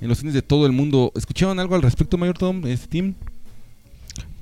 en 0.01 0.07
los 0.09 0.17
cines 0.17 0.33
de 0.33 0.41
todo 0.41 0.65
el 0.65 0.71
mundo. 0.73 1.11
¿Escucharon 1.15 1.59
algo 1.59 1.75
al 1.75 1.81
respecto, 1.81 2.17
Mayor 2.17 2.37
Tom, 2.37 2.65
este 2.67 2.87
team? 2.87 3.13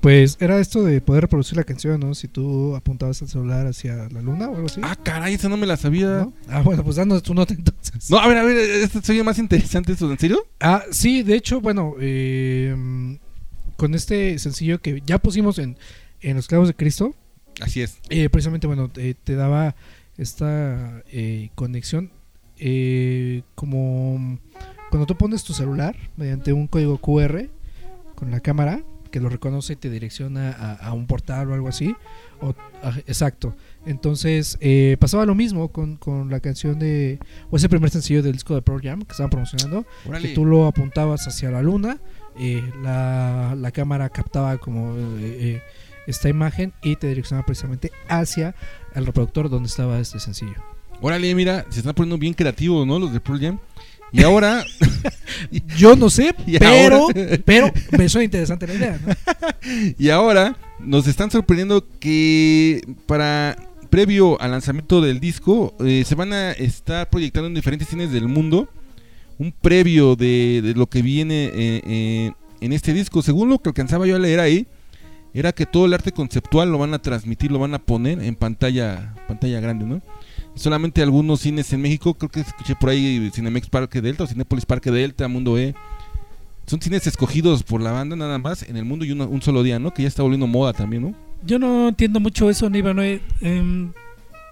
Pues 0.00 0.38
era 0.40 0.58
esto 0.58 0.82
de 0.82 1.00
poder 1.02 1.22
reproducir 1.24 1.58
la 1.58 1.64
canción, 1.64 2.00
¿no? 2.00 2.14
Si 2.14 2.26
tú 2.26 2.74
apuntabas 2.74 3.20
el 3.20 3.28
celular 3.28 3.66
hacia 3.66 4.08
la 4.08 4.22
luna 4.22 4.48
o 4.48 4.54
algo 4.56 4.66
así. 4.66 4.80
Ah, 4.82 4.96
caray, 4.96 5.34
esa 5.34 5.50
no 5.50 5.58
me 5.58 5.66
la 5.66 5.76
sabía. 5.76 6.06
¿No? 6.08 6.32
Ah, 6.48 6.62
bueno, 6.62 6.82
pues 6.82 6.96
danos 6.96 7.22
tu 7.22 7.34
nota 7.34 7.52
entonces. 7.52 8.10
No, 8.10 8.18
a 8.18 8.26
ver, 8.26 8.38
a 8.38 8.42
ver, 8.42 8.56
este 8.56 9.02
se 9.02 9.12
oye 9.12 9.22
más 9.22 9.38
interesante 9.38 9.92
eso, 9.92 10.10
¿en 10.10 10.18
serio? 10.18 10.46
Ah, 10.58 10.82
sí, 10.90 11.22
de 11.22 11.34
hecho, 11.36 11.60
bueno, 11.60 11.94
eh, 12.00 12.74
con 13.76 13.94
este 13.94 14.38
sencillo 14.38 14.80
que 14.80 15.02
ya 15.04 15.18
pusimos 15.18 15.58
en, 15.58 15.76
en 16.22 16.36
Los 16.36 16.48
Clavos 16.48 16.68
de 16.68 16.74
Cristo, 16.74 17.14
Así 17.60 17.82
es. 17.82 17.98
eh, 18.10 18.28
precisamente, 18.28 18.66
bueno, 18.66 18.88
te, 18.90 19.14
te 19.14 19.34
daba 19.34 19.74
esta 20.18 21.02
eh, 21.12 21.50
conexión 21.54 22.10
eh, 22.58 23.42
como 23.54 24.38
cuando 24.90 25.06
tú 25.06 25.16
pones 25.16 25.44
tu 25.44 25.54
celular 25.54 25.96
mediante 26.16 26.52
un 26.52 26.66
código 26.66 26.98
QR 26.98 27.48
con 28.14 28.30
la 28.30 28.40
cámara 28.40 28.82
que 29.10 29.18
lo 29.18 29.28
reconoce 29.28 29.72
y 29.72 29.76
te 29.76 29.90
direcciona 29.90 30.50
a, 30.52 30.74
a 30.74 30.92
un 30.92 31.06
portal 31.06 31.50
o 31.50 31.54
algo 31.54 31.68
así. 31.68 31.96
O, 32.40 32.54
exacto. 33.06 33.56
Entonces 33.86 34.56
eh, 34.60 34.96
pasaba 35.00 35.26
lo 35.26 35.34
mismo 35.34 35.68
con, 35.68 35.96
con 35.96 36.30
la 36.30 36.38
canción 36.40 36.78
de, 36.78 37.18
o 37.50 37.56
ese 37.56 37.68
primer 37.68 37.90
sencillo 37.90 38.22
del 38.22 38.32
disco 38.34 38.54
de 38.54 38.62
Pearl 38.62 38.80
Jam 38.82 39.02
que 39.02 39.10
estaban 39.12 39.30
promocionando, 39.30 39.84
que 40.20 40.28
tú 40.28 40.44
lo 40.44 40.66
apuntabas 40.66 41.26
hacia 41.26 41.50
la 41.50 41.62
luna, 41.62 41.98
eh, 42.38 42.62
la, 42.82 43.54
la 43.56 43.70
cámara 43.72 44.08
captaba 44.10 44.58
como 44.58 44.94
eh, 44.96 45.00
eh, 45.18 45.62
esta 46.10 46.28
imagen 46.28 46.72
y 46.82 46.96
te 46.96 47.08
direccionaba 47.08 47.46
precisamente 47.46 47.90
hacia 48.08 48.54
el 48.94 49.06
reproductor 49.06 49.48
donde 49.48 49.68
estaba 49.68 49.98
este 49.98 50.20
sencillo. 50.20 50.56
Órale, 51.00 51.34
mira, 51.34 51.64
se 51.70 51.80
están 51.80 51.94
poniendo 51.94 52.18
bien 52.18 52.34
creativos, 52.34 52.86
¿no? 52.86 52.98
Los 52.98 53.12
de 53.12 53.20
Pearl 53.20 53.40
Jam. 53.40 53.58
Y 54.12 54.22
ahora. 54.22 54.64
Yo 55.76 55.96
no 55.96 56.10
sé, 56.10 56.34
pero, 56.58 57.08
pero 57.44 57.72
me 57.96 58.08
suena 58.08 58.24
interesante 58.24 58.66
la 58.66 58.74
idea. 58.74 59.00
¿no? 59.06 59.14
y 59.98 60.10
ahora 60.10 60.56
nos 60.78 61.06
están 61.06 61.30
sorprendiendo 61.30 61.86
que 61.98 62.82
para 63.06 63.56
previo 63.90 64.40
al 64.40 64.52
lanzamiento 64.52 65.00
del 65.00 65.20
disco, 65.20 65.74
eh, 65.84 66.04
se 66.06 66.14
van 66.14 66.32
a 66.32 66.52
estar 66.52 67.10
proyectando 67.10 67.48
en 67.48 67.54
diferentes 67.54 67.88
cines 67.88 68.12
del 68.12 68.28
mundo 68.28 68.68
un 69.38 69.52
previo 69.52 70.16
de, 70.16 70.60
de 70.62 70.74
lo 70.74 70.86
que 70.86 71.00
viene 71.00 71.46
eh, 71.46 71.82
eh, 71.86 72.32
en 72.60 72.72
este 72.72 72.92
disco. 72.92 73.22
Según 73.22 73.48
lo 73.48 73.58
que 73.58 73.70
alcanzaba 73.70 74.06
yo 74.06 74.16
a 74.16 74.18
leer 74.18 74.38
ahí, 74.38 74.66
era 75.34 75.52
que 75.52 75.66
todo 75.66 75.86
el 75.86 75.94
arte 75.94 76.12
conceptual 76.12 76.70
lo 76.70 76.78
van 76.78 76.94
a 76.94 77.00
transmitir, 77.00 77.52
lo 77.52 77.58
van 77.58 77.74
a 77.74 77.78
poner 77.78 78.22
en 78.22 78.34
pantalla, 78.34 79.14
pantalla 79.28 79.60
grande, 79.60 79.84
¿no? 79.84 80.00
Solamente 80.54 81.02
algunos 81.02 81.40
cines 81.40 81.72
en 81.72 81.82
México, 81.82 82.14
creo 82.14 82.30
que 82.30 82.40
escuché 82.40 82.74
por 82.74 82.90
ahí 82.90 83.30
Cinemex 83.32 83.68
Parque 83.68 84.00
Delta 84.00 84.24
o 84.24 84.26
Cinépolis 84.26 84.66
Parque 84.66 84.90
Delta, 84.90 85.28
Mundo 85.28 85.58
E. 85.58 85.74
Son 86.66 86.80
cines 86.80 87.06
escogidos 87.06 87.62
por 87.62 87.80
la 87.80 87.92
banda 87.92 88.16
nada 88.16 88.38
más 88.38 88.62
en 88.62 88.76
el 88.76 88.84
mundo 88.84 89.04
y 89.04 89.12
un 89.12 89.42
solo 89.42 89.62
día, 89.62 89.78
¿no? 89.78 89.92
Que 89.92 90.02
ya 90.02 90.08
está 90.08 90.22
volviendo 90.22 90.46
moda 90.46 90.72
también, 90.72 91.02
¿no? 91.02 91.14
Yo 91.42 91.58
no 91.58 91.88
entiendo 91.88 92.20
mucho 92.20 92.50
eso, 92.50 92.68
Niva. 92.68 92.92
¿no? 92.92 93.02
Eh, 93.02 93.20
em, 93.40 93.92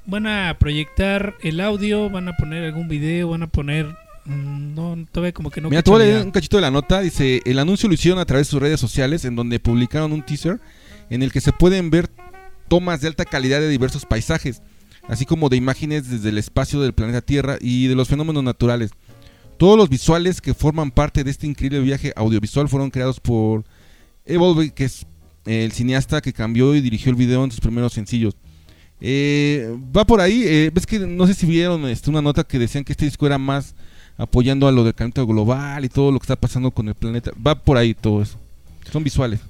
van 0.06 0.26
a 0.26 0.56
proyectar 0.58 1.34
el 1.42 1.60
audio, 1.60 2.08
van 2.08 2.28
a 2.28 2.36
poner 2.36 2.64
algún 2.64 2.88
video, 2.88 3.30
van 3.30 3.42
a 3.42 3.46
poner. 3.46 3.86
No, 4.28 5.06
todavía 5.10 5.32
como 5.32 5.50
que 5.50 5.60
no. 5.60 5.70
Mira, 5.70 5.82
te 5.82 5.90
voy 5.90 6.02
a 6.02 6.04
leer 6.04 6.24
un 6.24 6.30
cachito 6.30 6.58
de 6.58 6.62
la 6.62 6.70
nota. 6.70 7.00
Dice, 7.00 7.40
el 7.44 7.58
anuncio 7.58 7.88
lo 7.88 7.94
hicieron 7.94 8.20
a 8.20 8.26
través 8.26 8.46
de 8.46 8.50
sus 8.50 8.60
redes 8.60 8.78
sociales 8.78 9.24
en 9.24 9.34
donde 9.36 9.58
publicaron 9.58 10.12
un 10.12 10.24
teaser 10.24 10.60
en 11.10 11.22
el 11.22 11.32
que 11.32 11.40
se 11.40 11.52
pueden 11.52 11.90
ver 11.90 12.10
tomas 12.68 13.00
de 13.00 13.08
alta 13.08 13.24
calidad 13.24 13.60
de 13.60 13.68
diversos 13.68 14.04
paisajes, 14.04 14.62
así 15.08 15.24
como 15.24 15.48
de 15.48 15.56
imágenes 15.56 16.10
desde 16.10 16.28
el 16.28 16.38
espacio 16.38 16.80
del 16.80 16.92
planeta 16.92 17.22
Tierra 17.22 17.56
y 17.60 17.86
de 17.86 17.94
los 17.94 18.08
fenómenos 18.08 18.44
naturales. 18.44 18.90
Todos 19.56 19.76
los 19.76 19.88
visuales 19.88 20.40
que 20.40 20.54
forman 20.54 20.90
parte 20.90 21.24
de 21.24 21.30
este 21.30 21.46
increíble 21.46 21.80
viaje 21.80 22.12
audiovisual 22.14 22.68
fueron 22.68 22.90
creados 22.90 23.18
por 23.18 23.64
Evolve, 24.24 24.70
que 24.70 24.84
es 24.84 25.06
el 25.46 25.72
cineasta 25.72 26.20
que 26.20 26.32
cambió 26.32 26.74
y 26.74 26.80
dirigió 26.80 27.10
el 27.10 27.16
video 27.16 27.42
en 27.42 27.50
sus 27.50 27.60
primeros 27.60 27.92
sencillos. 27.94 28.36
Eh, 29.00 29.74
va 29.96 30.04
por 30.04 30.20
ahí, 30.20 30.42
eh, 30.44 30.70
ves 30.72 30.86
que 30.86 30.98
no 30.98 31.26
sé 31.26 31.34
si 31.34 31.46
vieron 31.46 31.86
este, 31.86 32.10
una 32.10 32.20
nota 32.20 32.44
que 32.44 32.58
decían 32.58 32.84
que 32.84 32.92
este 32.92 33.04
disco 33.04 33.26
era 33.26 33.38
más 33.38 33.74
apoyando 34.18 34.68
a 34.68 34.72
lo 34.72 34.84
del 34.84 34.94
calentamiento 34.94 35.32
global 35.32 35.84
y 35.84 35.88
todo 35.88 36.12
lo 36.12 36.18
que 36.18 36.24
está 36.24 36.36
pasando 36.36 36.70
con 36.72 36.88
el 36.88 36.94
planeta. 36.94 37.30
Va 37.44 37.54
por 37.54 37.78
ahí 37.78 37.94
todo 37.94 38.20
eso. 38.20 38.36
Son 38.92 39.02
visuales. 39.02 39.40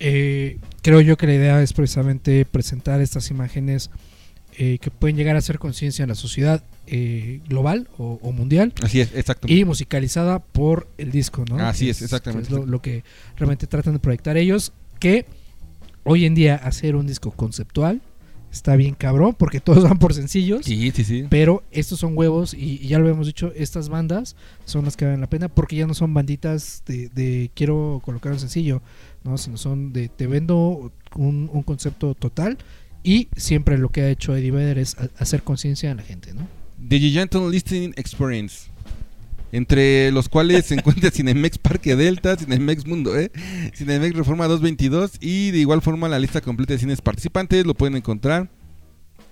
Eh, 0.00 0.58
creo 0.80 1.00
yo 1.00 1.16
que 1.16 1.26
la 1.26 1.34
idea 1.34 1.62
es 1.62 1.72
precisamente 1.72 2.44
presentar 2.44 3.00
estas 3.00 3.30
imágenes 3.30 3.90
eh, 4.56 4.78
que 4.80 4.90
pueden 4.90 5.16
llegar 5.16 5.36
a 5.36 5.40
hacer 5.40 5.58
conciencia 5.58 6.02
en 6.04 6.08
la 6.08 6.14
sociedad 6.14 6.62
eh, 6.86 7.40
global 7.48 7.88
o, 7.98 8.18
o 8.22 8.32
mundial. 8.32 8.72
Así 8.82 9.00
es, 9.00 9.14
exacto. 9.14 9.48
Y 9.50 9.64
musicalizada 9.64 10.38
por 10.38 10.88
el 10.98 11.10
disco, 11.10 11.44
¿no? 11.48 11.58
Así 11.58 11.90
es, 11.90 12.00
exactamente. 12.02 12.50
lo, 12.50 12.64
lo 12.64 12.80
que 12.80 13.04
realmente 13.36 13.66
tratan 13.66 13.94
de 13.94 13.98
proyectar 13.98 14.36
ellos. 14.36 14.72
Que 14.98 15.26
hoy 16.04 16.26
en 16.26 16.34
día 16.34 16.56
hacer 16.56 16.94
un 16.94 17.06
disco 17.06 17.32
conceptual 17.32 18.00
está 18.52 18.76
bien 18.76 18.94
cabrón 18.94 19.34
porque 19.36 19.60
todos 19.60 19.82
van 19.88 19.98
por 19.98 20.14
sencillos. 20.14 20.64
Sí, 20.64 20.92
sí, 20.94 21.04
sí. 21.04 21.26
Pero 21.28 21.64
estos 21.70 21.98
son 21.98 22.16
huevos 22.16 22.54
y, 22.54 22.78
y 22.80 22.88
ya 22.88 22.98
lo 22.98 23.06
habíamos 23.06 23.26
dicho, 23.26 23.52
estas 23.56 23.88
bandas 23.88 24.36
son 24.64 24.84
las 24.84 24.96
que 24.96 25.06
valen 25.06 25.20
la 25.20 25.28
pena 25.28 25.48
porque 25.48 25.76
ya 25.76 25.86
no 25.86 25.94
son 25.94 26.14
banditas 26.14 26.82
de, 26.86 27.08
de 27.08 27.50
quiero 27.54 28.00
colocar 28.04 28.32
un 28.32 28.38
sencillo, 28.38 28.82
¿no? 29.24 29.38
sino 29.38 29.56
son 29.56 29.92
de 29.92 30.08
te 30.08 30.26
vendo 30.26 30.92
un, 31.16 31.50
un 31.52 31.62
concepto 31.62 32.14
total 32.14 32.58
y 33.02 33.28
siempre 33.36 33.78
lo 33.78 33.88
que 33.88 34.02
ha 34.02 34.10
hecho 34.10 34.36
Eddie 34.36 34.52
Vedder 34.52 34.78
es 34.78 34.96
hacer 35.18 35.42
conciencia 35.42 35.90
a 35.90 35.94
la 35.94 36.02
gente, 36.02 36.32
¿no? 36.34 36.46
The 36.88 36.98
Giganton 36.98 37.50
Listening 37.50 37.94
Experience. 37.96 38.71
Entre 39.52 40.10
los 40.12 40.30
cuales 40.30 40.64
se 40.66 40.74
encuentra 40.74 41.10
Cinemex 41.12 41.58
Parque 41.58 41.94
Delta, 41.94 42.36
Cinemex 42.36 42.86
Mundo, 42.86 43.16
¿eh? 43.18 43.30
Cinemex 43.74 44.16
Reforma 44.16 44.48
222 44.48 45.18
y 45.20 45.50
de 45.50 45.58
igual 45.58 45.82
forma 45.82 46.08
la 46.08 46.18
lista 46.18 46.40
completa 46.40 46.72
de 46.72 46.78
cines 46.78 47.02
participantes 47.02 47.66
lo 47.66 47.74
pueden 47.74 47.96
encontrar 47.96 48.48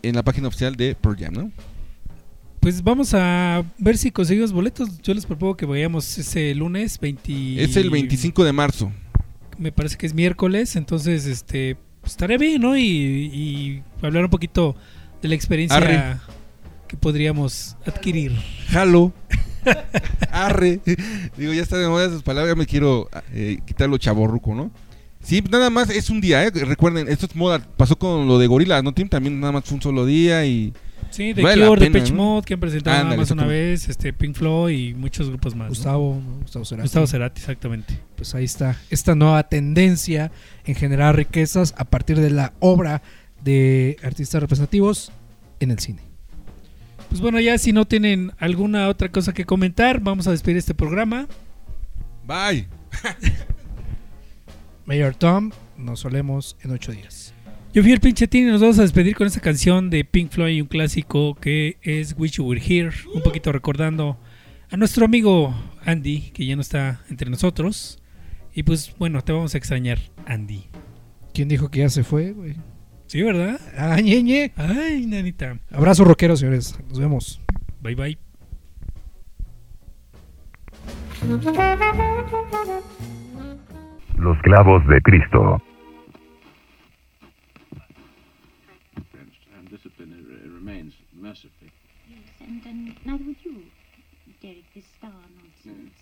en 0.03 0.15
la 0.15 0.23
página 0.23 0.49
oficial 0.49 0.77
de 0.77 0.95
Pearl 0.95 1.17
Jam, 1.19 1.33
¿no? 1.33 1.53
Pues 2.61 2.83
vamos 2.85 3.15
a 3.15 3.65
ver 3.79 3.97
si 3.97 4.11
conseguimos 4.11 4.53
boletos. 4.53 5.01
Yo 5.01 5.15
les 5.15 5.25
propongo 5.25 5.57
que 5.57 5.65
vayamos 5.65 6.19
ese 6.19 6.55
lunes 6.55 6.99
20. 7.01 7.65
Es 7.65 7.75
el 7.77 7.89
25 7.89 8.45
de 8.45 8.53
marzo. 8.53 8.93
Me 9.57 9.73
parece 9.73 9.97
que 9.97 10.07
es 10.07 10.13
miércoles, 10.13 10.77
entonces 10.77 11.25
este 11.25 11.79
pues, 12.03 12.13
estaría 12.13 12.37
bien, 12.37 12.61
¿no? 12.61 12.77
Y, 12.77 12.83
y 12.83 13.83
hablar 14.03 14.25
un 14.25 14.31
poquito 14.31 14.77
de 15.23 15.29
la 15.29 15.35
experiencia 15.35 15.79
Arre. 15.79 16.17
que 16.87 16.99
podríamos 16.99 17.77
adquirir. 17.87 18.33
Jalo. 18.69 19.15
Arre. 20.31 20.81
Digo, 21.37 21.53
ya 21.53 21.63
está 21.63 21.79
de 21.79 21.89
moda 21.89 22.07
esas 22.07 22.23
palabras, 22.23 22.55
ya 22.55 22.59
me 22.59 22.67
quiero 22.67 23.09
eh, 23.33 23.59
quitar 23.67 23.89
lo 23.89 23.99
chaborruco, 23.99 24.55
¿no? 24.55 24.71
Sí, 25.23 25.43
nada 25.51 25.69
más 25.69 25.91
es 25.91 26.09
un 26.09 26.21
día, 26.21 26.45
¿eh? 26.45 26.51
Recuerden, 26.51 27.09
esto 27.09 27.27
es 27.27 27.37
moda. 27.37 27.59
Pasó 27.77 27.97
con 27.99 28.27
lo 28.27 28.39
de 28.39 28.47
Gorillaz, 28.47 28.83
¿no, 28.83 28.93
Tim? 28.93 29.09
También 29.09 29.39
nada 29.39 29.53
más 29.53 29.65
fue 29.65 29.77
un 29.77 29.83
solo 29.83 30.07
día 30.07 30.47
y... 30.47 30.73
Sí, 31.11 31.35
The 31.35 31.43
vale 31.43 31.67
Cure, 31.67 31.81
pena, 31.81 31.93
Depeche 31.93 32.13
¿no? 32.13 32.23
Mode, 32.23 32.47
que 32.47 32.55
han 32.55 32.61
presentado 32.61 33.05
nada 33.05 33.17
más 33.17 33.31
una 33.33 33.45
vez, 33.45 33.89
este 33.89 34.13
Pink 34.13 34.37
Floyd 34.37 34.79
y 34.79 34.95
muchos 34.95 35.29
grupos 35.29 35.57
más. 35.57 35.69
Gustavo, 35.69 36.23
¿no? 36.25 36.39
Gustavo 36.43 36.65
Cerati. 36.65 36.85
Gustavo 36.85 37.07
Cerati, 37.09 37.41
exactamente. 37.41 37.99
Pues 38.15 38.35
ahí 38.37 38.45
está, 38.45 38.77
esta 38.91 39.17
nueva 39.17 39.43
tendencia 39.43 40.31
en 40.65 40.77
generar 40.77 41.17
riquezas 41.17 41.75
a 41.77 41.85
partir 41.85 42.21
de 42.21 42.31
la 42.31 42.53
obra 42.61 43.03
de 43.43 43.97
artistas 44.05 44.41
representativos 44.41 45.11
en 45.59 45.73
el 45.73 45.81
cine. 45.81 46.10
Pues 47.11 47.21
bueno, 47.21 47.41
ya 47.41 47.59
si 47.59 47.73
no 47.73 47.87
tienen 47.87 48.33
alguna 48.39 48.89
otra 48.89 49.11
cosa 49.11 49.35
que 49.35 49.45
comentar, 49.45 50.01
vamos 50.01 50.29
a 50.29 50.31
despedir 50.31 50.57
este 50.57 50.75
programa. 50.75 51.27
Bye. 52.27 52.69
Mayor 54.87 55.17
Tom, 55.17 55.51
nos 55.77 56.01
solemos 56.01 56.57
en 56.63 56.71
ocho 56.71 56.93
días. 56.93 57.35
Yo 57.75 57.83
fui 57.83 57.93
el 57.93 58.01
pinche 58.01 58.29
y 58.31 58.43
nos 58.43 58.61
vamos 58.61 58.79
a 58.79 58.83
despedir 58.83 59.17
con 59.17 59.27
esta 59.27 59.41
canción 59.41 59.91
de 59.91 60.05
Pink 60.05 60.31
Floyd 60.31 60.57
y 60.57 60.61
un 60.61 60.69
clásico 60.69 61.35
que 61.35 61.79
es 61.83 62.15
Wish 62.17 62.37
You 62.37 62.45
Were 62.45 62.63
Here, 62.65 62.91
un 63.13 63.23
poquito 63.23 63.51
recordando 63.51 64.17
a 64.71 64.77
nuestro 64.77 65.05
amigo 65.05 65.55
Andy, 65.85 66.31
que 66.33 66.47
ya 66.47 66.55
no 66.55 66.63
está 66.63 67.01
entre 67.11 67.29
nosotros. 67.29 68.01
Y 68.55 68.63
pues 68.63 68.95
bueno, 68.99 69.23
te 69.23 69.33
vamos 69.33 69.55
a 69.55 69.59
extrañar, 69.59 69.99
Andy. 70.27 70.65
¿Quién 71.35 71.49
dijo 71.49 71.71
que 71.71 71.81
ya 71.81 71.89
se 71.89 72.05
fue, 72.05 72.33
güey? 72.33 72.55
Sí, 73.11 73.25
¿verdad? 73.25 73.61
Ah, 73.77 74.01
ñeñe. 74.01 74.53
Ay, 74.55 75.05
nanita. 75.05 75.59
Abrazo 75.73 76.05
rockero, 76.05 76.37
señores. 76.37 76.79
Nos 76.89 77.01
vemos. 77.01 77.41
Bye 77.83 77.97
bye. 77.97 78.19
Los 84.17 84.39
clavos 84.43 84.87
de 84.87 85.01
Cristo. 85.01 85.61
and 89.59 89.69
discipline 89.69 90.15
uh, 90.15 90.49
remains 90.55 90.95
mercifully. 91.13 91.73
And, 92.39 92.65
and 92.65 92.95
neither 93.05 93.25
would 93.25 93.37
you, 93.45 93.57
Derek, 94.41 94.73
this 94.73 94.85
star 94.97 95.11
nonsense. 95.11 95.97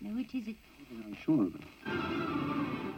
No, 0.00 0.16
it 0.20 0.32
is. 0.32 0.46
It, 0.46 0.56
I'm 1.04 1.16
sure 1.16 1.48
of 1.48 1.56
it. 1.56 2.97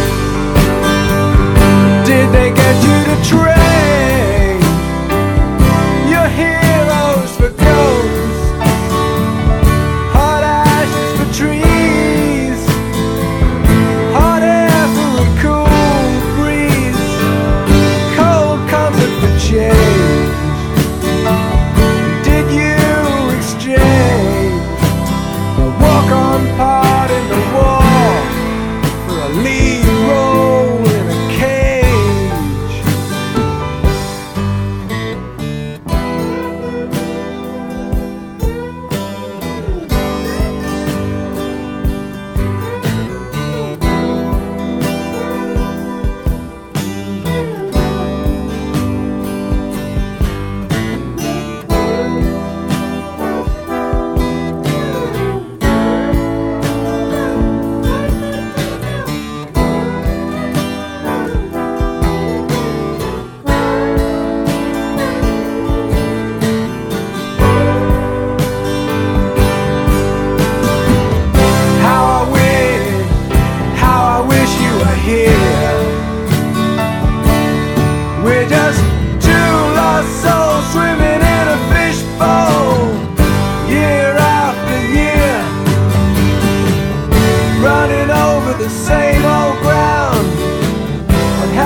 Did 2.05 2.31
they 2.33 2.49
get 2.51 2.83
you 2.83 2.97
to 3.09 3.15
train? 3.29 4.59
Your 6.09 6.27
heroes 6.27 6.50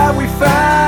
that 0.06 0.16
we 0.16 0.28
found. 0.28 0.85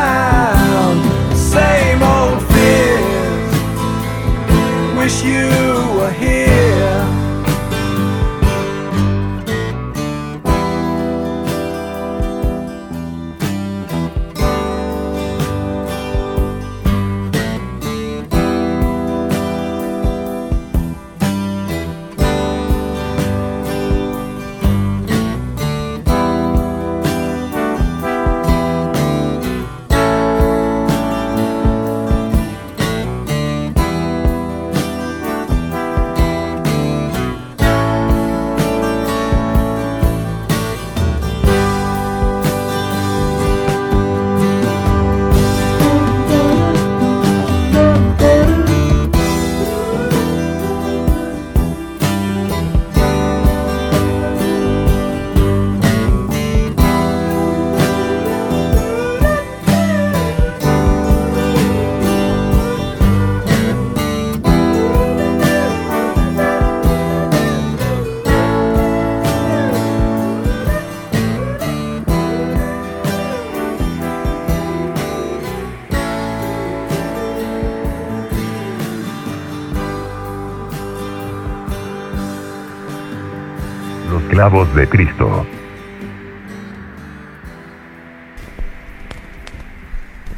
Clavos 84.48 84.74
de 84.76 84.88
Cristo. 84.88 85.46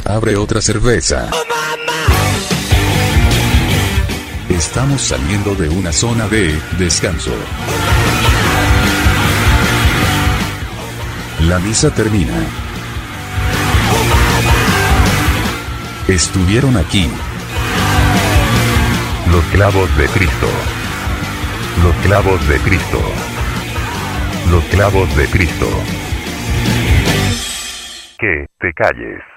Abre 0.03 0.35
otra 0.35 0.61
cerveza. 0.61 1.29
Estamos 4.49 4.99
saliendo 4.99 5.53
de 5.53 5.69
una 5.69 5.93
zona 5.93 6.27
de 6.27 6.59
descanso. 6.79 7.29
La 11.41 11.59
misa 11.59 11.93
termina. 11.93 12.33
Estuvieron 16.07 16.77
aquí. 16.77 17.07
Los 19.31 19.43
clavos 19.51 19.95
de 19.97 20.07
Cristo. 20.07 20.47
Los 21.83 21.95
clavos 21.97 22.47
de 22.47 22.57
Cristo. 22.57 23.28
Los 24.51 24.63
clavos 24.65 25.15
de 25.15 25.27
Cristo. 25.27 25.67
Que 28.17 28.47
te 28.59 28.73
calles. 28.73 29.28